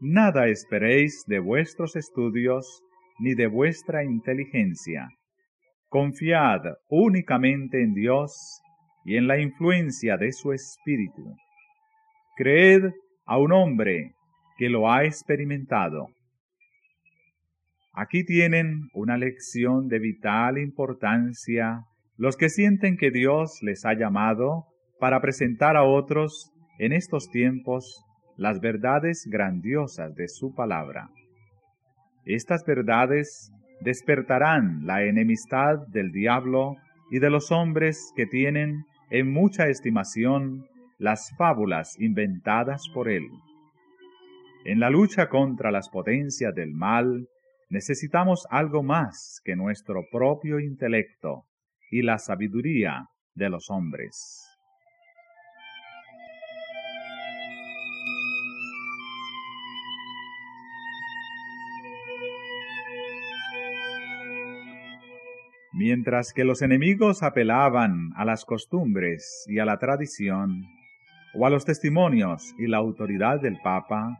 Nada 0.00 0.48
esperéis 0.48 1.24
de 1.26 1.38
vuestros 1.38 1.96
estudios 1.96 2.82
ni 3.20 3.34
de 3.34 3.46
vuestra 3.46 4.04
inteligencia. 4.04 5.08
Confiad 5.88 6.62
únicamente 6.88 7.82
en 7.82 7.94
Dios 7.94 8.60
y 9.04 9.16
en 9.16 9.28
la 9.28 9.38
influencia 9.38 10.16
de 10.16 10.32
su 10.32 10.52
Espíritu. 10.52 11.36
Creed 12.36 12.90
a 13.26 13.38
un 13.38 13.52
hombre 13.52 14.14
que 14.58 14.68
lo 14.68 14.90
ha 14.90 15.04
experimentado. 15.04 16.08
Aquí 17.92 18.24
tienen 18.24 18.88
una 18.92 19.16
lección 19.16 19.88
de 19.88 20.00
vital 20.00 20.58
importancia 20.58 21.84
los 22.16 22.36
que 22.36 22.48
sienten 22.48 22.96
que 22.96 23.10
Dios 23.10 23.58
les 23.62 23.84
ha 23.84 23.94
llamado 23.94 24.66
para 24.98 25.20
presentar 25.20 25.76
a 25.76 25.84
otros 25.84 26.52
en 26.78 26.92
estos 26.92 27.28
tiempos 27.30 28.04
las 28.36 28.60
verdades 28.60 29.26
grandiosas 29.30 30.14
de 30.14 30.28
su 30.28 30.54
palabra. 30.54 31.08
Estas 32.24 32.64
verdades 32.64 33.52
despertarán 33.80 34.86
la 34.86 35.04
enemistad 35.04 35.86
del 35.88 36.10
diablo 36.10 36.76
y 37.10 37.18
de 37.18 37.30
los 37.30 37.52
hombres 37.52 38.12
que 38.16 38.26
tienen 38.26 38.84
en 39.10 39.30
mucha 39.30 39.68
estimación 39.68 40.66
las 40.98 41.34
fábulas 41.36 41.98
inventadas 42.00 42.88
por 42.92 43.08
él. 43.08 43.28
En 44.64 44.80
la 44.80 44.88
lucha 44.88 45.28
contra 45.28 45.70
las 45.70 45.90
potencias 45.90 46.54
del 46.54 46.72
mal, 46.72 47.28
necesitamos 47.68 48.46
algo 48.50 48.82
más 48.82 49.40
que 49.44 49.56
nuestro 49.56 50.04
propio 50.10 50.58
intelecto 50.58 51.44
y 51.90 52.02
la 52.02 52.18
sabiduría 52.18 53.06
de 53.34 53.50
los 53.50 53.68
hombres. 53.68 54.43
Mientras 65.76 66.32
que 66.32 66.44
los 66.44 66.62
enemigos 66.62 67.24
apelaban 67.24 68.12
a 68.14 68.24
las 68.24 68.44
costumbres 68.44 69.44
y 69.48 69.58
a 69.58 69.64
la 69.64 69.78
tradición, 69.78 70.62
o 71.34 71.46
a 71.46 71.50
los 71.50 71.64
testimonios 71.64 72.54
y 72.58 72.68
la 72.68 72.76
autoridad 72.76 73.40
del 73.40 73.58
Papa, 73.60 74.16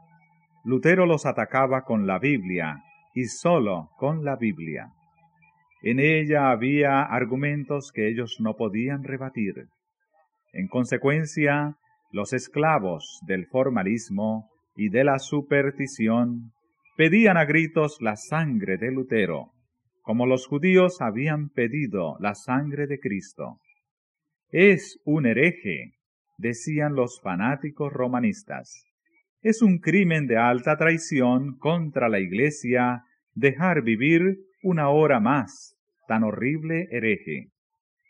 Lutero 0.65 1.07
los 1.07 1.27
atacaba 1.27 1.85
con 1.85 2.09
la 2.09 2.19
Biblia 2.19 2.83
y 3.15 3.27
sólo 3.27 3.91
con 3.99 4.25
la 4.25 4.35
Biblia. 4.35 4.91
En 5.83 6.01
ella 6.01 6.51
había 6.51 7.03
argumentos 7.03 7.93
que 7.93 8.09
ellos 8.09 8.39
no 8.41 8.57
podían 8.57 9.05
rebatir. 9.05 9.69
En 10.53 10.67
consecuencia, 10.67 11.77
los 12.11 12.33
esclavos 12.33 13.21
del 13.29 13.47
formalismo 13.47 14.51
y 14.75 14.89
de 14.89 15.05
la 15.05 15.21
superstición 15.21 16.51
pedían 16.97 17.37
a 17.37 17.45
gritos 17.45 17.99
la 18.01 18.17
sangre 18.17 18.77
de 18.77 18.91
Lutero, 18.91 19.54
como 20.05 20.27
los 20.27 20.47
judíos 20.47 21.01
habían 21.01 21.49
pedido 21.49 22.19
la 22.21 22.35
sangre 22.35 22.87
de 22.87 23.01
Cristo. 23.01 23.59
Es 24.51 25.01
un 25.07 25.25
hereje, 25.25 25.95
decían 26.37 26.95
los 26.95 27.23
fanáticos 27.23 27.91
romanistas. 27.91 28.85
Es 29.41 29.63
un 29.63 29.79
crimen 29.79 30.27
de 30.27 30.37
alta 30.37 30.77
traición 30.77 31.57
contra 31.57 32.11
la 32.11 32.21
Iglesia 32.21 33.03
dejar 33.35 33.83
vivir 33.83 34.41
una 34.63 34.91
hora 34.91 35.21
más 35.21 35.75
tan 36.07 36.23
horrible 36.23 36.87
hereje. 36.91 37.49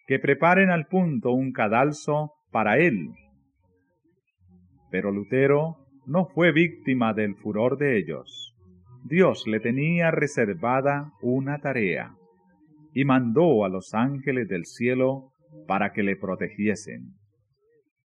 Que 0.08 0.18
preparen 0.18 0.70
al 0.70 0.86
punto 0.86 1.30
un 1.30 1.52
cadalso 1.52 2.32
para 2.50 2.76
él. 2.76 3.10
Pero 4.90 5.12
Lutero 5.12 5.76
no 6.06 6.26
fue 6.26 6.50
víctima 6.50 7.14
del 7.14 7.36
furor 7.36 7.78
de 7.78 7.98
ellos. 7.98 8.43
Dios 9.06 9.44
le 9.46 9.60
tenía 9.60 10.10
reservada 10.10 11.12
una 11.20 11.58
tarea 11.58 12.14
y 12.94 13.04
mandó 13.04 13.66
a 13.66 13.68
los 13.68 13.92
ángeles 13.92 14.48
del 14.48 14.64
cielo 14.64 15.32
para 15.66 15.92
que 15.92 16.02
le 16.02 16.16
protegiesen. 16.16 17.12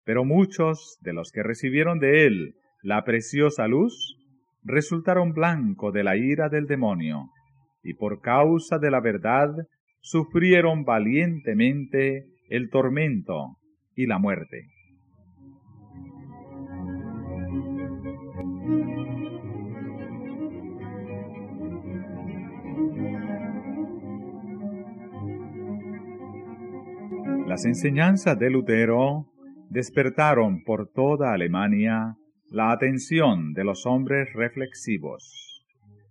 Pero 0.05 0.24
muchos 0.24 0.99
de 1.03 1.12
los 1.12 1.30
que 1.30 1.44
recibieron 1.44 2.01
de 2.01 2.26
él 2.26 2.55
la 2.82 3.05
preciosa 3.05 3.68
luz 3.68 4.16
resultaron 4.64 5.34
blanco 5.34 5.92
de 5.92 6.03
la 6.03 6.16
ira 6.16 6.49
del 6.49 6.66
demonio, 6.66 7.28
y 7.84 7.94
por 7.94 8.20
causa 8.20 8.78
de 8.78 8.90
la 8.90 9.01
verdad 9.01 9.51
sufrieron 10.01 10.84
valientemente 10.84 12.26
el 12.49 12.70
tormento 12.70 13.57
y 13.94 14.07
la 14.07 14.18
muerte. 14.18 14.66
Las 27.59 27.64
enseñanzas 27.64 28.38
de 28.38 28.50
Lutero 28.50 29.26
despertaron 29.68 30.62
por 30.62 30.92
toda 30.92 31.32
Alemania 31.32 32.14
la 32.50 32.70
atención 32.70 33.52
de 33.52 33.64
los 33.64 33.84
hombres 33.84 34.32
reflexivos. 34.32 35.66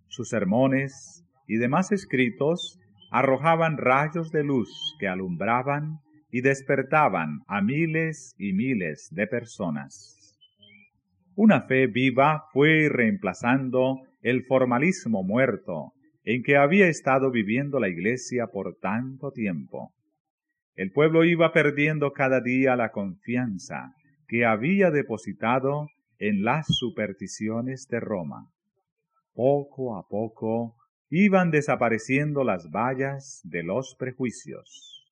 Sus 0.09 0.27
sermones 0.27 1.23
y 1.47 1.55
demás 1.55 1.93
escritos 1.93 2.81
arrojaban 3.11 3.77
rayos 3.77 4.29
de 4.31 4.43
luz 4.43 4.97
que 4.99 5.07
alumbraban 5.07 5.99
y 6.31 6.41
despertaban 6.41 7.39
a 7.47 7.61
miles 7.61 8.35
y 8.37 8.51
miles 8.51 9.07
de 9.11 9.25
personas. 9.25 10.37
Una 11.33 11.61
fe 11.61 11.87
viva 11.87 12.43
fue 12.51 12.89
reemplazando 12.91 14.01
el 14.21 14.43
formalismo 14.43 15.23
muerto 15.23 15.93
en 16.25 16.43
que 16.43 16.57
había 16.57 16.89
estado 16.89 17.31
viviendo 17.31 17.79
la 17.79 17.87
Iglesia 17.87 18.47
por 18.47 18.75
tanto 18.81 19.31
tiempo. 19.31 19.93
El 20.77 20.91
pueblo 20.91 21.25
iba 21.25 21.51
perdiendo 21.53 22.13
cada 22.13 22.39
día 22.39 22.75
la 22.75 22.91
confianza 22.91 23.95
que 24.27 24.45
había 24.45 24.91
depositado 24.91 25.87
en 26.19 26.43
las 26.43 26.67
supersticiones 26.69 27.87
de 27.89 27.99
Roma. 27.99 28.51
Poco 29.33 29.97
a 29.97 30.07
poco 30.07 30.75
iban 31.09 31.49
desapareciendo 31.49 32.43
las 32.43 32.69
vallas 32.69 33.41
de 33.43 33.63
los 33.63 33.95
prejuicios. 33.97 35.03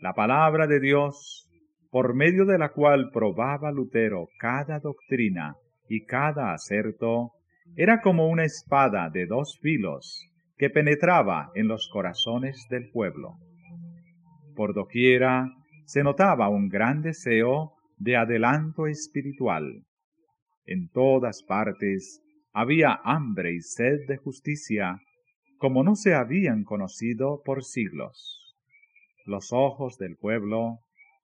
La 0.00 0.14
palabra 0.14 0.66
de 0.66 0.80
Dios, 0.80 1.50
por 1.90 2.14
medio 2.14 2.46
de 2.46 2.56
la 2.56 2.70
cual 2.70 3.10
probaba 3.12 3.70
Lutero 3.70 4.28
cada 4.38 4.80
doctrina 4.80 5.56
y 5.86 6.06
cada 6.06 6.54
acerto, 6.54 7.32
era 7.76 8.00
como 8.00 8.28
una 8.28 8.44
espada 8.44 9.10
de 9.10 9.26
dos 9.26 9.58
filos 9.60 10.24
que 10.56 10.70
penetraba 10.70 11.50
en 11.54 11.68
los 11.68 11.90
corazones 11.92 12.66
del 12.70 12.88
pueblo. 12.90 13.36
Por 14.58 14.74
doquiera 14.74 15.52
se 15.84 16.02
notaba 16.02 16.48
un 16.48 16.68
gran 16.68 17.00
deseo 17.00 17.74
de 17.96 18.16
adelanto 18.16 18.88
espiritual. 18.88 19.84
En 20.66 20.88
todas 20.88 21.44
partes 21.44 22.20
había 22.52 23.00
hambre 23.04 23.52
y 23.54 23.60
sed 23.60 24.00
de 24.08 24.16
justicia, 24.16 25.00
como 25.58 25.84
no 25.84 25.94
se 25.94 26.12
habían 26.16 26.64
conocido 26.64 27.40
por 27.44 27.62
siglos. 27.62 28.56
Los 29.26 29.52
ojos 29.52 29.96
del 29.96 30.16
pueblo, 30.16 30.80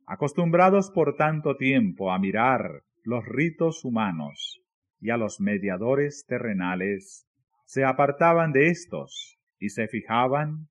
acostumbrados 0.07 0.93
por 0.93 1.17
tanto 1.17 1.57
tiempo 1.57 2.13
a 2.13 2.21
mirar 2.21 2.83
los 3.03 3.25
ritos 3.27 3.85
humanos 3.85 4.61
y 5.01 5.11
a 5.11 5.17
los 5.17 5.41
mediadores 5.41 6.25
terrenales, 6.29 7.27
se 7.67 7.83
apartaban 7.83 8.53
de 8.53 8.69
éstos 8.69 9.41
y 9.59 9.71
se 9.71 9.89
fijaban, 9.89 10.69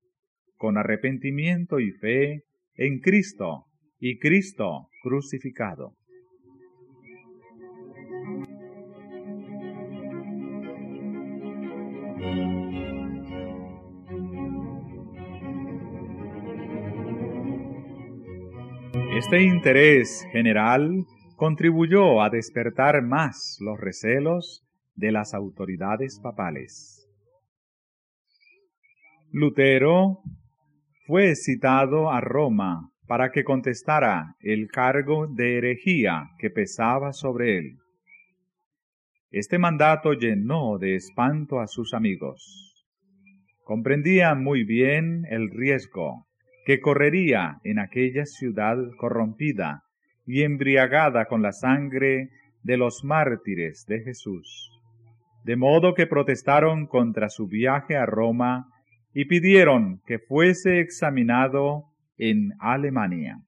con 0.56 0.78
arrepentimiento 0.78 1.78
y 1.78 1.90
fe, 1.90 2.42
en 2.76 3.00
Cristo 3.00 3.66
y 3.98 4.18
Cristo 4.18 4.88
crucificado. 5.02 5.94
Este 19.16 19.42
interés 19.42 20.26
general 20.32 21.06
contribuyó 21.36 22.20
a 22.22 22.30
despertar 22.30 23.00
más 23.02 23.58
los 23.60 23.78
recelos 23.80 24.64
de 24.96 25.12
las 25.12 25.34
autoridades 25.34 26.18
papales. 26.20 27.08
Lutero 29.30 30.20
fue 31.06 31.34
citado 31.36 32.10
a 32.10 32.20
Roma 32.20 32.90
para 33.06 33.30
que 33.30 33.44
contestara 33.44 34.36
el 34.40 34.68
cargo 34.70 35.26
de 35.26 35.58
herejía 35.58 36.30
que 36.38 36.48
pesaba 36.48 37.12
sobre 37.12 37.58
él. 37.58 37.76
Este 39.30 39.58
mandato 39.58 40.14
llenó 40.14 40.78
de 40.78 40.94
espanto 40.94 41.60
a 41.60 41.66
sus 41.66 41.92
amigos. 41.92 42.86
Comprendían 43.64 44.42
muy 44.42 44.64
bien 44.64 45.26
el 45.28 45.50
riesgo 45.50 46.26
que 46.64 46.80
correría 46.80 47.58
en 47.64 47.78
aquella 47.78 48.24
ciudad 48.24 48.78
corrompida 48.96 49.82
y 50.26 50.42
embriagada 50.42 51.26
con 51.26 51.42
la 51.42 51.52
sangre 51.52 52.30
de 52.62 52.78
los 52.78 53.04
mártires 53.04 53.84
de 53.86 54.00
Jesús. 54.00 54.70
De 55.44 55.56
modo 55.56 55.92
que 55.92 56.06
protestaron 56.06 56.86
contra 56.86 57.28
su 57.28 57.46
viaje 57.46 57.96
a 57.96 58.06
Roma 58.06 58.70
y 59.14 59.26
pidieron 59.26 60.00
que 60.06 60.18
fuese 60.18 60.80
examinado 60.80 61.84
en 62.18 62.52
Alemania. 62.58 63.40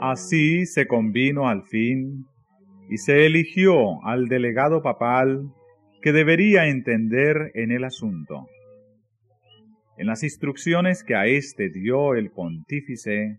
Así 0.00 0.66
se 0.66 0.86
convino 0.86 1.48
al 1.48 1.62
fin 1.62 2.26
y 2.90 2.98
se 2.98 3.24
eligió 3.24 4.04
al 4.04 4.26
delegado 4.26 4.82
papal 4.82 5.50
que 6.02 6.12
debería 6.12 6.66
entender 6.66 7.52
en 7.54 7.70
el 7.70 7.84
asunto. 7.84 8.46
En 9.96 10.06
las 10.06 10.22
instrucciones 10.22 11.04
que 11.04 11.14
a 11.14 11.26
éste 11.26 11.70
dio 11.70 12.14
el 12.14 12.30
pontífice, 12.30 13.38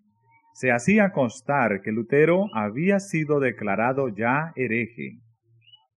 se 0.55 0.71
hacía 0.71 1.11
constar 1.11 1.81
que 1.81 1.91
Lutero 1.91 2.45
había 2.53 3.01
sido 3.01 3.41
declarado 3.41 4.07
ya 4.07 4.53
hereje. 4.55 5.19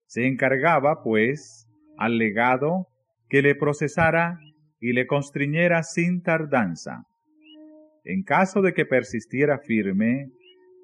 Se 0.07 0.25
encargaba, 0.25 1.03
pues, 1.03 1.67
al 1.95 2.17
legado 2.17 2.87
que 3.29 3.43
le 3.43 3.53
procesara 3.53 4.39
y 4.79 4.93
le 4.93 5.05
constriñera 5.05 5.83
sin 5.83 6.23
tardanza. 6.23 7.03
En 8.03 8.23
caso 8.23 8.63
de 8.63 8.73
que 8.73 8.87
persistiera 8.87 9.59
firme 9.59 10.31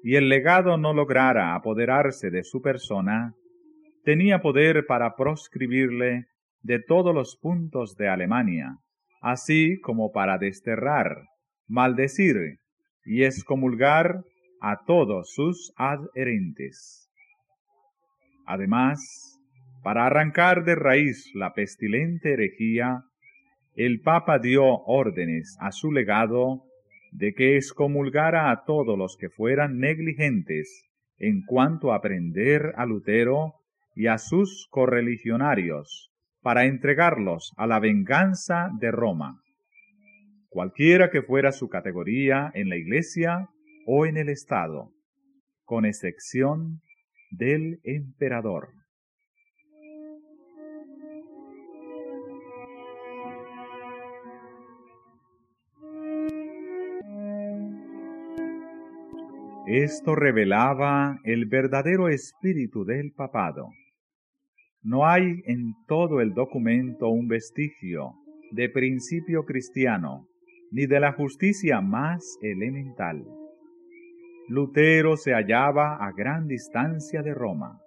y 0.04 0.14
el 0.14 0.28
legado 0.28 0.76
no 0.76 0.94
lograra 0.94 1.56
apoderarse 1.56 2.30
de 2.30 2.44
su 2.44 2.62
persona, 2.62 3.34
tenía 4.04 4.40
poder 4.40 4.86
para 4.86 5.16
proscribirle 5.16 6.26
de 6.62 6.78
todos 6.78 7.12
los 7.12 7.36
puntos 7.42 7.96
de 7.96 8.06
Alemania, 8.06 8.76
así 9.20 9.80
como 9.80 10.12
para 10.12 10.38
desterrar, 10.38 11.24
maldecir 11.66 12.60
y 13.04 13.24
excomulgar 13.24 14.24
a 14.60 14.84
todos 14.86 15.32
sus 15.34 15.72
adherentes. 15.76 17.10
Además, 18.46 19.00
para 19.82 20.06
arrancar 20.06 20.64
de 20.64 20.74
raíz 20.74 21.30
la 21.34 21.52
pestilente 21.52 22.32
herejía, 22.32 23.02
el 23.76 24.00
Papa 24.00 24.38
dio 24.38 24.64
órdenes 24.64 25.56
a 25.60 25.72
su 25.72 25.92
legado 25.92 26.62
de 27.12 27.34
que 27.34 27.56
excomulgara 27.56 28.50
a 28.50 28.64
todos 28.64 28.98
los 28.98 29.16
que 29.16 29.28
fueran 29.28 29.78
negligentes 29.78 30.84
en 31.18 31.42
cuanto 31.44 31.92
a 31.92 32.00
prender 32.00 32.72
a 32.76 32.86
Lutero 32.86 33.54
y 33.94 34.08
a 34.08 34.18
sus 34.18 34.66
correligionarios, 34.70 36.10
para 36.42 36.64
entregarlos 36.64 37.52
a 37.56 37.66
la 37.66 37.78
venganza 37.78 38.70
de 38.78 38.90
Roma, 38.90 39.43
cualquiera 40.54 41.10
que 41.10 41.20
fuera 41.20 41.50
su 41.50 41.68
categoría 41.68 42.52
en 42.54 42.68
la 42.68 42.76
Iglesia 42.76 43.48
o 43.86 44.06
en 44.06 44.16
el 44.16 44.28
Estado, 44.28 44.92
con 45.64 45.84
excepción 45.84 46.80
del 47.32 47.80
emperador. 47.82 48.68
Esto 59.66 60.14
revelaba 60.14 61.18
el 61.24 61.46
verdadero 61.46 62.08
espíritu 62.08 62.84
del 62.84 63.12
papado. 63.12 63.70
No 64.82 65.04
hay 65.04 65.42
en 65.46 65.74
todo 65.88 66.20
el 66.20 66.32
documento 66.32 67.08
un 67.08 67.26
vestigio 67.26 68.12
de 68.52 68.68
principio 68.68 69.44
cristiano, 69.44 70.28
ni 70.74 70.86
de 70.86 70.98
la 70.98 71.12
justicia 71.12 71.80
más 71.80 72.36
elemental. 72.42 73.24
Lutero 74.48 75.16
se 75.16 75.32
hallaba 75.32 76.04
a 76.04 76.10
gran 76.10 76.48
distancia 76.48 77.22
de 77.22 77.32
Roma. 77.32 77.80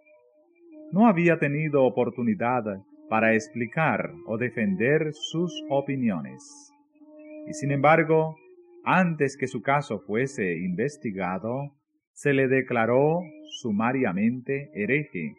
No 0.94 1.06
había 1.06 1.38
tenido 1.38 1.84
oportunidad 1.84 2.64
para 3.10 3.34
explicar 3.34 4.14
o 4.26 4.38
defender 4.38 5.10
sus 5.12 5.52
opiniones. 5.70 6.72
Y 7.46 7.54
sin 7.56 7.72
embargo, 7.72 8.38
antes 8.86 9.36
que 9.36 9.48
su 9.48 9.62
caso 9.62 10.00
fuese 10.00 10.56
investigado, 10.58 11.74
se 12.14 12.32
le 12.32 12.48
declaró 12.48 13.20
sumariamente 13.60 14.72
hereje, 14.74 15.36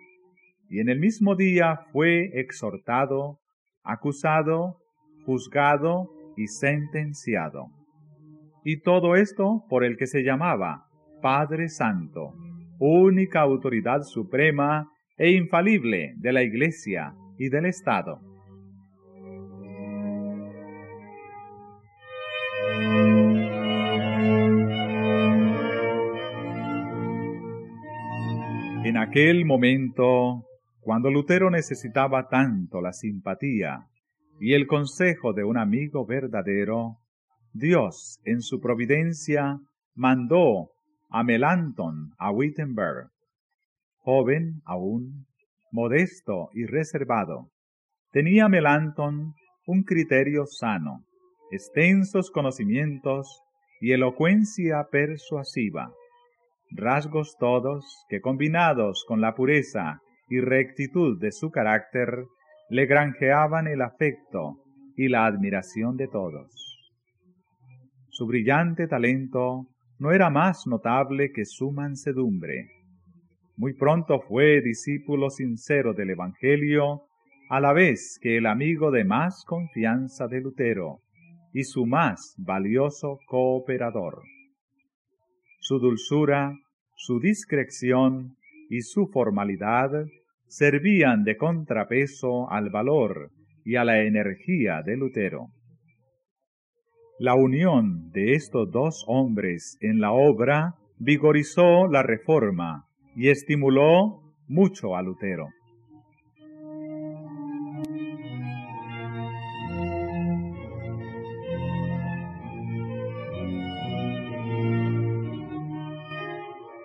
y 0.68 0.80
en 0.80 0.90
el 0.90 1.00
mismo 1.00 1.34
día 1.34 1.80
fue 1.92 2.30
exhortado, 2.38 3.40
acusado, 3.84 4.82
juzgado 5.24 6.10
y 6.38 6.46
sentenciado. 6.46 7.66
Y 8.64 8.80
todo 8.80 9.16
esto 9.16 9.64
por 9.68 9.84
el 9.84 9.96
que 9.96 10.06
se 10.06 10.22
llamaba 10.22 10.86
Padre 11.20 11.68
Santo, 11.68 12.34
única 12.78 13.40
autoridad 13.40 14.02
suprema 14.02 14.88
e 15.16 15.32
infalible 15.32 16.14
de 16.16 16.32
la 16.32 16.42
Iglesia 16.42 17.12
y 17.38 17.48
del 17.48 17.66
Estado. 17.66 18.20
En 28.84 28.96
aquel 28.96 29.44
momento, 29.44 30.44
cuando 30.80 31.10
Lutero 31.10 31.50
necesitaba 31.50 32.28
tanto 32.28 32.80
la 32.80 32.92
simpatía 32.92 33.86
y 34.40 34.54
el 34.54 34.66
consejo 34.66 35.32
de 35.32 35.44
un 35.44 35.58
amigo 35.58 36.06
verdadero, 36.06 36.98
Dios, 37.52 38.20
en 38.24 38.40
su 38.40 38.60
providencia, 38.60 39.58
mandó 39.94 40.70
a 41.10 41.22
Melanton 41.22 42.12
a 42.18 42.30
Wittenberg, 42.30 43.10
joven 43.98 44.62
aún, 44.64 45.26
modesto 45.72 46.50
y 46.54 46.66
reservado. 46.66 47.50
Tenía 48.12 48.48
Melanton 48.48 49.34
un 49.66 49.82
criterio 49.82 50.46
sano, 50.46 51.04
extensos 51.50 52.30
conocimientos 52.30 53.42
y 53.80 53.92
elocuencia 53.92 54.86
persuasiva 54.90 55.92
rasgos 56.70 57.36
todos 57.38 58.04
que 58.08 58.20
combinados 58.20 59.04
con 59.06 59.20
la 59.20 59.34
pureza 59.34 60.00
y 60.28 60.40
rectitud 60.40 61.18
de 61.18 61.32
su 61.32 61.50
carácter, 61.50 62.24
le 62.70 62.86
granjeaban 62.86 63.66
el 63.66 63.80
afecto 63.82 64.62
y 64.96 65.08
la 65.08 65.26
admiración 65.26 65.96
de 65.96 66.08
todos. 66.08 66.68
Su 68.10 68.26
brillante 68.26 68.86
talento 68.88 69.66
no 69.98 70.12
era 70.12 70.28
más 70.28 70.66
notable 70.66 71.32
que 71.32 71.44
su 71.44 71.72
mansedumbre. 71.72 72.68
Muy 73.56 73.74
pronto 73.74 74.20
fue 74.20 74.60
discípulo 74.60 75.30
sincero 75.30 75.94
del 75.94 76.10
Evangelio, 76.10 77.02
a 77.48 77.60
la 77.60 77.72
vez 77.72 78.18
que 78.20 78.36
el 78.36 78.46
amigo 78.46 78.90
de 78.90 79.04
más 79.04 79.44
confianza 79.46 80.28
de 80.28 80.40
Lutero 80.40 81.00
y 81.52 81.64
su 81.64 81.86
más 81.86 82.34
valioso 82.38 83.18
cooperador. 83.26 84.22
Su 85.60 85.78
dulzura, 85.78 86.52
su 86.94 87.18
discreción 87.18 88.36
y 88.68 88.82
su 88.82 89.06
formalidad 89.06 89.90
servían 90.48 91.24
de 91.24 91.36
contrapeso 91.36 92.50
al 92.50 92.70
valor 92.70 93.30
y 93.64 93.76
a 93.76 93.84
la 93.84 94.02
energía 94.02 94.82
de 94.82 94.96
Lutero. 94.96 95.48
La 97.18 97.34
unión 97.34 98.10
de 98.12 98.32
estos 98.34 98.70
dos 98.70 99.04
hombres 99.06 99.76
en 99.80 100.00
la 100.00 100.12
obra 100.12 100.74
vigorizó 100.98 101.86
la 101.88 102.02
reforma 102.02 102.86
y 103.14 103.28
estimuló 103.28 104.22
mucho 104.46 104.96
a 104.96 105.02
Lutero. 105.02 105.48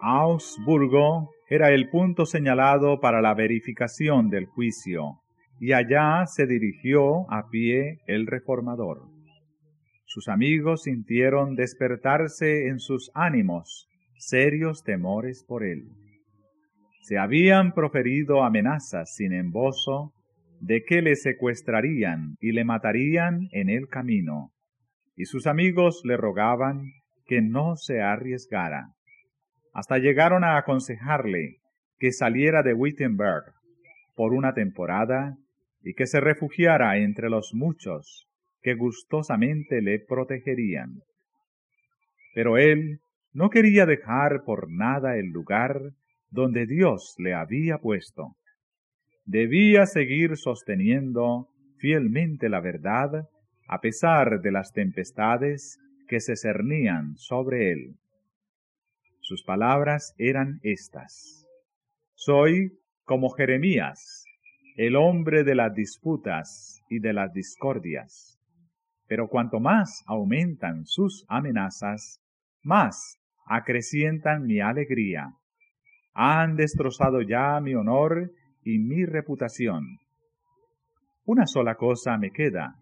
Augsburgo 0.01 1.29
era 1.53 1.69
el 1.69 1.87
punto 1.89 2.25
señalado 2.25 2.99
para 2.99 3.21
la 3.21 3.35
verificación 3.35 4.31
del 4.31 4.47
juicio, 4.47 5.19
y 5.59 5.73
allá 5.73 6.25
se 6.25 6.47
dirigió 6.47 7.31
a 7.31 7.47
pie 7.51 7.99
el 8.07 8.25
reformador. 8.25 9.03
Sus 10.05 10.29
amigos 10.29 10.81
sintieron 10.81 11.53
despertarse 11.53 12.69
en 12.69 12.79
sus 12.79 13.11
ánimos 13.13 13.87
serios 14.17 14.81
temores 14.83 15.45
por 15.47 15.63
él. 15.63 15.83
Se 17.03 17.19
habían 17.19 17.73
proferido 17.73 18.43
amenazas 18.43 19.13
sin 19.13 19.31
embozo 19.31 20.11
de 20.59 20.81
que 20.83 21.03
le 21.03 21.15
secuestrarían 21.15 22.35
y 22.41 22.53
le 22.53 22.63
matarían 22.63 23.47
en 23.51 23.69
el 23.69 23.89
camino, 23.89 24.49
y 25.15 25.25
sus 25.25 25.45
amigos 25.45 26.01
le 26.03 26.17
rogaban 26.17 26.81
que 27.27 27.43
no 27.43 27.75
se 27.75 28.01
arriesgara 28.01 28.87
hasta 29.73 29.97
llegaron 29.97 30.43
a 30.43 30.57
aconsejarle 30.57 31.57
que 31.97 32.11
saliera 32.11 32.63
de 32.63 32.73
Wittenberg 32.73 33.53
por 34.15 34.33
una 34.33 34.53
temporada 34.53 35.35
y 35.81 35.93
que 35.95 36.05
se 36.05 36.21
refugiara 36.21 36.97
entre 36.97 37.29
los 37.29 37.53
muchos 37.53 38.27
que 38.61 38.75
gustosamente 38.75 39.81
le 39.81 39.99
protegerían. 39.99 41.01
Pero 42.33 42.57
él 42.57 42.99
no 43.33 43.49
quería 43.49 43.85
dejar 43.85 44.43
por 44.45 44.71
nada 44.71 45.17
el 45.17 45.27
lugar 45.27 45.81
donde 46.29 46.65
Dios 46.65 47.15
le 47.17 47.33
había 47.33 47.77
puesto. 47.79 48.35
Debía 49.25 49.85
seguir 49.85 50.37
sosteniendo 50.37 51.47
fielmente 51.77 52.49
la 52.49 52.59
verdad 52.59 53.27
a 53.67 53.79
pesar 53.79 54.41
de 54.41 54.51
las 54.51 54.71
tempestades 54.71 55.79
que 56.07 56.19
se 56.19 56.35
cernían 56.35 57.15
sobre 57.17 57.71
él. 57.71 57.95
Sus 59.23 59.41
palabras 59.43 60.13
eran 60.17 60.59
estas. 60.63 61.47
Soy 62.13 62.73
como 63.05 63.29
Jeremías, 63.29 64.25
el 64.75 64.97
hombre 64.97 65.45
de 65.45 65.55
las 65.55 65.73
disputas 65.73 66.81
y 66.89 66.99
de 66.99 67.13
las 67.13 67.31
discordias. 67.31 68.37
Pero 69.07 69.29
cuanto 69.29 69.61
más 69.61 70.03
aumentan 70.07 70.85
sus 70.85 71.23
amenazas, 71.29 72.21
más 72.63 73.17
acrecientan 73.45 74.43
mi 74.43 74.59
alegría. 74.59 75.31
Han 76.13 76.57
destrozado 76.57 77.21
ya 77.21 77.61
mi 77.61 77.75
honor 77.75 78.29
y 78.61 78.77
mi 78.79 79.05
reputación. 79.05 79.99
Una 81.23 81.47
sola 81.47 81.75
cosa 81.75 82.17
me 82.17 82.31
queda, 82.31 82.75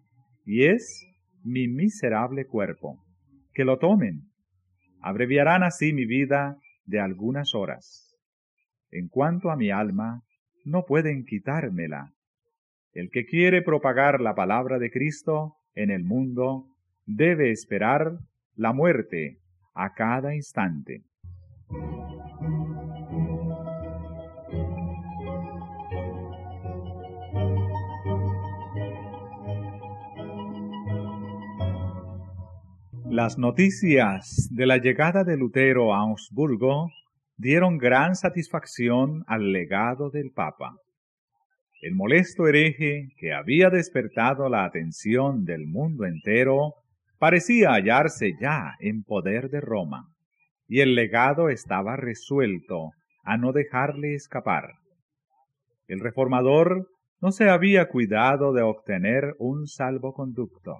y 0.44 0.64
es 0.64 1.06
mi 1.44 1.68
miserable 1.68 2.46
cuerpo. 2.46 2.98
Que 3.54 3.64
lo 3.64 3.78
tomen, 3.78 4.31
abreviarán 5.02 5.62
así 5.62 5.92
mi 5.92 6.06
vida 6.06 6.56
de 6.84 7.00
algunas 7.00 7.54
horas. 7.54 8.16
En 8.90 9.08
cuanto 9.08 9.50
a 9.50 9.56
mi 9.56 9.70
alma, 9.70 10.22
no 10.64 10.84
pueden 10.84 11.24
quitármela. 11.24 12.12
El 12.92 13.10
que 13.10 13.24
quiere 13.24 13.62
propagar 13.62 14.20
la 14.20 14.34
palabra 14.34 14.78
de 14.78 14.90
Cristo 14.90 15.56
en 15.74 15.90
el 15.90 16.04
mundo 16.04 16.66
debe 17.06 17.50
esperar 17.50 18.18
la 18.54 18.72
muerte 18.72 19.38
a 19.74 19.94
cada 19.94 20.34
instante. 20.34 21.02
Las 33.12 33.36
noticias 33.36 34.48
de 34.50 34.64
la 34.64 34.78
llegada 34.78 35.22
de 35.22 35.36
Lutero 35.36 35.92
a 35.92 35.98
Augsburgo 35.98 36.88
dieron 37.36 37.76
gran 37.76 38.16
satisfacción 38.16 39.22
al 39.26 39.52
legado 39.52 40.08
del 40.08 40.30
Papa. 40.30 40.76
El 41.82 41.94
molesto 41.94 42.48
hereje 42.48 43.08
que 43.18 43.34
había 43.34 43.68
despertado 43.68 44.48
la 44.48 44.64
atención 44.64 45.44
del 45.44 45.66
mundo 45.66 46.06
entero 46.06 46.72
parecía 47.18 47.72
hallarse 47.72 48.32
ya 48.40 48.76
en 48.80 49.02
poder 49.02 49.50
de 49.50 49.60
Roma, 49.60 50.08
y 50.66 50.80
el 50.80 50.94
legado 50.94 51.50
estaba 51.50 51.96
resuelto 51.96 52.92
a 53.24 53.36
no 53.36 53.52
dejarle 53.52 54.14
escapar. 54.14 54.70
El 55.86 56.00
reformador 56.00 56.88
no 57.20 57.30
se 57.30 57.50
había 57.50 57.88
cuidado 57.88 58.54
de 58.54 58.62
obtener 58.62 59.34
un 59.38 59.66
salvoconducto 59.66 60.78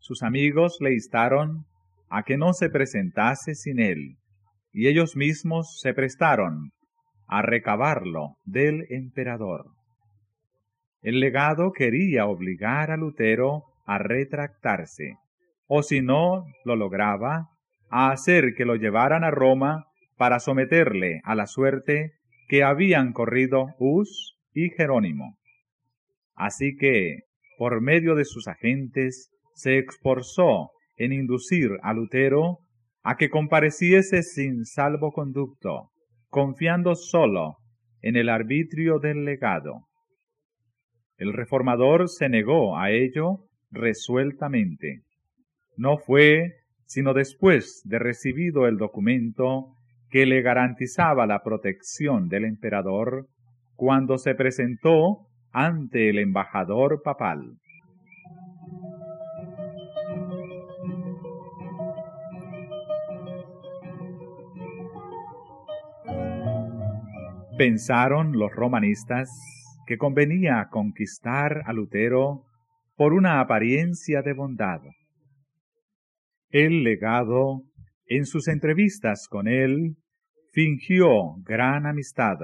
sus 0.00 0.22
amigos 0.22 0.78
le 0.80 0.94
instaron 0.94 1.66
a 2.08 2.24
que 2.24 2.36
no 2.36 2.52
se 2.52 2.68
presentase 2.70 3.54
sin 3.54 3.78
él, 3.78 4.16
y 4.72 4.88
ellos 4.88 5.14
mismos 5.14 5.78
se 5.80 5.94
prestaron 5.94 6.72
a 7.26 7.42
recabarlo 7.42 8.36
del 8.44 8.86
emperador. 8.90 9.66
El 11.02 11.20
legado 11.20 11.72
quería 11.72 12.26
obligar 12.26 12.90
a 12.90 12.96
Lutero 12.96 13.64
a 13.86 13.98
retractarse, 13.98 15.14
o 15.66 15.82
si 15.82 16.00
no 16.00 16.44
lo 16.64 16.76
lograba, 16.76 17.48
a 17.90 18.10
hacer 18.10 18.54
que 18.56 18.64
lo 18.64 18.76
llevaran 18.76 19.22
a 19.22 19.30
Roma 19.30 19.86
para 20.16 20.40
someterle 20.40 21.20
a 21.24 21.34
la 21.34 21.46
suerte 21.46 22.12
que 22.48 22.62
habían 22.64 23.12
corrido 23.12 23.74
Hus 23.78 24.36
y 24.52 24.70
Jerónimo. 24.70 25.36
Así 26.34 26.76
que, 26.76 27.20
por 27.58 27.80
medio 27.80 28.14
de 28.14 28.24
sus 28.24 28.48
agentes, 28.48 29.30
se 29.60 29.78
esforzó 29.78 30.70
en 30.96 31.12
inducir 31.12 31.70
a 31.82 31.92
Lutero 31.92 32.58
a 33.02 33.16
que 33.16 33.28
compareciese 33.28 34.22
sin 34.22 34.64
salvoconducto, 34.64 35.90
confiando 36.28 36.94
solo 36.94 37.56
en 38.00 38.16
el 38.16 38.28
arbitrio 38.28 38.98
del 38.98 39.24
legado. 39.24 39.86
El 41.16 41.32
reformador 41.32 42.08
se 42.08 42.28
negó 42.28 42.78
a 42.78 42.90
ello 42.90 43.44
resueltamente. 43.70 45.02
No 45.76 45.98
fue 45.98 46.54
sino 46.86 47.14
después 47.14 47.82
de 47.84 48.00
recibido 48.00 48.66
el 48.66 48.76
documento 48.76 49.76
que 50.10 50.26
le 50.26 50.42
garantizaba 50.42 51.24
la 51.24 51.40
protección 51.44 52.28
del 52.28 52.44
emperador, 52.44 53.28
cuando 53.76 54.18
se 54.18 54.34
presentó 54.34 55.28
ante 55.52 56.10
el 56.10 56.18
embajador 56.18 57.02
papal. 57.04 57.58
Pensaron 67.60 68.38
los 68.38 68.54
romanistas 68.54 69.28
que 69.86 69.98
convenía 69.98 70.68
conquistar 70.70 71.60
a 71.66 71.74
Lutero 71.74 72.46
por 72.96 73.12
una 73.12 73.38
apariencia 73.38 74.22
de 74.22 74.32
bondad. 74.32 74.80
El 76.48 76.84
legado, 76.84 77.64
en 78.06 78.24
sus 78.24 78.48
entrevistas 78.48 79.28
con 79.28 79.46
él, 79.46 79.96
fingió 80.54 81.34
gran 81.44 81.84
amistad, 81.84 82.38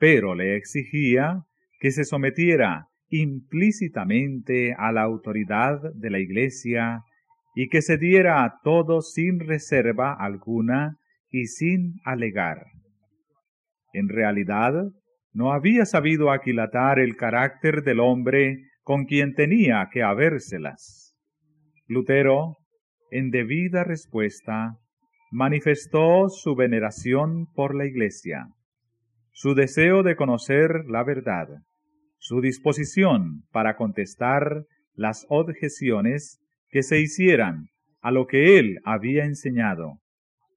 pero 0.00 0.34
le 0.34 0.56
exigía 0.56 1.44
que 1.78 1.92
se 1.92 2.02
sometiera 2.02 2.88
implícitamente 3.10 4.74
a 4.76 4.90
la 4.90 5.02
autoridad 5.02 5.78
de 5.94 6.10
la 6.10 6.18
Iglesia 6.18 7.04
y 7.54 7.68
que 7.68 7.82
se 7.82 7.98
diera 7.98 8.42
a 8.42 8.58
todo 8.64 9.00
sin 9.00 9.38
reserva 9.38 10.12
alguna 10.12 10.98
y 11.30 11.46
sin 11.46 12.00
alegar. 12.04 12.66
En 13.94 14.08
realidad, 14.08 14.74
no 15.32 15.52
había 15.52 15.86
sabido 15.86 16.32
aquilatar 16.32 16.98
el 16.98 17.16
carácter 17.16 17.82
del 17.84 18.00
hombre 18.00 18.64
con 18.82 19.04
quien 19.04 19.34
tenía 19.34 19.88
que 19.92 20.02
habérselas. 20.02 21.16
Lutero, 21.86 22.56
en 23.10 23.30
debida 23.30 23.84
respuesta, 23.84 24.76
manifestó 25.30 26.28
su 26.28 26.56
veneración 26.56 27.46
por 27.54 27.76
la 27.76 27.86
Iglesia, 27.86 28.48
su 29.30 29.54
deseo 29.54 30.02
de 30.02 30.16
conocer 30.16 30.84
la 30.88 31.04
verdad, 31.04 31.48
su 32.18 32.40
disposición 32.40 33.44
para 33.52 33.76
contestar 33.76 34.64
las 34.94 35.24
objeciones 35.28 36.40
que 36.68 36.82
se 36.82 36.98
hicieran 37.00 37.68
a 38.00 38.10
lo 38.10 38.26
que 38.26 38.58
él 38.58 38.80
había 38.84 39.24
enseñado, 39.24 40.00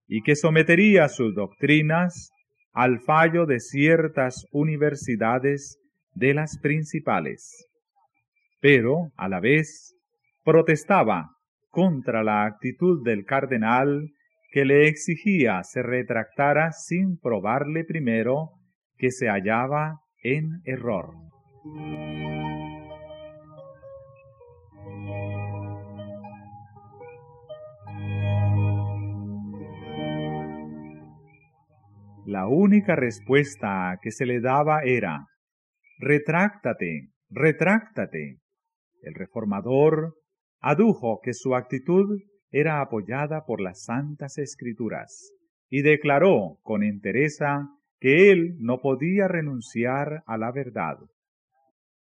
y 0.08 0.24
que 0.24 0.36
sometería 0.36 1.08
sus 1.08 1.36
doctrinas 1.36 2.32
al 2.78 3.00
fallo 3.00 3.48
de 3.48 3.60
ciertas 3.60 4.46
universidades 4.52 5.80
de 6.14 6.36
las 6.36 6.60
principales. 6.60 7.66
Pero, 8.62 9.10
a 9.18 9.28
la 9.28 9.40
vez, 9.40 9.96
protestaba 10.44 11.32
contra 11.72 12.22
la 12.22 12.46
actitud 12.46 13.04
del 13.04 13.26
cardenal 13.26 14.12
que 14.52 14.64
le 14.64 14.88
exigía 14.88 15.64
se 15.64 15.82
retractara 15.82 16.72
sin 16.72 17.18
probarle 17.18 17.84
primero 17.84 18.52
que 18.96 19.10
se 19.10 19.26
hallaba 19.26 19.96
en 20.22 20.62
error. 20.64 21.16
La 32.28 32.46
única 32.46 32.98
respuesta 32.98 33.98
que 34.02 34.12
se 34.12 34.26
le 34.26 34.42
daba 34.42 34.82
era, 34.84 35.28
retráctate, 35.98 37.14
retráctate. 37.30 38.42
El 39.02 39.14
reformador 39.14 40.14
adujo 40.60 41.22
que 41.24 41.32
su 41.32 41.56
actitud 41.56 42.20
era 42.52 42.82
apoyada 42.82 43.46
por 43.46 43.62
las 43.62 43.86
santas 43.86 44.38
escrituras 44.40 45.32
y 45.70 45.84
declaró 45.84 46.58
con 46.64 46.84
entereza 46.84 47.70
que 47.98 48.30
él 48.30 48.58
no 48.60 48.82
podía 48.82 49.30
renunciar 49.30 50.24
a 50.26 50.38
la 50.38 50.52
verdad. 50.52 50.98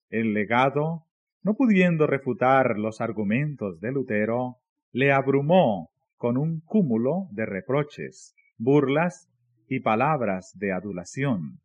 El 0.09 0.35
legado, 0.35 1.03
no 1.43 1.55
pudiendo 1.55 2.07
refutar 2.07 2.79
los 2.79 3.01
argumentos 3.01 3.81
de 3.81 3.91
Lutero, 3.91 4.59
le 4.93 5.11
abrumó 5.11 5.91
con 6.17 6.37
un 6.39 6.61
cúmulo 6.61 7.27
de 7.33 7.45
reproches, 7.45 8.37
burlas 8.57 9.29
y 9.75 9.81
palabras 9.81 10.53
de 10.59 10.71
adulación, 10.71 11.59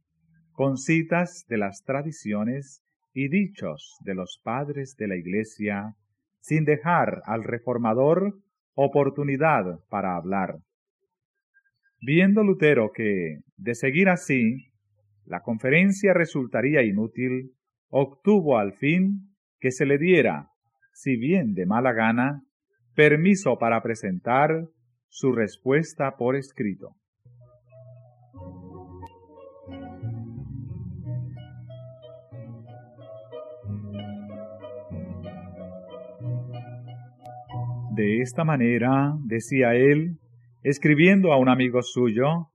con 0.53 0.78
citas 0.78 1.45
de 1.49 1.58
las 1.58 1.84
tradiciones 1.84 2.82
y 3.14 3.28
dichos 3.28 3.97
de 3.99 4.16
los 4.16 4.39
padres 4.45 4.95
de 4.97 5.10
la 5.10 5.18
Iglesia, 5.18 5.93
sin 6.39 6.64
dejar 6.64 7.22
al 7.26 7.43
reformador 7.43 8.39
oportunidad 8.76 9.82
para 9.89 10.16
hablar. 10.16 10.60
Viendo 11.99 12.45
Lutero 12.45 12.91
que, 12.95 13.39
de 13.58 13.76
seguir 13.76 14.08
así, 14.08 14.70
la 15.26 15.41
conferencia 15.41 16.14
resultaría 16.14 16.84
inútil, 16.84 17.51
obtuvo 17.89 18.58
al 18.58 18.72
fin 18.72 19.36
que 19.60 19.72
se 19.72 19.86
le 19.86 19.97
diera, 19.97 20.47
si 20.93 21.18
bien 21.18 21.55
de 21.55 21.66
mala 21.66 21.91
gana, 21.91 22.41
permiso 22.95 23.58
para 23.58 23.84
presentar 23.84 24.70
su 25.10 25.34
respuesta 25.34 26.16
por 26.16 26.38
escrito. 26.38 26.97
De 37.98 38.22
esta 38.22 38.43
manera, 38.43 39.16
decía 39.24 39.74
él, 39.74 40.20
escribiendo 40.62 41.34
a 41.34 41.38
un 41.38 41.50
amigo 41.50 41.82
suyo, 41.82 42.52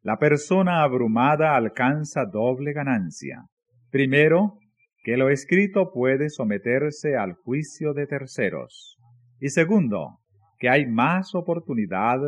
la 0.00 0.16
persona 0.16 0.82
abrumada 0.82 1.54
alcanza 1.54 2.24
doble 2.24 2.72
ganancia. 2.72 3.44
Primero, 3.90 4.58
que 5.04 5.18
lo 5.18 5.28
escrito 5.28 5.92
puede 5.92 6.30
someterse 6.30 7.14
al 7.14 7.34
juicio 7.34 7.92
de 7.92 8.06
terceros. 8.06 8.96
Y 9.38 9.50
segundo, 9.50 10.20
que 10.58 10.70
hay 10.70 10.86
más 10.86 11.34
oportunidad 11.34 12.18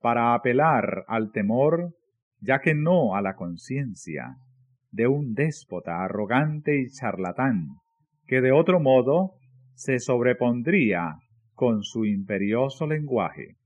para 0.00 0.32
apelar 0.32 1.04
al 1.08 1.32
temor, 1.32 1.92
ya 2.40 2.60
que 2.60 2.74
no 2.74 3.14
a 3.14 3.20
la 3.20 3.34
conciencia, 3.34 4.36
de 4.90 5.06
un 5.06 5.34
déspota 5.34 6.02
arrogante 6.02 6.80
y 6.80 6.88
charlatán, 6.88 7.66
que 8.26 8.40
de 8.40 8.52
otro 8.52 8.80
modo 8.80 9.34
se 9.74 9.98
sobrepondría 9.98 11.18
con 11.56 11.82
su 11.82 12.04
imperioso 12.04 12.86
lenguaje. 12.86 13.56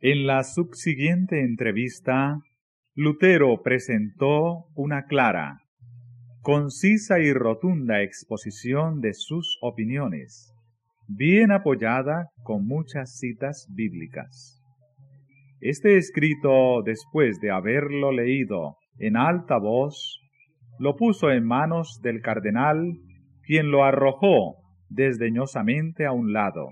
En 0.00 0.26
la 0.26 0.42
subsiguiente 0.42 1.40
entrevista, 1.40 2.38
Lutero 2.94 3.62
presentó 3.62 4.66
una 4.74 5.04
clara, 5.04 5.60
concisa 6.42 7.20
y 7.20 7.32
rotunda 7.32 8.02
exposición 8.02 9.00
de 9.00 9.14
sus 9.14 9.58
opiniones, 9.62 10.53
bien 11.08 11.52
apoyada 11.52 12.30
con 12.42 12.66
muchas 12.66 13.18
citas 13.18 13.66
bíblicas. 13.74 14.60
Este 15.60 15.96
escrito, 15.96 16.82
después 16.82 17.40
de 17.40 17.50
haberlo 17.50 18.12
leído 18.12 18.76
en 18.98 19.16
alta 19.16 19.58
voz, 19.58 20.20
lo 20.78 20.96
puso 20.96 21.30
en 21.30 21.44
manos 21.44 22.00
del 22.02 22.20
cardenal, 22.20 22.98
quien 23.42 23.70
lo 23.70 23.84
arrojó 23.84 24.56
desdeñosamente 24.88 26.06
a 26.06 26.12
un 26.12 26.32
lado, 26.32 26.70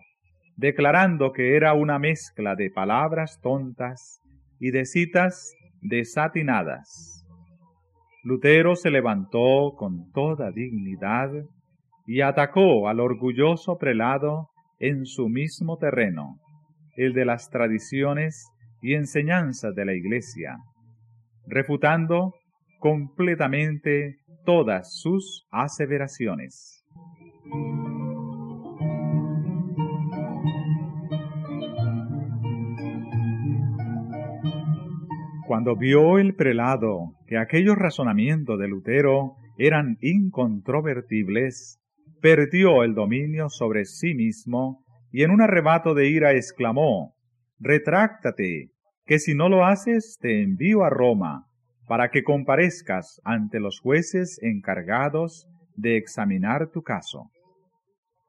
declarando 0.56 1.32
que 1.32 1.56
era 1.56 1.74
una 1.74 1.98
mezcla 1.98 2.54
de 2.54 2.70
palabras 2.70 3.40
tontas 3.42 4.20
y 4.58 4.70
de 4.70 4.84
citas 4.84 5.54
desatinadas. 5.80 7.26
Lutero 8.24 8.76
se 8.76 8.90
levantó 8.90 9.74
con 9.76 10.10
toda 10.12 10.52
dignidad 10.52 11.30
y 12.06 12.20
atacó 12.20 12.88
al 12.88 13.00
orgulloso 13.00 13.78
prelado 13.78 14.48
en 14.78 15.06
su 15.06 15.28
mismo 15.28 15.76
terreno, 15.76 16.38
el 16.96 17.12
de 17.12 17.24
las 17.24 17.48
tradiciones 17.50 18.48
y 18.80 18.94
enseñanzas 18.94 19.74
de 19.74 19.84
la 19.84 19.94
Iglesia, 19.94 20.56
refutando 21.46 22.34
completamente 22.78 24.16
todas 24.44 25.00
sus 25.00 25.46
aseveraciones. 25.52 26.84
Cuando 35.46 35.76
vio 35.76 36.18
el 36.18 36.34
prelado 36.34 37.12
que 37.26 37.36
aquellos 37.36 37.76
razonamientos 37.76 38.58
de 38.58 38.68
Lutero 38.68 39.36
eran 39.58 39.98
incontrovertibles, 40.00 41.81
perdió 42.22 42.84
el 42.84 42.94
dominio 42.94 43.50
sobre 43.50 43.84
sí 43.84 44.14
mismo 44.14 44.84
y 45.10 45.24
en 45.24 45.32
un 45.32 45.42
arrebato 45.42 45.92
de 45.92 46.08
ira 46.08 46.32
exclamó, 46.32 47.14
Retráctate, 47.58 48.70
que 49.04 49.18
si 49.18 49.34
no 49.34 49.48
lo 49.48 49.66
haces 49.66 50.18
te 50.20 50.40
envío 50.40 50.84
a 50.84 50.90
Roma, 50.90 51.46
para 51.88 52.10
que 52.10 52.22
comparezcas 52.22 53.20
ante 53.24 53.58
los 53.58 53.80
jueces 53.80 54.38
encargados 54.40 55.48
de 55.74 55.96
examinar 55.96 56.70
tu 56.70 56.82
caso. 56.82 57.30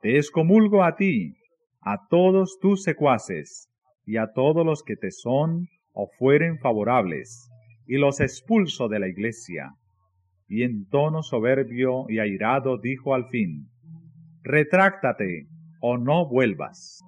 Te 0.01 0.17
excomulgo 0.17 0.83
a 0.83 0.95
ti, 0.95 1.35
a 1.79 2.07
todos 2.09 2.57
tus 2.59 2.81
secuaces, 2.81 3.69
y 4.05 4.17
a 4.17 4.33
todos 4.33 4.65
los 4.65 4.83
que 4.83 4.95
te 4.95 5.11
son 5.11 5.67
o 5.93 6.09
fueren 6.17 6.57
favorables, 6.57 7.47
y 7.85 7.97
los 7.97 8.19
expulso 8.19 8.87
de 8.87 8.99
la 8.99 9.07
iglesia. 9.07 9.75
Y 10.47 10.63
en 10.63 10.87
tono 10.89 11.21
soberbio 11.21 12.05
y 12.09 12.17
airado 12.19 12.79
dijo 12.79 13.13
al 13.13 13.29
fin, 13.29 13.69
Retráctate 14.45 15.47
o 15.79 15.97
no 15.97 16.27
vuelvas. 16.27 17.01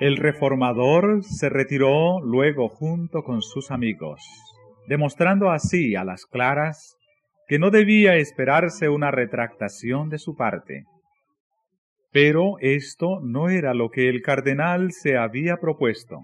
El 0.00 0.16
reformador 0.16 1.22
se 1.22 1.50
retiró 1.50 2.20
luego 2.22 2.70
junto 2.70 3.22
con 3.22 3.42
sus 3.42 3.70
amigos, 3.70 4.22
demostrando 4.88 5.50
así 5.50 5.96
a 5.96 6.04
las 6.04 6.24
claras 6.24 6.96
que 7.46 7.58
no 7.58 7.70
debía 7.70 8.16
esperarse 8.16 8.88
una 8.88 9.10
retractación 9.10 10.08
de 10.08 10.18
su 10.18 10.34
parte. 10.34 10.84
Pero 12.10 12.56
esto 12.60 13.20
no 13.20 13.50
era 13.50 13.74
lo 13.74 13.90
que 13.90 14.08
el 14.08 14.22
cardenal 14.22 14.92
se 14.92 15.18
había 15.18 15.58
propuesto. 15.58 16.22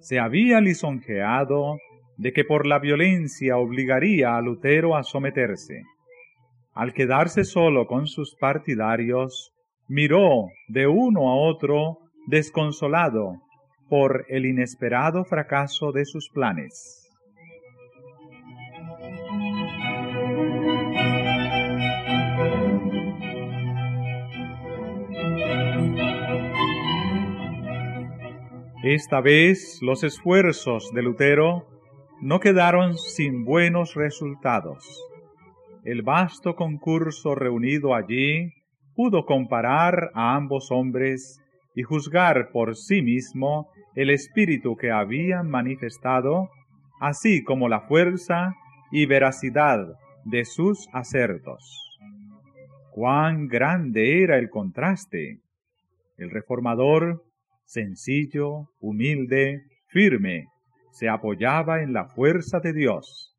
Se 0.00 0.18
había 0.18 0.60
lisonjeado 0.60 1.78
de 2.16 2.32
que 2.32 2.44
por 2.44 2.66
la 2.66 2.78
violencia 2.78 3.56
obligaría 3.56 4.36
a 4.36 4.42
Lutero 4.42 4.96
a 4.96 5.02
someterse. 5.02 5.82
Al 6.74 6.92
quedarse 6.92 7.44
solo 7.44 7.86
con 7.86 8.06
sus 8.06 8.36
partidarios, 8.36 9.52
miró 9.88 10.48
de 10.68 10.86
uno 10.86 11.28
a 11.28 11.34
otro 11.34 11.98
desconsolado 12.26 13.40
por 13.88 14.26
el 14.28 14.46
inesperado 14.46 15.24
fracaso 15.24 15.92
de 15.92 16.04
sus 16.04 16.28
planes. 16.28 17.07
Esta 28.82 29.20
vez 29.20 29.80
los 29.82 30.04
esfuerzos 30.04 30.92
de 30.94 31.02
Lutero 31.02 31.66
no 32.20 32.38
quedaron 32.38 32.96
sin 32.96 33.44
buenos 33.44 33.96
resultados. 33.96 35.04
El 35.82 36.02
vasto 36.02 36.54
concurso 36.54 37.34
reunido 37.34 37.96
allí 37.96 38.52
pudo 38.94 39.26
comparar 39.26 40.12
a 40.14 40.36
ambos 40.36 40.70
hombres 40.70 41.40
y 41.74 41.82
juzgar 41.82 42.50
por 42.52 42.76
sí 42.76 43.02
mismo 43.02 43.68
el 43.96 44.10
espíritu 44.10 44.76
que 44.76 44.92
habían 44.92 45.50
manifestado, 45.50 46.48
así 47.00 47.42
como 47.42 47.68
la 47.68 47.80
fuerza 47.80 48.54
y 48.92 49.06
veracidad 49.06 49.88
de 50.24 50.44
sus 50.44 50.88
acertos. 50.92 51.98
Cuán 52.92 53.48
grande 53.48 54.22
era 54.22 54.38
el 54.38 54.50
contraste. 54.50 55.40
El 56.16 56.30
reformador 56.30 57.24
sencillo, 57.68 58.70
humilde, 58.80 59.62
firme, 59.88 60.46
se 60.90 61.08
apoyaba 61.08 61.82
en 61.82 61.92
la 61.92 62.06
fuerza 62.06 62.60
de 62.60 62.72
Dios, 62.72 63.36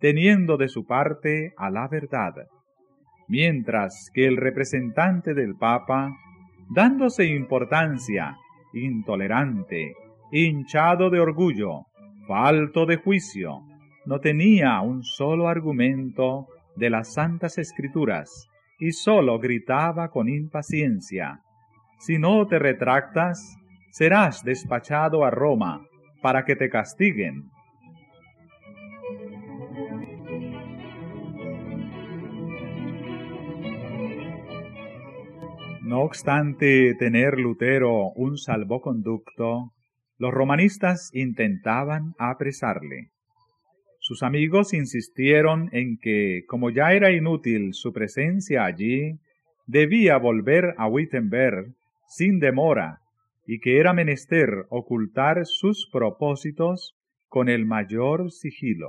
teniendo 0.00 0.56
de 0.56 0.68
su 0.68 0.86
parte 0.86 1.52
a 1.58 1.68
la 1.68 1.86
verdad, 1.86 2.32
mientras 3.28 4.10
que 4.14 4.26
el 4.26 4.38
representante 4.38 5.34
del 5.34 5.56
Papa, 5.56 6.10
dándose 6.70 7.26
importancia, 7.26 8.38
intolerante, 8.72 9.94
hinchado 10.32 11.10
de 11.10 11.20
orgullo, 11.20 11.82
falto 12.26 12.86
de 12.86 12.96
juicio, 12.96 13.60
no 14.06 14.20
tenía 14.20 14.80
un 14.80 15.04
solo 15.04 15.48
argumento 15.48 16.46
de 16.76 16.88
las 16.88 17.12
santas 17.12 17.58
escrituras 17.58 18.48
y 18.78 18.92
sólo 18.92 19.38
gritaba 19.38 20.08
con 20.08 20.30
impaciencia, 20.30 21.42
si 21.98 22.18
no 22.18 22.46
te 22.46 22.58
retractas, 22.58 23.56
serás 23.96 24.44
despachado 24.44 25.24
a 25.24 25.30
Roma 25.30 25.86
para 26.20 26.44
que 26.44 26.54
te 26.54 26.68
castiguen. 26.68 27.44
No 35.80 36.02
obstante 36.02 36.94
tener 36.98 37.38
Lutero 37.38 38.10
un 38.16 38.36
salvoconducto, 38.36 39.72
los 40.18 40.34
romanistas 40.34 41.08
intentaban 41.14 42.12
apresarle. 42.18 43.08
Sus 44.00 44.22
amigos 44.22 44.74
insistieron 44.74 45.70
en 45.72 45.96
que, 45.96 46.42
como 46.48 46.68
ya 46.68 46.92
era 46.92 47.12
inútil 47.12 47.72
su 47.72 47.94
presencia 47.94 48.66
allí, 48.66 49.18
debía 49.66 50.18
volver 50.18 50.74
a 50.76 50.86
Wittenberg 50.86 51.72
sin 52.06 52.40
demora 52.40 53.00
y 53.46 53.60
que 53.60 53.78
era 53.78 53.92
menester 53.92 54.66
ocultar 54.70 55.46
sus 55.46 55.88
propósitos 55.92 56.96
con 57.28 57.48
el 57.48 57.64
mayor 57.64 58.30
sigilo. 58.30 58.88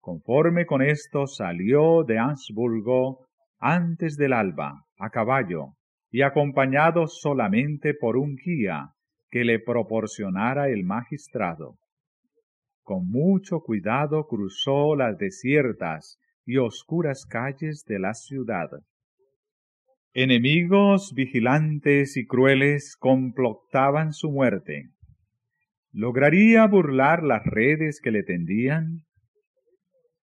Conforme 0.00 0.66
con 0.66 0.82
esto 0.82 1.26
salió 1.26 2.02
de 2.02 2.18
Ansburgo 2.18 3.26
antes 3.60 4.16
del 4.16 4.32
alba, 4.32 4.84
a 4.98 5.10
caballo, 5.10 5.74
y 6.10 6.22
acompañado 6.22 7.06
solamente 7.06 7.94
por 7.94 8.16
un 8.16 8.36
guía 8.36 8.90
que 9.30 9.44
le 9.44 9.58
proporcionara 9.60 10.68
el 10.68 10.84
magistrado. 10.84 11.76
Con 12.82 13.08
mucho 13.08 13.60
cuidado 13.60 14.26
cruzó 14.26 14.96
las 14.96 15.18
desiertas 15.18 16.18
y 16.46 16.56
oscuras 16.56 17.26
calles 17.26 17.84
de 17.86 17.98
la 17.98 18.14
ciudad 18.14 18.70
Enemigos 20.20 21.12
vigilantes 21.14 22.16
y 22.16 22.26
crueles 22.26 22.96
complotaban 22.98 24.12
su 24.12 24.32
muerte. 24.32 24.88
¿Lograría 25.92 26.66
burlar 26.66 27.22
las 27.22 27.46
redes 27.46 28.00
que 28.02 28.10
le 28.10 28.24
tendían? 28.24 29.04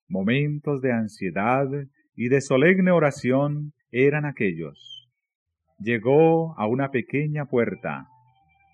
Momentos 0.09 0.81
de 0.81 0.91
ansiedad 0.91 1.69
y 2.13 2.27
de 2.27 2.41
solemne 2.41 2.91
oración 2.91 3.71
eran 3.89 4.25
aquellos. 4.25 5.07
Llegó 5.79 6.59
a 6.59 6.67
una 6.67 6.91
pequeña 6.91 7.45
puerta, 7.45 8.05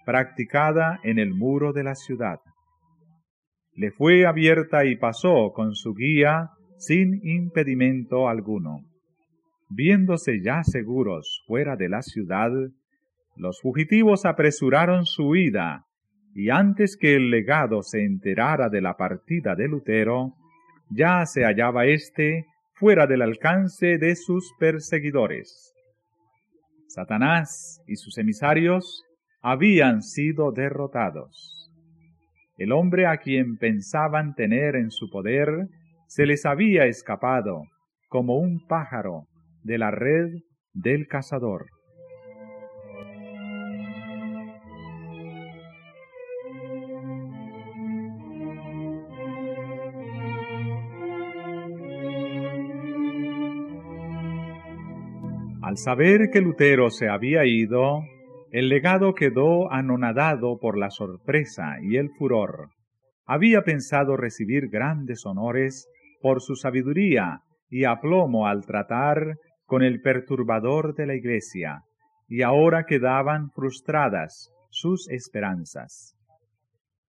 practicada 0.08 1.00
en 1.04 1.20
el 1.20 1.36
muro 1.36 1.72
de 1.72 1.84
la 1.84 1.94
ciudad. 1.94 2.40
Le 3.76 3.92
fue 3.92 4.26
abierta 4.26 4.86
y 4.86 4.96
pasó 4.96 5.52
con 5.54 5.76
su 5.76 5.94
guía 5.94 6.50
sin 6.80 7.24
impedimento 7.24 8.28
alguno. 8.28 8.91
Viéndose 9.74 10.42
ya 10.44 10.64
seguros 10.66 11.44
fuera 11.48 11.78
de 11.78 11.88
la 11.88 12.02
ciudad, 12.02 12.52
los 13.38 13.62
fugitivos 13.62 14.26
apresuraron 14.26 15.06
su 15.06 15.30
huida, 15.30 15.86
y 16.36 16.50
antes 16.50 16.98
que 16.98 17.16
el 17.16 17.30
legado 17.30 17.82
se 17.82 18.04
enterara 18.04 18.68
de 18.68 18.82
la 18.82 18.98
partida 18.98 19.56
de 19.56 19.70
Lutero, 19.70 20.34
ya 20.90 21.26
se 21.26 21.46
hallaba 21.46 21.86
éste 21.86 22.48
fuera 22.74 23.08
del 23.08 23.22
alcance 23.22 23.98
de 23.98 24.18
sus 24.18 24.52
perseguidores. 24.60 25.74
Satanás 26.88 27.82
y 27.88 27.96
sus 27.96 28.18
emisarios 28.18 29.06
habían 29.42 30.02
sido 30.02 30.52
derrotados. 30.52 31.72
El 32.58 32.74
hombre 32.74 33.08
a 33.08 33.18
quien 33.18 33.56
pensaban 33.56 34.36
tener 34.36 34.76
en 34.76 34.92
su 34.92 35.10
poder 35.10 35.70
se 36.08 36.26
les 36.26 36.46
había 36.46 36.88
escapado 36.88 37.64
como 38.10 38.36
un 38.36 38.68
pájaro 38.68 39.28
de 39.64 39.78
la 39.78 39.92
red 39.92 40.30
del 40.74 41.08
cazador. 41.08 41.68
Al 55.72 55.78
saber 55.78 56.32
que 56.34 56.42
Lutero 56.42 56.90
se 56.90 57.08
había 57.08 57.46
ido, 57.46 58.02
el 58.52 58.68
legado 58.68 59.14
quedó 59.14 59.72
anonadado 59.72 60.58
por 60.60 60.78
la 60.78 60.90
sorpresa 60.90 61.78
y 61.82 61.96
el 61.96 62.10
furor. 62.10 62.72
Había 63.26 63.62
pensado 63.62 64.18
recibir 64.18 64.68
grandes 64.70 65.26
honores 65.26 65.88
por 66.22 66.42
su 66.42 66.56
sabiduría 66.56 67.40
y 67.70 67.86
aplomo 67.86 68.48
al 68.48 68.66
tratar 68.66 69.38
con 69.72 69.84
el 69.84 70.02
perturbador 70.02 70.96
de 70.96 71.06
la 71.06 71.16
iglesia, 71.16 71.86
y 72.28 72.42
ahora 72.42 72.84
quedaban 72.84 73.52
frustradas 73.52 74.52
sus 74.70 75.10
esperanzas. 75.10 76.14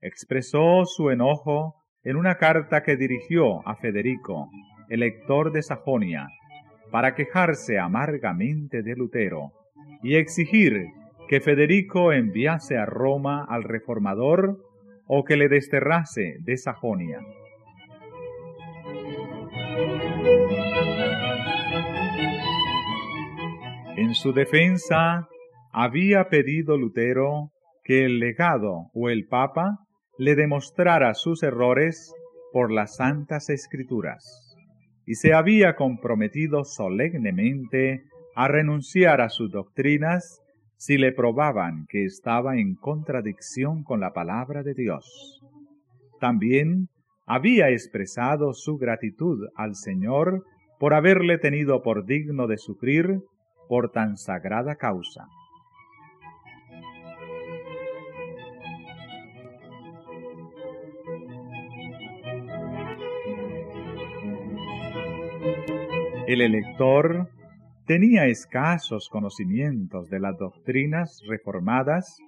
Expresó 0.01 0.85
su 0.85 1.11
enojo 1.11 1.75
en 2.05 2.15
una 2.15 2.37
carta 2.37 2.85
que 2.85 2.97
dirigió 2.97 3.67
a 3.67 3.75
Federico, 3.75 4.49
elector 4.89 5.51
de 5.51 5.61
Sajonia, 5.63 6.29
para 6.93 7.17
quejarse 7.17 7.81
amargamente 7.81 8.85
de 8.85 8.95
Lutero 8.95 9.51
y 10.05 10.15
exigir 10.15 10.87
que 11.29 11.41
Federico 11.41 12.13
enviase 12.13 12.79
a 12.79 12.87
Roma 12.87 13.45
al 13.49 13.65
reformador 13.65 14.63
o 15.09 15.25
que 15.25 15.37
le 15.37 15.49
desterrase 15.49 16.37
de 16.39 16.57
Sajonia. 16.57 17.19
En 24.13 24.17
su 24.17 24.35
defensa 24.35 25.27
había 25.73 26.29
pedido 26.29 26.77
Lutero 26.77 27.51
que 27.83 28.05
el 28.05 28.19
legado 28.19 28.91
o 28.93 29.09
el 29.09 29.27
papa 29.27 29.79
le 30.19 30.35
demostrara 30.35 31.15
sus 31.15 31.43
errores 31.43 32.13
por 32.53 32.71
las 32.71 32.97
santas 32.97 33.49
escrituras 33.49 34.55
y 35.07 35.15
se 35.15 35.33
había 35.33 35.77
comprometido 35.77 36.65
solemnemente 36.65 38.03
a 38.35 38.49
renunciar 38.49 39.23
a 39.23 39.31
sus 39.31 39.51
doctrinas 39.51 40.43
si 40.77 40.99
le 40.99 41.13
probaban 41.13 41.87
que 41.89 42.05
estaba 42.05 42.59
en 42.59 42.75
contradicción 42.75 43.83
con 43.83 44.01
la 44.01 44.13
palabra 44.13 44.63
de 44.63 44.75
Dios. 44.75 45.41
También 46.21 46.89
había 47.25 47.71
expresado 47.71 48.53
su 48.53 48.77
gratitud 48.77 49.49
al 49.57 49.75
Señor 49.75 50.45
por 50.79 50.93
haberle 50.93 51.39
tenido 51.39 51.81
por 51.81 52.05
digno 52.05 52.47
de 52.47 52.59
sufrir 52.59 53.23
por 53.73 53.91
tan 53.91 54.19
sagrada 54.19 54.77
causa. 54.77 55.29
El 66.27 66.43
elector 66.43 67.31
tenía 67.87 68.27
escasos 68.27 69.09
conocimientos 69.09 70.11
de 70.11 70.21
las 70.21 70.37
doctrinas 70.37 71.23
reformadas, 71.27 72.19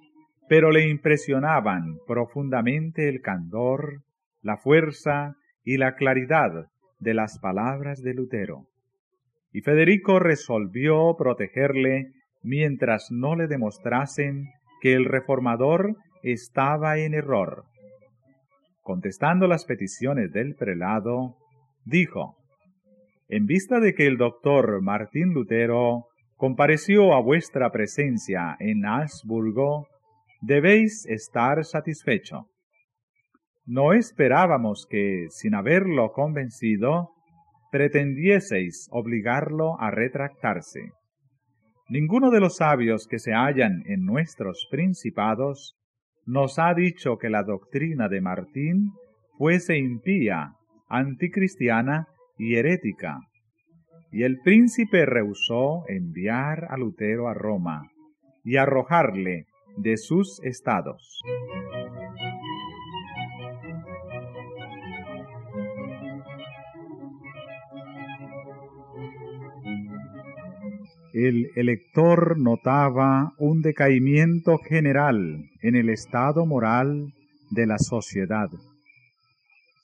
pero 0.49 0.71
le 0.71 0.89
impresionaban 0.89 1.99
profundamente 2.07 3.07
el 3.07 3.21
candor, 3.21 4.01
la 4.41 4.57
fuerza 4.57 5.35
y 5.63 5.77
la 5.77 5.93
claridad 5.93 6.71
de 6.97 7.13
las 7.13 7.37
palabras 7.37 8.01
de 8.01 8.15
Lutero. 8.15 8.65
Y 9.55 9.61
Federico 9.61 10.19
resolvió 10.19 11.15
protegerle 11.17 12.11
mientras 12.43 13.07
no 13.09 13.37
le 13.37 13.47
demostrasen 13.47 14.49
que 14.81 14.95
el 14.95 15.05
reformador 15.05 15.95
estaba 16.23 16.97
en 16.97 17.13
error. 17.13 17.63
Contestando 18.81 19.47
las 19.47 19.63
peticiones 19.63 20.33
del 20.33 20.55
prelado, 20.55 21.37
dijo, 21.85 22.35
en 23.29 23.45
vista 23.45 23.79
de 23.79 23.95
que 23.95 24.07
el 24.07 24.17
doctor 24.17 24.81
Martín 24.81 25.33
Lutero 25.33 26.07
compareció 26.35 27.13
a 27.13 27.21
vuestra 27.21 27.71
presencia 27.71 28.57
en 28.59 28.85
Habsburgo, 28.85 29.87
debéis 30.41 31.05
estar 31.05 31.63
satisfecho. 31.63 32.49
No 33.65 33.93
esperábamos 33.93 34.85
que, 34.89 35.27
sin 35.29 35.55
haberlo 35.55 36.11
convencido, 36.11 37.14
pretendieseis 37.75 38.87
obligarlo 38.89 39.77
a 39.81 39.91
retractarse. 39.91 40.91
Ninguno 41.89 42.31
de 42.31 42.39
los 42.39 42.55
sabios 42.55 43.05
que 43.05 43.19
se 43.19 43.33
hallan 43.33 43.83
en 43.87 44.05
nuestros 44.05 44.65
principados 44.71 45.75
nos 46.25 46.57
ha 46.57 46.73
dicho 46.73 47.17
que 47.17 47.29
la 47.29 47.43
doctrina 47.43 48.07
de 48.07 48.21
Martín 48.21 48.93
fuese 49.37 49.77
impía, 49.77 50.53
anticristiana 50.87 52.07
y 52.37 52.55
herética, 52.55 53.19
y 54.09 54.23
el 54.23 54.39
príncipe 54.39 55.05
rehusó 55.05 55.83
enviar 55.89 56.67
a 56.69 56.77
Lutero 56.77 57.27
a 57.27 57.33
Roma 57.33 57.91
y 58.45 58.55
arrojarle 58.55 59.47
de 59.75 59.97
sus 59.97 60.39
estados. 60.45 61.19
El 71.15 71.49
elector 71.55 72.37
notaba 72.37 73.33
un 73.39 73.61
decaimiento 73.61 74.57
general 74.59 75.49
en 75.61 75.75
el 75.75 75.89
estado 75.89 76.45
moral 76.45 77.13
de 77.49 77.65
la 77.65 77.79
sociedad 77.79 78.49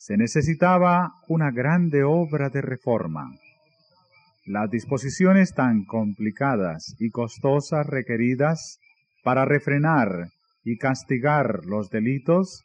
se 0.01 0.17
necesitaba 0.17 1.13
una 1.27 1.51
grande 1.51 2.03
obra 2.03 2.49
de 2.49 2.61
reforma. 2.61 3.35
Las 4.47 4.71
disposiciones 4.71 5.53
tan 5.53 5.85
complicadas 5.85 6.95
y 6.97 7.11
costosas 7.11 7.85
requeridas 7.85 8.79
para 9.23 9.45
refrenar 9.45 10.29
y 10.63 10.77
castigar 10.77 11.59
los 11.67 11.91
delitos 11.91 12.63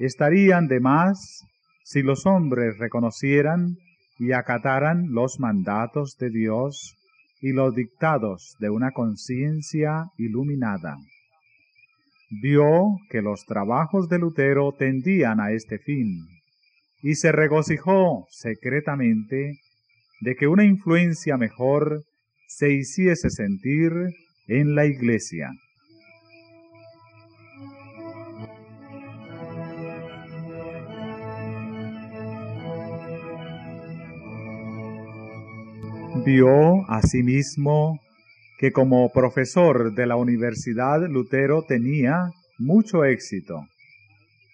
estarían 0.00 0.66
de 0.66 0.80
más 0.80 1.44
si 1.84 2.02
los 2.02 2.26
hombres 2.26 2.76
reconocieran 2.78 3.76
y 4.18 4.32
acataran 4.32 5.12
los 5.12 5.38
mandatos 5.38 6.16
de 6.18 6.30
Dios 6.30 6.96
y 7.42 7.52
los 7.52 7.74
dictados 7.74 8.54
de 8.60 8.70
una 8.70 8.92
conciencia 8.92 10.06
iluminada. 10.16 10.96
Vio 12.40 12.96
que 13.10 13.20
los 13.20 13.44
trabajos 13.44 14.08
de 14.08 14.18
Lutero 14.18 14.72
tendían 14.78 15.40
a 15.40 15.50
este 15.50 15.78
fin 15.78 16.24
y 17.02 17.16
se 17.16 17.32
regocijó 17.32 18.26
secretamente 18.30 19.58
de 20.20 20.36
que 20.36 20.46
una 20.46 20.64
influencia 20.64 21.36
mejor 21.36 22.04
se 22.46 22.72
hiciese 22.72 23.28
sentir 23.28 23.92
en 24.46 24.74
la 24.76 24.86
iglesia. 24.86 25.50
Vio 36.24 36.88
asimismo 36.88 38.00
que 38.58 38.72
como 38.72 39.10
profesor 39.12 39.92
de 39.94 40.06
la 40.06 40.16
Universidad 40.16 41.00
Lutero 41.08 41.62
tenía 41.62 42.30
mucho 42.58 43.04
éxito 43.04 43.66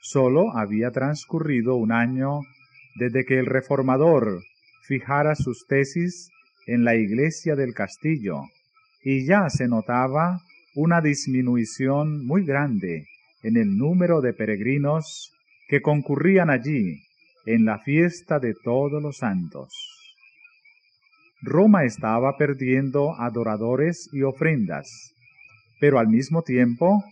Solo 0.00 0.56
había 0.56 0.90
transcurrido 0.90 1.76
un 1.76 1.92
año 1.92 2.40
desde 2.94 3.26
que 3.26 3.38
el 3.38 3.44
reformador 3.44 4.40
fijara 4.84 5.34
sus 5.34 5.66
tesis 5.66 6.30
en 6.66 6.84
la 6.84 6.96
iglesia 6.96 7.56
del 7.56 7.74
castillo, 7.74 8.40
y 9.02 9.26
ya 9.26 9.50
se 9.50 9.68
notaba 9.68 10.40
una 10.74 11.02
disminución 11.02 12.24
muy 12.24 12.44
grande 12.46 13.06
en 13.42 13.58
el 13.58 13.76
número 13.76 14.22
de 14.22 14.32
peregrinos 14.32 15.30
que 15.68 15.82
concurrían 15.82 16.48
allí 16.48 17.02
en 17.44 17.66
la 17.66 17.78
fiesta 17.78 18.38
de 18.38 18.54
todos 18.54 19.02
los 19.02 19.18
santos. 19.18 19.97
Roma 21.40 21.84
estaba 21.84 22.36
perdiendo 22.36 23.14
adoradores 23.14 24.08
y 24.12 24.22
ofrendas, 24.22 25.14
pero 25.80 25.98
al 25.98 26.08
mismo 26.08 26.42
tiempo 26.42 27.04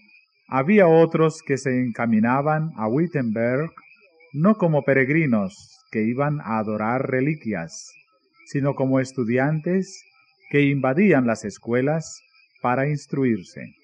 había 0.49 0.89
otros 0.89 1.43
que 1.43 1.59
se 1.59 1.83
encaminaban 1.83 2.73
a 2.77 2.89
Wittenberg 2.89 3.71
no 4.33 4.57
como 4.57 4.83
peregrinos 4.83 5.55
que 5.91 6.03
iban 6.03 6.41
a 6.41 6.59
adorar 6.59 7.09
reliquias, 7.09 7.93
sino 8.47 8.75
como 8.75 9.01
estudiantes 9.01 10.05
que 10.51 10.63
invadían 10.63 11.27
las 11.27 11.45
escuelas 11.45 12.21
para 12.61 12.89
instruirse. 12.89 13.75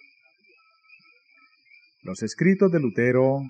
Los 2.02 2.22
escritos 2.22 2.72
de 2.72 2.80
Lutero 2.80 3.42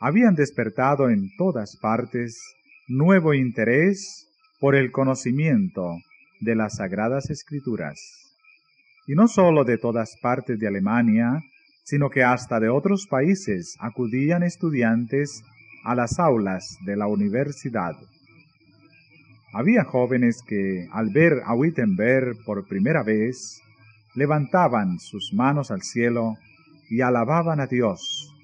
habían 0.00 0.36
despertado 0.36 1.10
en 1.10 1.28
todas 1.36 1.76
partes 1.76 2.40
nuevo 2.86 3.34
interés 3.34 4.28
por 4.60 4.76
el 4.76 4.92
conocimiento 4.92 5.96
de 6.40 6.54
las 6.54 6.76
sagradas 6.76 7.30
escrituras. 7.30 7.98
Y 9.06 9.14
no 9.14 9.28
sólo 9.28 9.64
de 9.64 9.78
todas 9.78 10.16
partes 10.20 10.58
de 10.58 10.66
Alemania, 10.66 11.42
sino 11.84 12.10
que 12.10 12.24
hasta 12.24 12.58
de 12.58 12.68
otros 12.68 13.06
países 13.06 13.76
acudían 13.78 14.42
estudiantes 14.42 15.44
a 15.84 15.94
las 15.94 16.18
aulas 16.18 16.78
de 16.84 16.96
la 16.96 17.06
universidad. 17.06 17.94
Había 19.52 19.84
jóvenes 19.84 20.42
que, 20.46 20.88
al 20.92 21.10
ver 21.10 21.42
a 21.44 21.54
Wittenberg 21.54 22.44
por 22.44 22.66
primera 22.66 23.04
vez, 23.04 23.62
levantaban 24.16 24.98
sus 24.98 25.32
manos 25.32 25.70
al 25.70 25.82
cielo 25.82 26.36
y 26.90 27.02
alababan 27.02 27.60
a 27.60 27.66
Dios, 27.66 28.34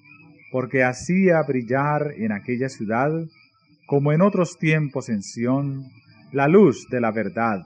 porque 0.53 0.85
hacía 0.85 1.43
brillar 1.43 2.15
en 2.17 2.31
aquella 2.31 2.69
ciudad, 2.69 3.11
como 3.87 4.13
en 4.13 4.23
otros 4.23 4.57
tiempos 4.59 5.09
en 5.09 5.23
Sión, 5.23 5.91
la 6.31 6.47
luz 6.47 6.87
de 6.91 7.01
la 7.01 7.11
verdad, 7.11 7.65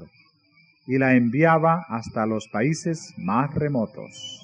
y 0.86 0.98
la 0.98 1.14
enviaba 1.14 1.84
hasta 1.88 2.26
los 2.26 2.48
países 2.48 3.14
más 3.16 3.54
remotos. 3.54 4.42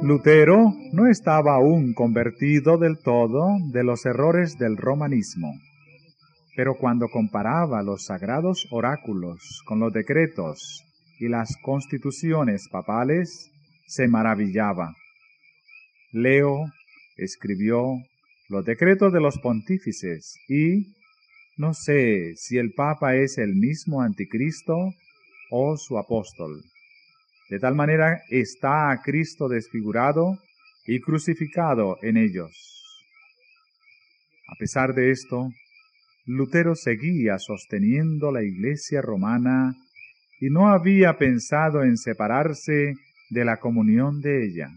Lutero 0.00 0.72
no 0.92 1.08
estaba 1.08 1.56
aún 1.56 1.92
convertido 1.92 2.78
del 2.78 2.98
todo 2.98 3.58
de 3.72 3.82
los 3.82 4.06
errores 4.06 4.56
del 4.56 4.76
romanismo, 4.76 5.52
pero 6.56 6.76
cuando 6.76 7.08
comparaba 7.08 7.82
los 7.82 8.04
sagrados 8.04 8.68
oráculos 8.70 9.60
con 9.66 9.80
los 9.80 9.92
decretos 9.92 10.84
y 11.18 11.28
las 11.28 11.56
constituciones 11.62 12.68
papales, 12.70 13.50
se 13.86 14.06
maravillaba. 14.06 14.94
Leo 16.12 16.66
escribió 17.16 17.98
los 18.48 18.64
decretos 18.64 19.12
de 19.12 19.20
los 19.20 19.38
pontífices 19.38 20.36
y 20.48 20.94
no 21.58 21.74
sé 21.74 22.34
si 22.36 22.56
el 22.56 22.72
Papa 22.72 23.16
es 23.16 23.36
el 23.36 23.54
mismo 23.54 24.00
anticristo 24.00 24.94
o 25.50 25.76
su 25.76 25.98
apóstol. 25.98 26.62
De 27.50 27.58
tal 27.58 27.74
manera 27.74 28.22
está 28.30 28.90
a 28.90 29.02
Cristo 29.02 29.48
desfigurado 29.48 30.38
y 30.86 31.00
crucificado 31.00 31.98
en 32.02 32.16
ellos. 32.16 32.84
A 34.48 34.54
pesar 34.58 34.94
de 34.94 35.10
esto, 35.10 35.50
Lutero 36.24 36.74
seguía 36.74 37.38
sosteniendo 37.38 38.32
la 38.32 38.42
iglesia 38.42 39.02
romana 39.02 39.74
y 40.40 40.48
no 40.48 40.68
había 40.68 41.18
pensado 41.18 41.82
en 41.82 41.96
separarse 41.96 42.94
de 43.30 43.44
la 43.44 43.58
comunión 43.58 44.20
de 44.20 44.46
ella. 44.46 44.70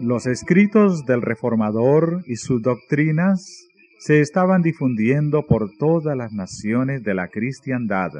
Los 0.00 0.26
escritos 0.26 1.06
del 1.06 1.22
reformador 1.22 2.22
y 2.26 2.36
sus 2.36 2.60
doctrinas 2.60 3.66
se 3.98 4.20
estaban 4.20 4.60
difundiendo 4.60 5.46
por 5.46 5.70
todas 5.78 6.14
las 6.14 6.32
naciones 6.32 7.02
de 7.02 7.14
la 7.14 7.28
cristiandad. 7.28 8.10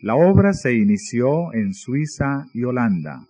La 0.00 0.14
obra 0.14 0.54
se 0.54 0.72
inició 0.72 1.52
en 1.52 1.74
Suiza 1.74 2.46
y 2.54 2.64
Holanda. 2.64 3.26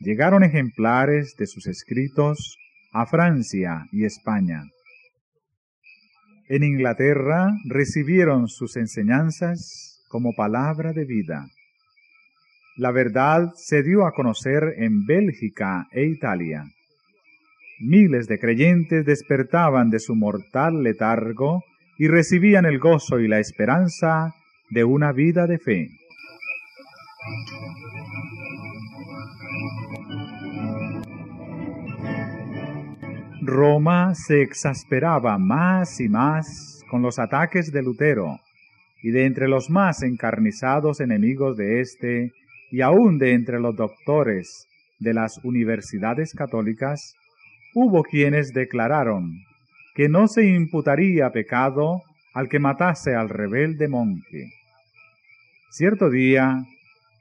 Llegaron 0.00 0.42
ejemplares 0.42 1.36
de 1.38 1.46
sus 1.46 1.68
escritos 1.68 2.58
a 2.92 3.06
Francia 3.06 3.86
y 3.92 4.04
España. 4.04 4.64
En 6.48 6.64
Inglaterra 6.64 7.52
recibieron 7.68 8.48
sus 8.48 8.76
enseñanzas 8.76 10.04
como 10.08 10.32
palabra 10.34 10.92
de 10.92 11.04
vida. 11.04 11.46
La 12.76 12.90
verdad 12.90 13.52
se 13.54 13.82
dio 13.82 14.06
a 14.06 14.12
conocer 14.12 14.74
en 14.76 15.06
Bélgica 15.06 15.86
e 15.92 16.04
Italia. 16.04 16.64
Miles 17.80 18.28
de 18.28 18.38
creyentes 18.38 19.06
despertaban 19.06 19.88
de 19.88 19.98
su 19.98 20.14
mortal 20.14 20.82
letargo 20.82 21.62
y 21.96 22.08
recibían 22.08 22.66
el 22.66 22.78
gozo 22.78 23.18
y 23.18 23.28
la 23.28 23.38
esperanza 23.38 24.34
de 24.68 24.84
una 24.84 25.12
vida 25.12 25.46
de 25.46 25.58
fe. 25.58 25.88
Roma 33.40 34.14
se 34.14 34.42
exasperaba 34.42 35.38
más 35.38 35.98
y 36.00 36.10
más 36.10 36.82
con 36.90 37.00
los 37.00 37.18
ataques 37.18 37.72
de 37.72 37.82
Lutero, 37.82 38.38
y 39.02 39.12
de 39.12 39.24
entre 39.24 39.48
los 39.48 39.70
más 39.70 40.02
encarnizados 40.02 41.00
enemigos 41.00 41.56
de 41.56 41.80
éste 41.80 42.32
y 42.76 42.82
aún 42.82 43.16
de 43.16 43.32
entre 43.32 43.58
los 43.58 43.74
doctores 43.74 44.68
de 44.98 45.14
las 45.14 45.42
universidades 45.42 46.34
católicas, 46.34 47.14
hubo 47.74 48.02
quienes 48.02 48.52
declararon 48.52 49.32
que 49.94 50.10
no 50.10 50.28
se 50.28 50.44
imputaría 50.44 51.30
pecado 51.30 52.02
al 52.34 52.50
que 52.50 52.58
matase 52.58 53.14
al 53.14 53.30
rebelde 53.30 53.88
monje. 53.88 54.52
Cierto 55.70 56.10
día, 56.10 56.66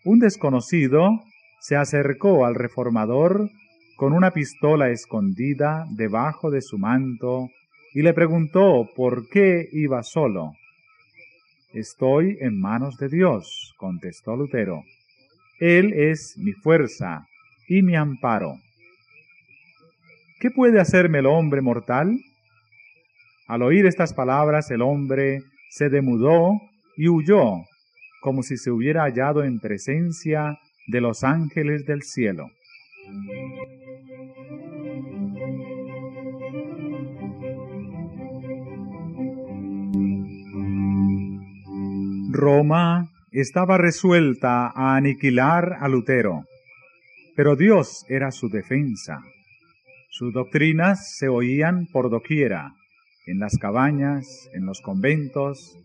un 0.03 0.19
desconocido 0.19 1.23
se 1.61 1.77
acercó 1.77 2.45
al 2.45 2.55
reformador 2.55 3.49
con 3.95 4.11
una 4.11 4.31
pistola 4.31 4.89
escondida 4.89 5.85
debajo 5.89 6.51
de 6.51 6.61
su 6.61 6.77
manto 6.77 7.49
y 7.93 8.01
le 8.01 8.13
preguntó 8.13 8.89
por 8.93 9.29
qué 9.29 9.69
iba 9.71 10.03
solo. 10.03 10.51
Estoy 11.71 12.39
en 12.41 12.59
manos 12.59 12.97
de 12.97 13.07
Dios, 13.07 13.73
contestó 13.77 14.35
Lutero. 14.35 14.83
Él 15.59 15.93
es 15.93 16.37
mi 16.37 16.51
fuerza 16.51 17.27
y 17.67 17.81
mi 17.81 17.95
amparo. 17.95 18.59
¿Qué 20.39 20.51
puede 20.51 20.79
hacerme 20.79 21.19
el 21.19 21.25
hombre 21.27 21.61
mortal? 21.61 22.19
Al 23.47 23.61
oír 23.61 23.85
estas 23.85 24.13
palabras 24.13 24.69
el 24.71 24.81
hombre 24.81 25.43
se 25.69 25.89
demudó 25.89 26.59
y 26.97 27.07
huyó, 27.07 27.63
como 28.21 28.43
si 28.43 28.57
se 28.57 28.71
hubiera 28.71 29.03
hallado 29.03 29.43
en 29.43 29.59
presencia 29.59 30.59
de 30.87 31.01
los 31.01 31.23
ángeles 31.23 31.85
del 31.85 32.03
cielo. 32.03 32.49
Roma 42.31 43.14
estaba 43.41 43.77
resuelta 43.77 44.71
a 44.73 44.95
aniquilar 44.95 45.77
a 45.81 45.89
Lutero, 45.89 46.45
pero 47.35 47.57
Dios 47.57 48.05
era 48.07 48.31
su 48.31 48.47
defensa. 48.47 49.19
Sus 50.09 50.33
doctrinas 50.33 51.17
se 51.17 51.27
oían 51.27 51.87
por 51.91 52.09
doquiera, 52.09 52.71
en 53.27 53.39
las 53.39 53.57
cabañas, 53.57 54.49
en 54.53 54.65
los 54.65 54.79
conventos, 54.79 55.77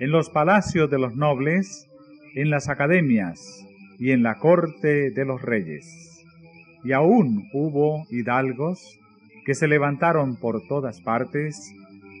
en 0.00 0.10
los 0.10 0.30
palacios 0.30 0.90
de 0.90 0.98
los 0.98 1.14
nobles, 1.14 1.86
en 2.34 2.50
las 2.50 2.68
academias 2.68 3.64
y 4.00 4.10
en 4.10 4.24
la 4.24 4.38
corte 4.38 5.12
de 5.12 5.24
los 5.24 5.40
reyes. 5.42 6.24
Y 6.82 6.92
aún 6.92 7.48
hubo 7.52 8.04
hidalgos 8.10 8.98
que 9.44 9.54
se 9.54 9.68
levantaron 9.68 10.36
por 10.40 10.66
todas 10.66 11.00
partes 11.02 11.72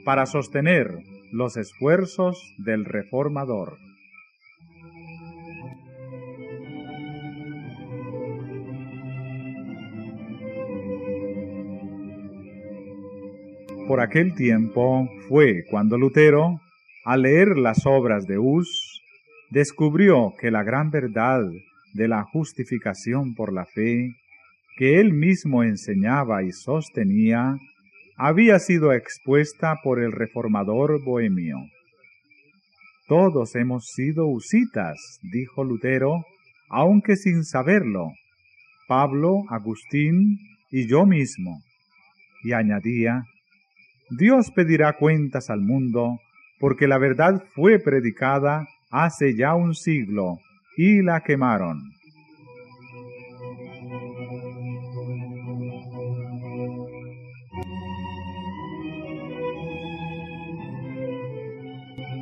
para 0.04 0.26
sostener 0.26 1.02
los 1.32 1.56
esfuerzos 1.56 2.54
del 2.58 2.84
reformador. 2.84 3.85
Por 13.86 14.00
aquel 14.00 14.34
tiempo 14.34 15.08
fue 15.28 15.64
cuando 15.70 15.96
Lutero, 15.96 16.60
al 17.04 17.22
leer 17.22 17.56
las 17.56 17.86
obras 17.86 18.26
de 18.26 18.38
Hus, 18.38 19.00
descubrió 19.50 20.32
que 20.40 20.50
la 20.50 20.62
gran 20.62 20.90
verdad 20.90 21.42
de 21.94 22.08
la 22.08 22.24
justificación 22.24 23.34
por 23.34 23.52
la 23.52 23.64
fe 23.64 24.14
que 24.76 25.00
él 25.00 25.12
mismo 25.12 25.62
enseñaba 25.62 26.42
y 26.42 26.52
sostenía, 26.52 27.56
había 28.16 28.58
sido 28.58 28.92
expuesta 28.92 29.76
por 29.82 30.02
el 30.02 30.12
reformador 30.12 31.02
bohemio. 31.02 31.56
Todos 33.08 33.54
hemos 33.54 33.86
sido 33.94 34.26
usitas, 34.26 34.98
dijo 35.22 35.64
Lutero, 35.64 36.24
aunque 36.68 37.16
sin 37.16 37.44
saberlo, 37.44 38.12
Pablo, 38.88 39.44
Agustín 39.48 40.38
y 40.70 40.88
yo 40.88 41.06
mismo. 41.06 41.62
Y 42.42 42.52
añadía, 42.52 43.24
Dios 44.10 44.52
pedirá 44.52 44.92
cuentas 44.92 45.50
al 45.50 45.60
mundo, 45.60 46.20
porque 46.60 46.86
la 46.86 46.98
verdad 46.98 47.42
fue 47.54 47.78
predicada 47.78 48.66
hace 48.90 49.34
ya 49.34 49.54
un 49.54 49.74
siglo, 49.74 50.38
y 50.76 51.02
la 51.02 51.22
quemaron. 51.22 51.82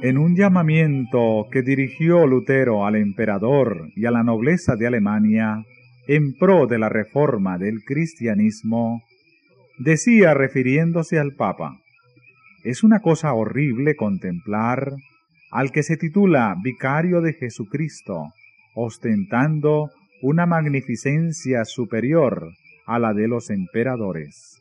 En 0.03 0.19
un 0.19 0.37
llamamiento 0.37 1.47
que 1.51 1.63
dirigió 1.63 2.27
Lutero 2.27 2.87
al 2.87 2.97
emperador 2.97 3.89
y 3.97 4.05
a 4.05 4.11
la 4.11 4.23
nobleza 4.23 4.77
de 4.77 4.87
Alemania 4.87 5.65
en 6.07 6.35
pro 6.35 6.67
de 6.67 6.79
la 6.79 6.91
reforma 6.91 7.57
del 7.57 7.85
cristianismo, 7.85 9.03
decía 9.79 10.35
refiriéndose 10.35 11.19
al 11.19 11.35
Papa, 11.35 11.79
es 12.65 12.83
una 12.83 13.01
cosa 13.01 13.33
horrible 13.35 13.95
contemplar 13.95 14.95
al 15.51 15.71
que 15.71 15.83
se 15.83 15.97
titula 15.97 16.57
Vicario 16.63 17.21
de 17.21 17.35
Jesucristo, 17.35 18.33
ostentando 18.75 19.91
una 20.23 20.47
magnificencia 20.47 21.65
superior 21.65 22.51
a 22.87 22.99
la 22.99 23.13
de 23.13 23.29
los 23.29 23.51
emperadores. 23.51 24.59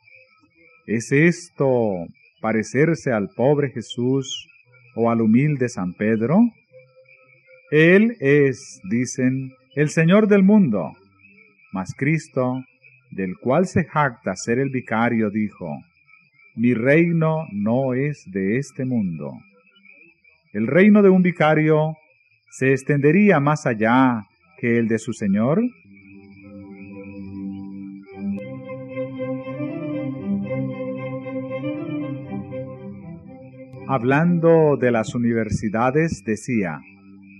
¿Es 0.85 1.11
esto 1.11 2.05
parecerse 2.41 3.11
al 3.11 3.29
pobre 3.29 3.71
Jesús 3.71 4.47
o 4.95 5.09
al 5.09 5.21
humilde 5.21 5.69
San 5.69 5.93
Pedro? 5.93 6.39
Él 7.71 8.17
es, 8.19 8.81
dicen, 8.89 9.53
el 9.75 9.89
Señor 9.89 10.27
del 10.27 10.43
mundo. 10.43 10.91
Mas 11.71 11.95
Cristo, 11.97 12.63
del 13.15 13.37
cual 13.37 13.65
se 13.65 13.83
jacta 13.83 14.35
ser 14.35 14.59
el 14.59 14.69
vicario, 14.69 15.29
dijo, 15.29 15.67
Mi 16.55 16.73
reino 16.73 17.45
no 17.51 17.93
es 17.93 18.23
de 18.31 18.57
este 18.57 18.85
mundo. 18.85 19.33
El 20.53 20.67
reino 20.67 21.01
de 21.01 21.09
un 21.09 21.21
vicario 21.21 21.97
se 22.51 22.71
extendería 22.71 23.39
más 23.39 23.65
allá 23.65 24.27
que 24.59 24.77
el 24.77 24.87
de 24.87 24.99
su 24.99 25.13
Señor? 25.13 25.61
Hablando 33.87 34.77
de 34.77 34.91
las 34.91 35.13
universidades, 35.13 36.23
decía, 36.23 36.79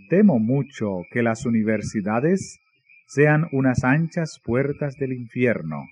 temo 0.10 0.40
mucho 0.40 1.04
que 1.10 1.24
las 1.24 1.45
universidades 1.45 2.60
sean 3.14 3.48
unas 3.52 3.84
anchas 3.84 4.40
puertas 4.44 4.95
del 4.95 5.14
infierno, 5.14 5.88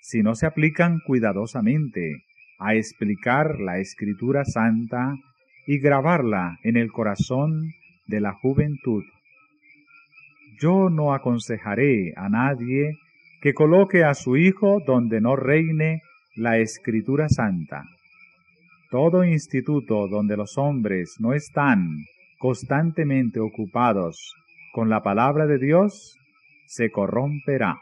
si 0.00 0.22
no 0.22 0.34
se 0.34 0.46
aplican 0.46 1.00
cuidadosamente 1.06 2.24
a 2.58 2.74
explicar 2.74 3.60
la 3.60 3.78
escritura 3.78 4.44
santa 4.44 5.14
y 5.66 5.78
grabarla 5.78 6.58
en 6.62 6.76
el 6.76 6.92
corazón 6.92 7.72
de 8.06 8.20
la 8.20 8.32
juventud. 8.32 9.04
Yo 10.60 10.90
no 10.90 11.14
aconsejaré 11.14 12.12
a 12.16 12.28
nadie 12.28 12.98
que 13.40 13.54
coloque 13.54 14.04
a 14.04 14.14
su 14.14 14.36
hijo 14.36 14.80
donde 14.86 15.20
no 15.20 15.36
reine 15.36 16.02
la 16.36 16.58
escritura 16.58 17.28
santa 17.28 17.84
todo 18.92 19.24
instituto 19.24 20.06
donde 20.06 20.36
los 20.36 20.58
hombres 20.58 21.16
no 21.18 21.32
están 21.32 22.04
constantemente 22.38 23.40
ocupados 23.40 24.34
con 24.74 24.90
la 24.90 25.02
palabra 25.02 25.46
de 25.46 25.56
Dios, 25.56 26.18
se 26.72 26.90
corromperá. 26.90 27.78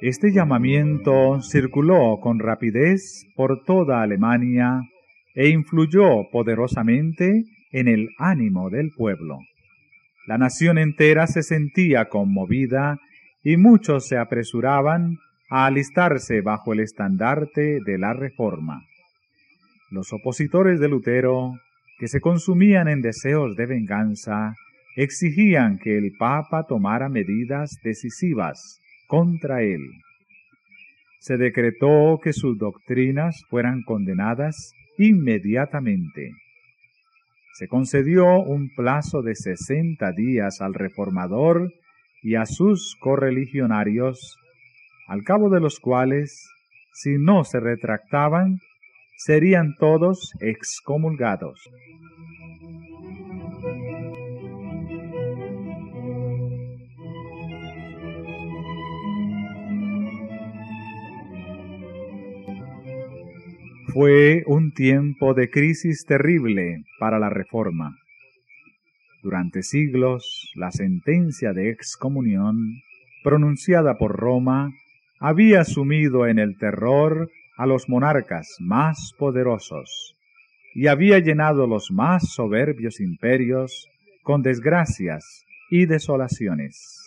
Este 0.00 0.32
llamamiento 0.32 1.42
circuló 1.42 2.20
con 2.22 2.38
rapidez 2.38 3.26
por 3.34 3.64
toda 3.64 4.00
Alemania 4.00 4.80
e 5.34 5.50
influyó 5.50 6.30
poderosamente 6.32 7.44
en 7.72 7.88
el 7.88 8.08
ánimo 8.18 8.70
del 8.70 8.92
pueblo. 8.96 9.40
La 10.26 10.38
nación 10.38 10.78
entera 10.78 11.26
se 11.26 11.42
sentía 11.42 12.08
conmovida 12.08 12.98
y 13.42 13.58
muchos 13.58 14.08
se 14.08 14.16
apresuraban 14.16 15.18
a 15.48 15.66
alistarse 15.66 16.40
bajo 16.40 16.72
el 16.72 16.80
estandarte 16.80 17.80
de 17.84 17.98
la 17.98 18.12
reforma. 18.12 18.82
Los 19.90 20.12
opositores 20.12 20.80
de 20.80 20.88
Lutero, 20.88 21.52
que 21.98 22.08
se 22.08 22.20
consumían 22.20 22.88
en 22.88 23.02
deseos 23.02 23.56
de 23.56 23.66
venganza, 23.66 24.54
exigían 24.96 25.78
que 25.78 25.98
el 25.98 26.12
Papa 26.18 26.64
tomara 26.66 27.08
medidas 27.08 27.78
decisivas 27.82 28.80
contra 29.06 29.62
él. 29.62 29.82
Se 31.20 31.36
decretó 31.36 32.18
que 32.22 32.32
sus 32.32 32.58
doctrinas 32.58 33.42
fueran 33.48 33.82
condenadas 33.82 34.72
inmediatamente 34.98 36.32
se 37.56 37.68
concedió 37.68 38.42
un 38.42 38.68
plazo 38.68 39.22
de 39.22 39.34
sesenta 39.34 40.12
días 40.12 40.60
al 40.60 40.74
reformador 40.74 41.72
y 42.22 42.34
a 42.34 42.44
sus 42.44 42.96
correligionarios, 43.00 44.36
al 45.06 45.22
cabo 45.22 45.50
de 45.50 45.60
los 45.60 45.78
cuales, 45.78 46.48
si 46.92 47.16
no 47.18 47.44
se 47.44 47.60
retractaban, 47.60 48.58
serían 49.16 49.74
todos 49.78 50.32
excomulgados. 50.40 51.60
Fue 63.92 64.42
un 64.46 64.72
tiempo 64.72 65.32
de 65.32 65.48
crisis 65.48 66.04
terrible 66.04 66.84
para 66.98 67.18
la 67.18 67.30
reforma. 67.30 67.96
Durante 69.22 69.62
siglos, 69.62 70.52
la 70.54 70.70
sentencia 70.70 71.54
de 71.54 71.70
excomunión, 71.70 72.82
pronunciada 73.24 73.96
por 73.96 74.14
Roma, 74.14 74.70
había 75.18 75.64
sumido 75.64 76.26
en 76.26 76.38
el 76.38 76.56
terror 76.58 77.30
a 77.56 77.66
los 77.66 77.88
monarcas 77.88 78.56
más 78.60 79.12
poderosos 79.18 80.14
y 80.74 80.88
había 80.88 81.18
llenado 81.18 81.66
los 81.66 81.90
más 81.90 82.32
soberbios 82.32 83.00
imperios 83.00 83.88
con 84.22 84.42
desgracias 84.42 85.46
y 85.70 85.86
desolaciones. 85.86 87.02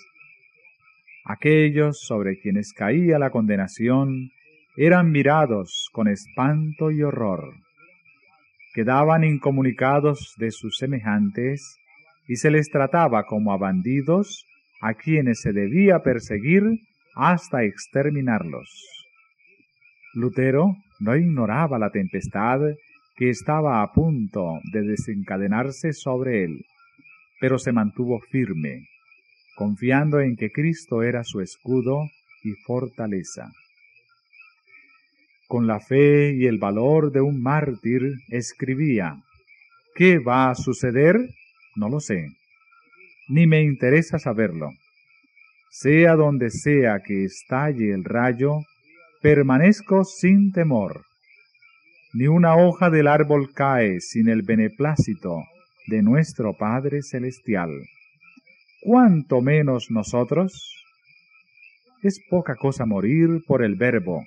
Aquellos 1.23 1.99
sobre 2.01 2.39
quienes 2.39 2.73
caía 2.73 3.19
la 3.19 3.29
condenación 3.29 4.31
eran 4.75 5.11
mirados 5.11 5.89
con 5.91 6.07
espanto 6.07 6.89
y 6.89 7.03
horror. 7.03 7.53
Quedaban 8.73 9.23
incomunicados 9.23 10.33
de 10.37 10.49
sus 10.49 10.77
semejantes 10.77 11.77
y 12.27 12.37
se 12.37 12.49
les 12.49 12.69
trataba 12.69 13.25
como 13.25 13.53
a 13.53 13.57
bandidos 13.57 14.45
a 14.81 14.93
quienes 14.95 15.41
se 15.41 15.51
debía 15.51 15.99
perseguir 15.99 16.63
hasta 17.19 17.63
exterminarlos. 17.63 18.69
Lutero 20.13 20.77
no 20.99 21.17
ignoraba 21.17 21.77
la 21.77 21.91
tempestad 21.91 22.61
que 23.17 23.29
estaba 23.29 23.81
a 23.81 23.91
punto 23.91 24.59
de 24.71 24.83
desencadenarse 24.83 25.91
sobre 25.91 26.45
él, 26.45 26.65
pero 27.41 27.59
se 27.59 27.73
mantuvo 27.73 28.21
firme, 28.21 28.87
confiando 29.55 30.21
en 30.21 30.37
que 30.37 30.49
Cristo 30.49 31.03
era 31.03 31.25
su 31.25 31.41
escudo 31.41 32.09
y 32.43 32.53
fortaleza. 32.65 33.51
Con 35.49 35.67
la 35.67 35.81
fe 35.81 36.33
y 36.33 36.45
el 36.45 36.57
valor 36.57 37.11
de 37.11 37.19
un 37.19 37.41
mártir 37.41 38.13
escribía, 38.29 39.17
¿qué 39.93 40.19
va 40.19 40.49
a 40.49 40.55
suceder? 40.55 41.17
No 41.75 41.89
lo 41.89 41.99
sé, 41.99 42.29
ni 43.27 43.45
me 43.45 43.61
interesa 43.61 44.19
saberlo. 44.19 44.69
Sea 45.71 46.15
donde 46.15 46.49
sea 46.49 47.01
que 47.05 47.25
estalle 47.25 47.93
el 47.93 48.03
rayo, 48.03 48.59
permanezco 49.21 50.03
sin 50.03 50.51
temor. 50.51 51.03
Ni 52.13 52.27
una 52.27 52.55
hoja 52.55 52.89
del 52.89 53.07
árbol 53.07 53.53
cae 53.53 53.99
sin 53.99 54.29
el 54.29 54.41
beneplácito 54.41 55.43
de 55.87 56.01
nuestro 56.01 56.53
Padre 56.53 57.03
Celestial. 57.03 57.69
¿Cuánto 58.81 59.41
menos 59.41 59.91
nosotros? 59.91 60.75
Es 62.01 62.19
poca 62.29 62.55
cosa 62.55 62.85
morir 62.85 63.43
por 63.45 63.63
el 63.63 63.75
verbo, 63.75 64.25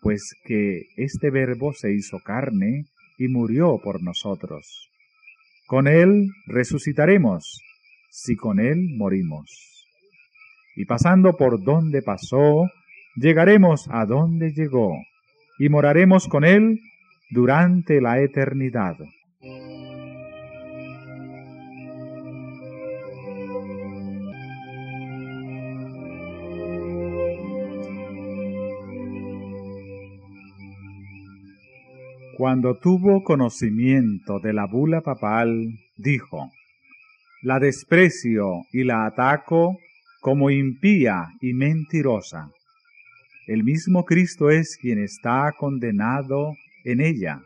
pues 0.00 0.34
que 0.44 0.86
este 0.96 1.30
verbo 1.30 1.74
se 1.74 1.92
hizo 1.92 2.18
carne 2.18 2.86
y 3.18 3.28
murió 3.28 3.78
por 3.82 4.02
nosotros. 4.02 4.88
Con 5.66 5.86
él 5.86 6.30
resucitaremos, 6.46 7.60
si 8.10 8.34
con 8.34 8.58
él 8.58 8.88
morimos. 8.96 9.71
Y 10.76 10.84
pasando 10.86 11.36
por 11.36 11.62
donde 11.62 12.02
pasó, 12.02 12.68
llegaremos 13.16 13.88
a 13.90 14.06
donde 14.06 14.52
llegó, 14.52 14.92
y 15.58 15.68
moraremos 15.68 16.28
con 16.28 16.44
él 16.44 16.80
durante 17.30 18.00
la 18.00 18.20
eternidad. 18.20 18.96
Cuando 32.36 32.74
tuvo 32.74 33.22
conocimiento 33.22 34.40
de 34.40 34.52
la 34.52 34.66
bula 34.66 35.00
papal, 35.02 35.78
dijo, 35.96 36.50
La 37.42 37.60
desprecio 37.60 38.62
y 38.72 38.82
la 38.84 39.06
ataco 39.06 39.78
como 40.22 40.50
impía 40.50 41.26
y 41.40 41.52
mentirosa. 41.52 42.48
El 43.48 43.64
mismo 43.64 44.04
Cristo 44.04 44.50
es 44.50 44.78
quien 44.80 45.02
está 45.02 45.52
condenado 45.58 46.54
en 46.84 47.00
ella. 47.00 47.42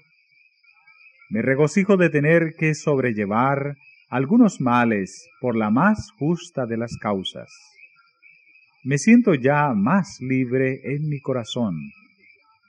Me 1.31 1.40
regocijo 1.40 1.97
de 1.97 2.11
tener 2.11 2.53
que 2.59 2.74
sobrellevar 2.74 3.77
algunos 4.11 4.61
males 4.61 5.27
por 5.40 5.57
la 5.57 5.70
más 5.70 6.11
justa 6.19 6.66
de 6.66 6.77
las 6.77 6.98
causas. 6.98 7.51
Me 8.85 8.98
siento 8.98 9.35
ya 9.35 9.73
más 9.74 10.19
libre 10.20 10.81
en 10.85 11.09
mi 11.09 11.19
corazón, 11.20 11.77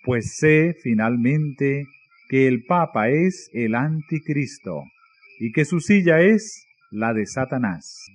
pues 0.05 0.37
sé 0.37 0.73
finalmente 0.81 1.85
que 2.29 2.47
el 2.47 2.63
Papa 2.63 3.09
es 3.09 3.49
el 3.53 3.75
anticristo 3.75 4.85
y 5.37 5.51
que 5.51 5.65
su 5.65 5.81
silla 5.81 6.21
es 6.21 6.65
la 6.91 7.13
de 7.13 7.25
Satanás. 7.25 8.07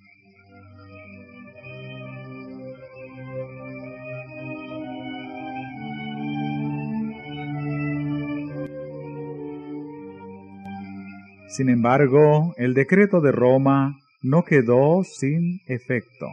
Sin 11.52 11.68
embargo, 11.68 12.54
el 12.56 12.72
decreto 12.72 13.20
de 13.20 13.30
Roma 13.30 13.98
no 14.22 14.42
quedó 14.42 15.04
sin 15.04 15.60
efecto. 15.66 16.28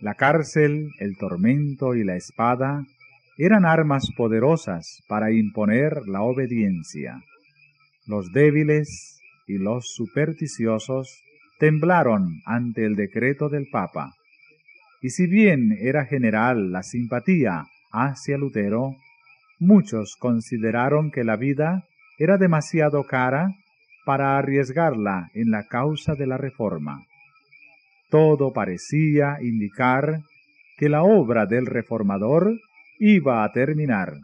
La 0.00 0.14
cárcel, 0.14 0.90
el 0.98 1.16
tormento 1.16 1.94
y 1.94 2.02
la 2.02 2.16
espada 2.16 2.84
eran 3.38 3.64
armas 3.64 4.08
poderosas 4.16 5.00
para 5.06 5.30
imponer 5.30 6.08
la 6.08 6.22
obediencia. 6.22 7.22
Los 8.08 8.32
débiles 8.32 9.20
y 9.46 9.58
los 9.58 9.94
supersticiosos 9.94 11.22
temblaron 11.60 12.42
ante 12.46 12.84
el 12.84 12.96
decreto 12.96 13.48
del 13.48 13.68
Papa. 13.70 14.12
Y 15.02 15.10
si 15.10 15.28
bien 15.28 15.78
era 15.80 16.04
general 16.04 16.72
la 16.72 16.82
simpatía 16.82 17.66
hacia 17.92 18.38
Lutero, 18.38 18.96
muchos 19.60 20.16
consideraron 20.18 21.12
que 21.12 21.22
la 21.22 21.36
vida 21.36 21.84
era 22.18 22.38
demasiado 22.38 23.04
cara 23.04 23.54
para 24.06 24.38
arriesgarla 24.38 25.30
en 25.34 25.50
la 25.50 25.64
causa 25.64 26.14
de 26.14 26.28
la 26.28 26.38
reforma. 26.38 27.04
Todo 28.08 28.52
parecía 28.52 29.38
indicar 29.42 30.20
que 30.78 30.88
la 30.88 31.02
obra 31.02 31.44
del 31.46 31.66
reformador 31.66 32.56
iba 33.00 33.42
a 33.42 33.50
terminar. 33.50 34.14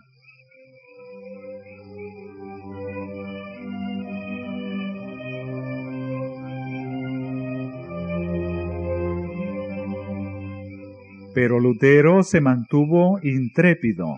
Pero 11.34 11.58
Lutero 11.58 12.22
se 12.22 12.40
mantuvo 12.40 13.18
intrépido. 13.24 14.16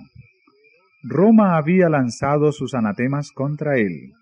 Roma 1.02 1.56
había 1.56 1.88
lanzado 1.88 2.52
sus 2.52 2.74
anatemas 2.74 3.32
contra 3.32 3.78
él, 3.78 4.12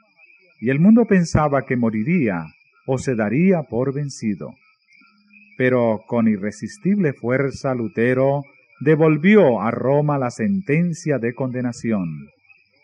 y 0.63 0.71
el 0.71 0.79
mundo 0.79 1.07
pensaba 1.07 1.63
que 1.63 1.77
moriría 1.77 2.47
o 2.87 2.97
se 2.97 3.17
daría 3.17 3.65
por 3.65 3.93
vencido. 3.93 4.55
Pero 5.59 6.03
con 6.07 6.29
irresistible 6.29 7.15
fuerza 7.15 7.75
Lutero 7.75 8.45
devolvió 8.79 9.61
a 9.61 9.73
Roma 9.73 10.19
la 10.19 10.31
sentencia 10.31 11.19
de 11.19 11.35
condenación 11.35 12.29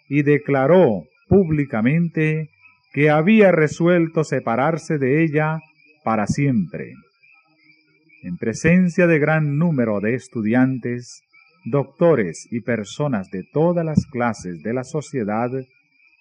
y 0.09 0.23
declaró 0.23 1.05
públicamente 1.29 2.51
que 2.93 3.11
había 3.11 3.53
resuelto 3.53 4.25
separarse 4.25 4.99
de 4.99 5.23
ella 5.23 5.61
para 6.03 6.27
siempre. 6.27 6.95
En 8.25 8.39
presencia 8.39 9.07
de 9.07 9.21
gran 9.21 9.57
número 9.57 10.01
de 10.01 10.15
estudiantes, 10.15 11.23
doctores 11.65 12.49
y 12.51 12.61
personas 12.61 13.31
de 13.31 13.45
todas 13.53 13.85
las 13.85 14.05
clases 14.07 14.65
de 14.65 14.75
la 14.75 14.83
sociedad, 14.83 15.51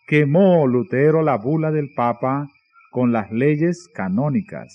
quemó 0.08 0.66
Lutero 0.68 1.22
la 1.22 1.36
bula 1.36 1.72
del 1.72 1.94
Papa 1.94 2.48
con 2.92 3.12
las 3.12 3.30
leyes 3.30 3.90
canónicas, 3.94 4.74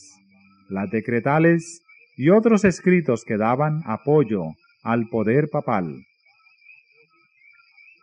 las 0.69 0.91
decretales 0.91 1.83
y 2.17 2.29
otros 2.29 2.67
escritos 2.67 3.25
que 3.25 3.39
daban 3.39 3.81
apoyo 3.87 4.45
al 4.85 5.09
poder 5.09 5.49
papal. 5.51 6.05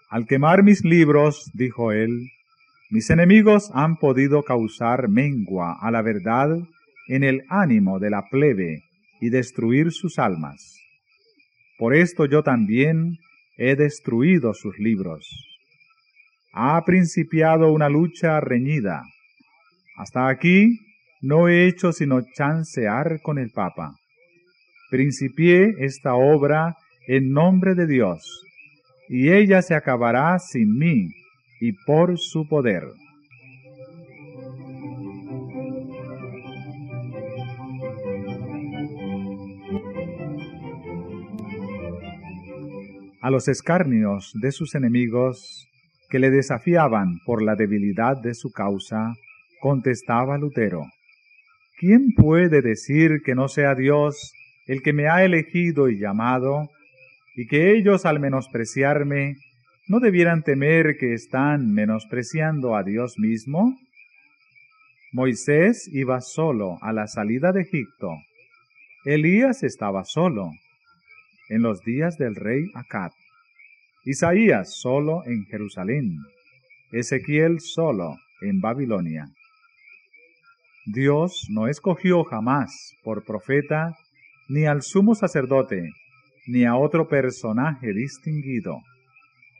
Al 0.09 0.25
quemar 0.25 0.63
mis 0.63 0.83
libros, 0.83 1.51
dijo 1.53 1.91
él, 1.91 2.31
mis 2.89 3.11
enemigos 3.11 3.69
han 3.75 3.97
podido 3.97 4.41
causar 4.41 5.07
mengua 5.07 5.77
a 5.79 5.91
la 5.91 6.01
verdad 6.01 6.57
en 7.07 7.23
el 7.23 7.43
ánimo 7.47 7.99
de 7.99 8.09
la 8.09 8.23
plebe 8.31 8.81
y 9.21 9.29
destruir 9.29 9.91
sus 9.91 10.17
almas. 10.17 10.79
Por 11.77 11.93
esto 11.93 12.25
yo 12.25 12.41
también 12.41 13.19
he 13.55 13.75
destruido 13.75 14.55
sus 14.55 14.79
libros. 14.79 15.48
Ha 16.51 16.83
principiado 16.85 17.71
una 17.71 17.89
lucha 17.89 18.39
reñida. 18.39 19.03
Hasta 19.97 20.27
aquí 20.27 20.79
no 21.21 21.47
he 21.47 21.67
hecho 21.67 21.91
sino 21.91 22.21
chancear 22.21 23.21
con 23.21 23.37
el 23.37 23.51
Papa 23.51 23.93
principié 24.89 25.75
esta 25.79 26.15
obra 26.15 26.75
en 27.07 27.31
nombre 27.31 27.75
de 27.75 27.87
Dios, 27.87 28.43
y 29.07 29.31
ella 29.31 29.61
se 29.61 29.75
acabará 29.75 30.37
sin 30.39 30.77
mí 30.77 31.09
y 31.61 31.73
por 31.85 32.17
su 32.17 32.47
poder. 32.47 32.83
A 43.21 43.29
los 43.29 43.47
escarnios 43.47 44.31
de 44.41 44.51
sus 44.51 44.75
enemigos, 44.75 45.68
que 46.09 46.19
le 46.19 46.31
desafiaban 46.31 47.19
por 47.25 47.43
la 47.43 47.55
debilidad 47.55 48.17
de 48.17 48.33
su 48.33 48.51
causa, 48.51 49.13
contestaba 49.59 50.37
Lutero, 50.37 50.85
¿quién 51.77 52.13
puede 52.15 52.61
decir 52.61 53.21
que 53.23 53.35
no 53.35 53.47
sea 53.47 53.75
Dios 53.75 54.33
el 54.67 54.81
que 54.81 54.93
me 54.93 55.07
ha 55.07 55.23
elegido 55.23 55.89
y 55.89 55.99
llamado, 55.99 56.69
y 57.35 57.47
que 57.47 57.71
ellos 57.71 58.05
al 58.05 58.19
menospreciarme 58.19 59.35
no 59.87 59.99
debieran 59.99 60.43
temer 60.43 60.97
que 60.97 61.13
están 61.13 61.73
menospreciando 61.73 62.75
a 62.75 62.83
Dios 62.83 63.17
mismo? 63.17 63.77
Moisés 65.11 65.89
iba 65.91 66.21
solo 66.21 66.77
a 66.81 66.93
la 66.93 67.07
salida 67.07 67.51
de 67.51 67.61
Egipto. 67.61 68.11
Elías 69.05 69.63
estaba 69.63 70.03
solo 70.03 70.51
en 71.49 71.63
los 71.63 71.81
días 71.81 72.17
del 72.17 72.35
rey 72.35 72.65
Acab. 72.75 73.11
Isaías 74.11 74.73
solo 74.73 75.21
en 75.27 75.45
Jerusalén. 75.45 76.17
Ezequiel 76.91 77.59
solo 77.59 78.17
en 78.41 78.59
Babilonia. 78.59 79.27
Dios 80.87 81.45
no 81.51 81.67
escogió 81.67 82.23
jamás 82.23 82.95
por 83.03 83.23
profeta 83.23 83.95
ni 84.47 84.65
al 84.65 84.81
sumo 84.81 85.13
sacerdote, 85.13 85.91
ni 86.47 86.65
a 86.65 86.75
otro 86.75 87.07
personaje 87.07 87.93
distinguido, 87.93 88.79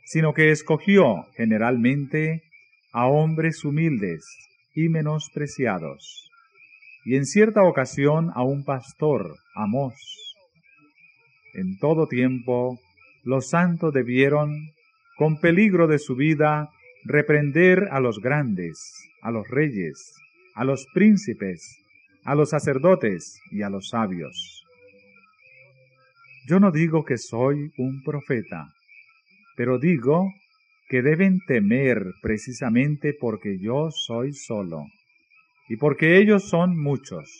sino 0.04 0.34
que 0.34 0.50
escogió 0.50 1.26
generalmente 1.36 2.42
a 2.92 3.06
hombres 3.06 3.64
humildes 3.64 4.26
y 4.74 4.88
menospreciados, 4.88 6.28
y 7.04 7.14
en 7.14 7.24
cierta 7.24 7.62
ocasión 7.62 8.32
a 8.34 8.42
un 8.42 8.64
pastor, 8.64 9.36
Amós. 9.54 9.94
En 11.54 11.78
todo 11.78 12.08
tiempo, 12.08 12.80
los 13.22 13.48
santos 13.48 13.92
debieron, 13.92 14.72
con 15.16 15.40
peligro 15.40 15.86
de 15.86 15.98
su 15.98 16.16
vida, 16.16 16.70
reprender 17.04 17.88
a 17.90 18.00
los 18.00 18.20
grandes, 18.20 18.94
a 19.22 19.30
los 19.30 19.48
reyes, 19.48 20.14
a 20.54 20.64
los 20.64 20.86
príncipes, 20.94 21.76
a 22.24 22.34
los 22.34 22.50
sacerdotes 22.50 23.40
y 23.50 23.62
a 23.62 23.70
los 23.70 23.88
sabios 23.88 24.60
yo 26.50 26.58
no 26.58 26.72
digo 26.72 27.04
que 27.04 27.16
soy 27.16 27.70
un 27.78 28.02
profeta, 28.02 28.72
pero 29.56 29.78
digo 29.78 30.32
que 30.88 31.00
deben 31.00 31.38
temer 31.46 32.14
precisamente 32.22 33.14
porque 33.14 33.58
yo 33.60 33.90
soy 33.92 34.32
solo 34.32 34.86
y 35.68 35.76
porque 35.76 36.18
ellos 36.18 36.48
son 36.48 36.76
muchos. 36.76 37.30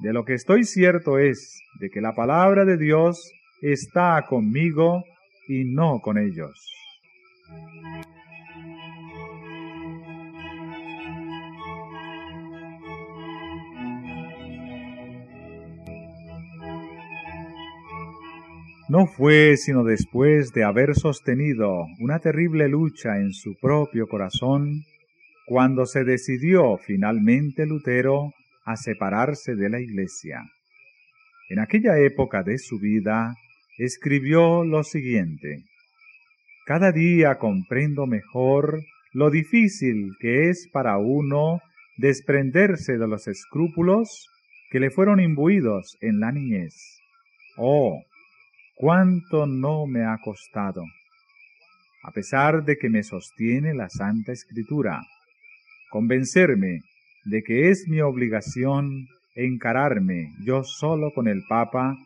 De 0.00 0.12
lo 0.12 0.26
que 0.26 0.34
estoy 0.34 0.64
cierto 0.64 1.18
es 1.18 1.58
de 1.80 1.88
que 1.88 2.02
la 2.02 2.12
palabra 2.12 2.66
de 2.66 2.76
Dios 2.76 3.32
está 3.72 4.26
conmigo 4.28 5.04
y 5.48 5.64
no 5.64 6.00
con 6.00 6.18
ellos. 6.18 6.70
No 18.86 19.06
fue 19.06 19.56
sino 19.56 19.82
después 19.82 20.52
de 20.52 20.62
haber 20.62 20.94
sostenido 20.94 21.86
una 22.00 22.18
terrible 22.18 22.68
lucha 22.68 23.16
en 23.16 23.32
su 23.32 23.56
propio 23.58 24.06
corazón, 24.06 24.82
cuando 25.46 25.86
se 25.86 26.04
decidió 26.04 26.76
finalmente 26.76 27.64
Lutero 27.64 28.34
a 28.66 28.76
separarse 28.76 29.56
de 29.56 29.70
la 29.70 29.80
Iglesia. 29.80 30.42
En 31.48 31.60
aquella 31.60 31.98
época 31.98 32.42
de 32.42 32.58
su 32.58 32.78
vida 32.78 33.34
escribió 33.78 34.64
lo 34.64 34.82
siguiente. 34.84 35.64
Cada 36.66 36.92
día 36.92 37.38
comprendo 37.38 38.06
mejor 38.06 38.82
lo 39.12 39.30
difícil 39.30 40.12
que 40.18 40.48
es 40.48 40.68
para 40.72 40.98
uno 40.98 41.60
desprenderse 41.96 42.98
de 42.98 43.06
los 43.06 43.28
escrúpulos 43.28 44.28
que 44.70 44.80
le 44.80 44.90
fueron 44.90 45.20
imbuidos 45.20 45.96
en 46.00 46.20
la 46.20 46.32
niñez. 46.32 46.74
Oh, 47.56 48.02
cuánto 48.74 49.46
no 49.46 49.86
me 49.86 50.04
ha 50.04 50.18
costado, 50.22 50.82
a 52.02 52.10
pesar 52.10 52.64
de 52.64 52.76
que 52.76 52.90
me 52.90 53.02
sostiene 53.02 53.74
la 53.74 53.88
Santa 53.88 54.32
Escritura, 54.32 55.00
convencerme 55.90 56.80
de 57.24 57.42
que 57.42 57.70
es 57.70 57.86
mi 57.88 58.00
obligación 58.00 59.06
encararme 59.36 60.32
yo 60.44 60.64
solo 60.64 61.12
con 61.14 61.28
el 61.28 61.44
Papa 61.48 61.96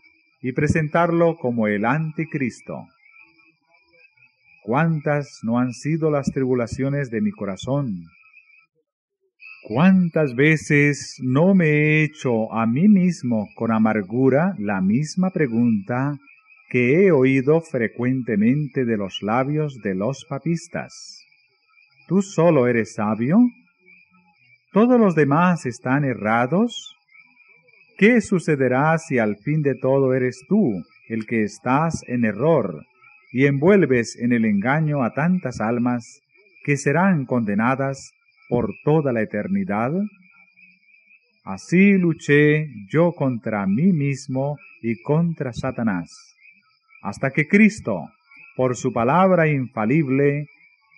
y 0.40 0.52
presentarlo 0.52 1.36
como 1.36 1.66
el 1.66 1.84
anticristo. 1.84 2.86
¿Cuántas 4.62 5.40
no 5.42 5.58
han 5.58 5.72
sido 5.72 6.10
las 6.10 6.30
tribulaciones 6.30 7.10
de 7.10 7.20
mi 7.20 7.30
corazón? 7.30 8.04
¿Cuántas 9.66 10.34
veces 10.34 11.16
no 11.22 11.54
me 11.54 11.66
he 11.66 12.04
hecho 12.04 12.52
a 12.52 12.66
mí 12.66 12.88
mismo 12.88 13.48
con 13.54 13.72
amargura 13.72 14.54
la 14.58 14.80
misma 14.80 15.30
pregunta 15.30 16.18
que 16.68 17.06
he 17.06 17.12
oído 17.12 17.62
frecuentemente 17.62 18.84
de 18.84 18.98
los 18.98 19.22
labios 19.22 19.80
de 19.82 19.94
los 19.94 20.26
papistas. 20.26 21.24
¿Tú 22.06 22.20
solo 22.20 22.66
eres 22.66 22.94
sabio? 22.94 23.38
¿Todos 24.72 25.00
los 25.00 25.14
demás 25.14 25.64
están 25.64 26.04
errados? 26.04 26.94
¿Qué 27.98 28.20
sucederá 28.20 28.96
si 28.98 29.18
al 29.18 29.36
fin 29.36 29.60
de 29.62 29.74
todo 29.74 30.14
eres 30.14 30.44
tú 30.48 30.84
el 31.08 31.26
que 31.26 31.42
estás 31.42 32.02
en 32.06 32.24
error 32.24 32.84
y 33.32 33.46
envuelves 33.46 34.16
en 34.16 34.32
el 34.32 34.44
engaño 34.44 35.02
a 35.02 35.12
tantas 35.12 35.60
almas 35.60 36.22
que 36.64 36.76
serán 36.76 37.26
condenadas 37.26 38.12
por 38.48 38.70
toda 38.84 39.12
la 39.12 39.20
eternidad? 39.22 39.92
Así 41.44 41.98
luché 41.98 42.68
yo 42.88 43.12
contra 43.12 43.66
mí 43.66 43.92
mismo 43.92 44.58
y 44.80 45.02
contra 45.02 45.52
Satanás 45.52 46.28
hasta 47.02 47.30
que 47.30 47.46
Cristo, 47.46 48.10
por 48.56 48.76
su 48.76 48.92
palabra 48.92 49.48
infalible, 49.48 50.48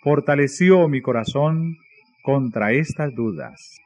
fortaleció 0.02 0.88
mi 0.88 1.00
corazón 1.00 1.76
contra 2.22 2.72
estas 2.72 3.14
dudas. 3.14 3.78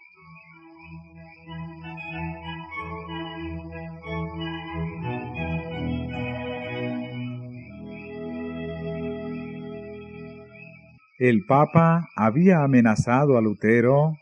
El 11.27 11.47
Papa 11.47 12.11
había 12.17 12.65
amenazado 12.65 13.39
a 13.39 13.41
Lutero 13.41 14.13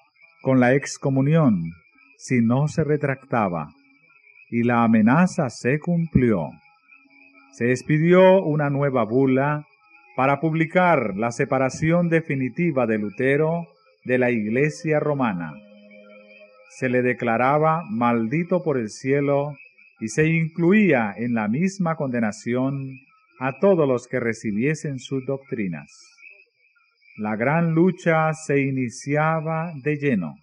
con 0.40 0.60
la 0.60 0.74
excomunión 0.74 1.72
si 2.16 2.40
no 2.40 2.68
se 2.68 2.84
retractaba, 2.84 3.70
y 4.48 4.62
la 4.62 4.84
amenaza 4.84 5.50
se 5.50 5.80
cumplió 5.80 6.50
se 7.50 7.72
expidió 7.72 8.40
una 8.44 8.70
nueva 8.70 9.04
bula 9.04 9.66
para 10.14 10.38
publicar 10.38 11.16
la 11.16 11.32
separación 11.32 12.08
definitiva 12.08 12.86
de 12.86 12.98
Lutero 12.98 13.66
de 14.04 14.18
la 14.18 14.30
Iglesia 14.30 15.00
romana. 15.00 15.54
Se 16.70 16.88
le 16.88 17.02
declaraba 17.02 17.82
maldito 17.90 18.62
por 18.62 18.78
el 18.78 18.90
cielo 18.90 19.56
y 19.98 20.06
se 20.06 20.28
incluía 20.28 21.12
en 21.16 21.34
la 21.34 21.48
misma 21.48 21.96
condenación 21.96 23.00
a 23.40 23.58
todos 23.58 23.88
los 23.88 24.06
que 24.06 24.20
recibiesen 24.20 25.00
sus 25.00 25.26
doctrinas. 25.26 26.11
La 27.18 27.36
gran 27.36 27.74
lucha 27.74 28.32
se 28.32 28.58
iniciaba 28.62 29.70
de 29.82 29.96
lleno. 29.96 30.34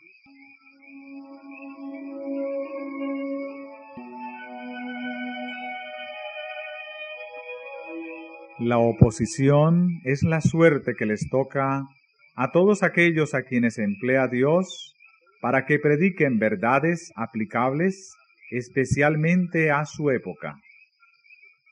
La 8.59 8.77
oposición 8.77 9.99
es 10.03 10.21
la 10.21 10.41
suerte 10.41 10.93
que 10.93 11.07
les 11.07 11.27
toca 11.31 11.87
a 12.35 12.51
todos 12.51 12.83
aquellos 12.83 13.33
a 13.33 13.41
quienes 13.41 13.79
emplea 13.79 14.27
Dios 14.27 14.93
para 15.41 15.65
que 15.65 15.79
prediquen 15.79 16.37
verdades 16.37 17.11
aplicables 17.15 18.13
especialmente 18.51 19.71
a 19.71 19.85
su 19.85 20.11
época. 20.11 20.59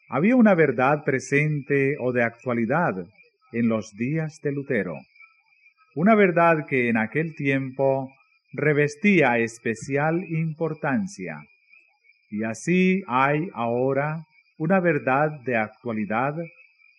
Había 0.10 0.36
una 0.36 0.56
verdad 0.56 1.04
presente 1.04 1.98
o 2.00 2.12
de 2.12 2.24
actualidad 2.24 2.96
en 3.52 3.70
los 3.70 3.92
días 3.94 4.40
de 4.42 4.52
Lutero, 4.52 4.96
una 5.96 6.16
verdad 6.16 6.66
que 6.68 6.90
en 6.90 6.98
aquel 6.98 7.36
tiempo 7.36 8.12
revestía 8.54 9.38
especial 9.40 10.24
importancia, 10.30 11.42
y 12.30 12.44
así 12.44 13.04
hay 13.08 13.50
ahora 13.54 14.26
una 14.58 14.80
verdad 14.80 15.30
de 15.46 15.56
actualidad 15.58 16.36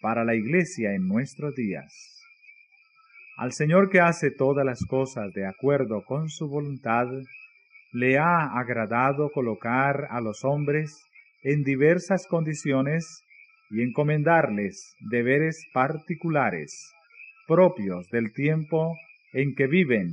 para 0.00 0.24
la 0.24 0.34
iglesia 0.34 0.94
en 0.94 1.06
nuestros 1.06 1.54
días. 1.54 1.92
Al 3.36 3.52
Señor 3.52 3.90
que 3.90 4.00
hace 4.00 4.30
todas 4.30 4.64
las 4.64 4.84
cosas 4.84 5.32
de 5.32 5.46
acuerdo 5.46 6.04
con 6.04 6.28
su 6.28 6.48
voluntad, 6.48 7.06
le 7.92 8.18
ha 8.18 8.58
agradado 8.58 9.30
colocar 9.30 10.08
a 10.10 10.20
los 10.20 10.44
hombres 10.44 11.04
en 11.42 11.62
diversas 11.62 12.26
condiciones 12.26 13.22
y 13.70 13.82
encomendarles 13.82 14.94
deberes 15.00 15.64
particulares, 15.72 16.92
propios 17.46 18.08
del 18.10 18.32
tiempo 18.32 18.96
en 19.32 19.54
que 19.54 19.66
viven 19.66 20.08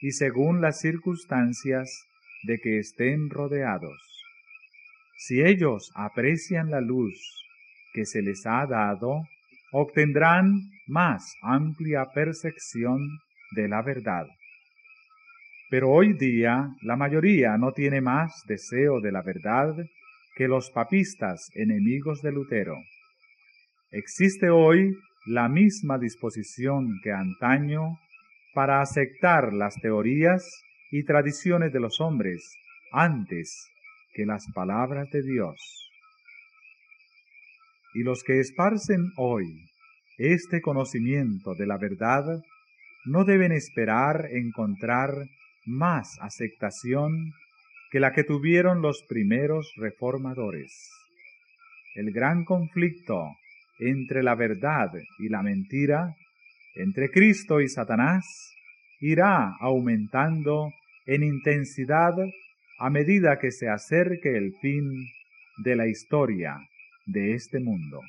y 0.00 0.12
según 0.12 0.60
las 0.60 0.80
circunstancias 0.80 2.06
de 2.44 2.58
que 2.58 2.78
estén 2.78 3.30
rodeados. 3.30 4.00
Si 5.16 5.42
ellos 5.42 5.90
aprecian 5.94 6.70
la 6.70 6.80
luz 6.80 7.18
que 7.92 8.04
se 8.04 8.20
les 8.20 8.46
ha 8.46 8.66
dado, 8.66 9.22
obtendrán 9.72 10.60
más 10.86 11.34
amplia 11.42 12.04
percepción 12.14 13.00
de 13.52 13.68
la 13.68 13.82
verdad. 13.82 14.26
Pero 15.70 15.90
hoy 15.90 16.12
día 16.12 16.68
la 16.82 16.96
mayoría 16.96 17.56
no 17.56 17.72
tiene 17.72 18.00
más 18.00 18.44
deseo 18.46 19.00
de 19.00 19.12
la 19.12 19.22
verdad 19.22 19.74
que 20.36 20.48
los 20.48 20.70
papistas 20.70 21.50
enemigos 21.54 22.20
de 22.22 22.32
Lutero. 22.32 22.76
Existe 23.96 24.50
hoy 24.50 24.98
la 25.24 25.48
misma 25.48 25.98
disposición 25.98 26.98
que 27.04 27.12
antaño 27.12 28.00
para 28.52 28.80
aceptar 28.80 29.52
las 29.52 29.76
teorías 29.76 30.44
y 30.90 31.04
tradiciones 31.04 31.72
de 31.72 31.78
los 31.78 32.00
hombres 32.00 32.42
antes 32.90 33.70
que 34.12 34.26
las 34.26 34.50
palabras 34.52 35.08
de 35.12 35.22
Dios 35.22 35.84
y 37.94 38.02
los 38.02 38.24
que 38.24 38.40
esparcen 38.40 39.12
hoy 39.16 39.70
este 40.18 40.60
conocimiento 40.60 41.54
de 41.54 41.66
la 41.66 41.78
verdad 41.78 42.24
no 43.04 43.24
deben 43.24 43.52
esperar 43.52 44.26
encontrar 44.32 45.14
más 45.66 46.18
aceptación 46.20 47.32
que 47.92 48.00
la 48.00 48.12
que 48.12 48.24
tuvieron 48.24 48.82
los 48.82 49.04
primeros 49.08 49.72
reformadores. 49.76 50.90
El 51.94 52.10
gran 52.10 52.44
conflicto 52.44 53.36
entre 53.78 54.22
la 54.22 54.34
verdad 54.34 54.90
y 55.18 55.28
la 55.28 55.42
mentira, 55.42 56.14
entre 56.74 57.10
Cristo 57.10 57.60
y 57.60 57.68
Satanás, 57.68 58.24
irá 59.00 59.54
aumentando 59.60 60.72
en 61.06 61.22
intensidad 61.22 62.14
a 62.78 62.90
medida 62.90 63.38
que 63.38 63.50
se 63.50 63.68
acerque 63.68 64.36
el 64.36 64.54
fin 64.60 64.90
de 65.58 65.76
la 65.76 65.86
historia 65.86 66.56
de 67.06 67.34
este 67.34 67.60
mundo. 67.60 68.00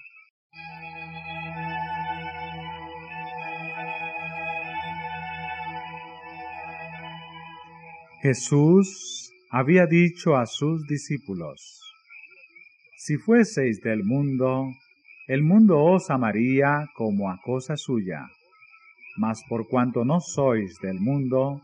Jesús 8.22 9.32
había 9.52 9.86
dicho 9.86 10.36
a 10.36 10.48
sus 10.48 10.88
discípulos, 10.88 11.80
Si 12.98 13.18
fueseis 13.18 13.82
del 13.82 14.04
mundo, 14.04 14.66
el 15.28 15.42
mundo 15.42 15.84
os 15.84 16.12
amaría 16.12 16.88
como 16.94 17.32
a 17.32 17.38
cosa 17.42 17.76
suya, 17.78 18.30
mas 19.18 19.44
por 19.50 19.68
cuanto 19.68 20.06
no 20.06 20.20
sois 20.20 20.78
del 20.82 21.00
mundo, 21.00 21.62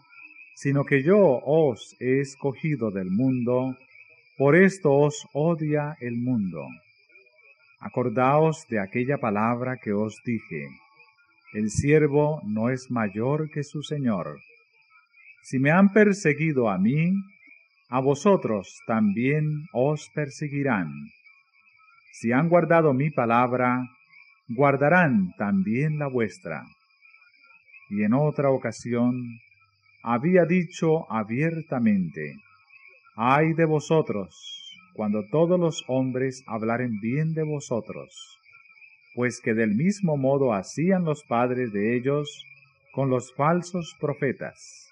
sino 0.55 0.83
que 0.83 1.03
yo 1.03 1.39
os 1.45 1.95
he 1.99 2.21
escogido 2.21 2.89
del 2.89 3.11
mundo, 3.11 3.77
por 4.37 4.55
esto 4.55 4.93
os 4.93 5.27
odia 5.33 5.95
el 5.99 6.17
mundo. 6.17 6.65
Acordaos 7.79 8.65
de 8.67 8.79
aquella 8.79 9.17
palabra 9.17 9.77
que 9.77 9.93
os 9.93 10.15
dije, 10.25 10.67
el 11.53 11.69
siervo 11.69 12.41
no 12.45 12.69
es 12.69 12.89
mayor 12.89 13.49
que 13.51 13.63
su 13.63 13.83
Señor. 13.83 14.39
Si 15.43 15.59
me 15.59 15.69
han 15.69 15.91
perseguido 15.91 16.69
a 16.69 16.77
mí, 16.77 17.13
a 17.89 17.99
vosotros 17.99 18.79
también 18.87 19.65
os 19.73 20.09
perseguirán. 20.15 20.91
Si 22.11 22.31
han 22.31 22.49
guardado 22.49 22.93
mi 22.93 23.09
palabra, 23.09 23.87
guardarán 24.49 25.33
también 25.37 25.97
la 25.97 26.07
vuestra. 26.07 26.63
Y 27.89 28.03
en 28.03 28.13
otra 28.13 28.49
ocasión 28.49 29.39
había 30.03 30.45
dicho 30.45 31.11
abiertamente, 31.11 32.35
ay 33.15 33.53
de 33.53 33.65
vosotros, 33.65 34.35
cuando 34.93 35.25
todos 35.29 35.59
los 35.59 35.83
hombres 35.87 36.43
hablaren 36.47 36.99
bien 36.99 37.33
de 37.33 37.43
vosotros, 37.43 38.37
pues 39.15 39.41
que 39.41 39.53
del 39.53 39.75
mismo 39.75 40.17
modo 40.17 40.53
hacían 40.53 41.03
los 41.03 41.23
padres 41.23 41.71
de 41.71 41.95
ellos 41.95 42.45
con 42.93 43.09
los 43.09 43.33
falsos 43.35 43.95
profetas. 43.99 44.89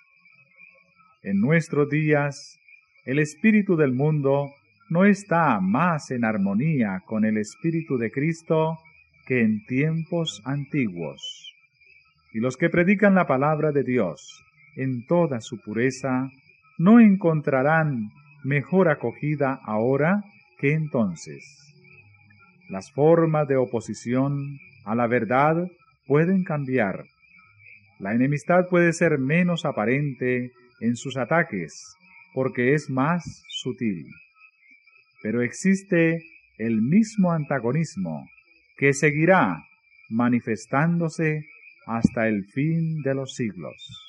En 1.21 1.41
nuestros 1.41 1.89
días, 1.89 2.57
el 3.05 3.19
espíritu 3.19 3.75
del 3.75 3.93
mundo 3.93 4.53
no 4.89 5.05
está 5.05 5.59
más 5.59 6.11
en 6.11 6.25
armonía 6.25 7.03
con 7.05 7.25
el 7.25 7.37
espíritu 7.37 7.97
de 7.97 8.11
Cristo 8.11 8.79
que 9.25 9.41
en 9.41 9.63
tiempos 9.65 10.41
antiguos. 10.45 11.53
Y 12.33 12.39
los 12.39 12.57
que 12.57 12.69
predican 12.69 13.15
la 13.15 13.27
palabra 13.27 13.71
de 13.71 13.83
Dios 13.83 14.43
en 14.75 15.05
toda 15.05 15.41
su 15.41 15.59
pureza, 15.59 16.31
no 16.77 16.99
encontrarán 16.99 18.09
mejor 18.43 18.89
acogida 18.89 19.59
ahora 19.63 20.23
que 20.57 20.73
entonces. 20.73 21.43
Las 22.69 22.91
formas 22.91 23.47
de 23.47 23.57
oposición 23.57 24.59
a 24.85 24.95
la 24.95 25.07
verdad 25.07 25.67
pueden 26.07 26.43
cambiar. 26.43 27.05
La 27.99 28.13
enemistad 28.13 28.67
puede 28.69 28.93
ser 28.93 29.19
menos 29.19 29.65
aparente 29.65 30.51
en 30.79 30.95
sus 30.95 31.17
ataques 31.17 31.95
porque 32.33 32.73
es 32.73 32.89
más 32.89 33.43
sutil. 33.49 34.07
Pero 35.21 35.41
existe 35.41 36.23
el 36.57 36.81
mismo 36.81 37.31
antagonismo 37.31 38.29
que 38.77 38.93
seguirá 38.93 39.57
manifestándose 40.09 41.45
hasta 41.85 42.27
el 42.27 42.45
fin 42.45 43.01
de 43.01 43.15
los 43.15 43.35
siglos. 43.35 44.08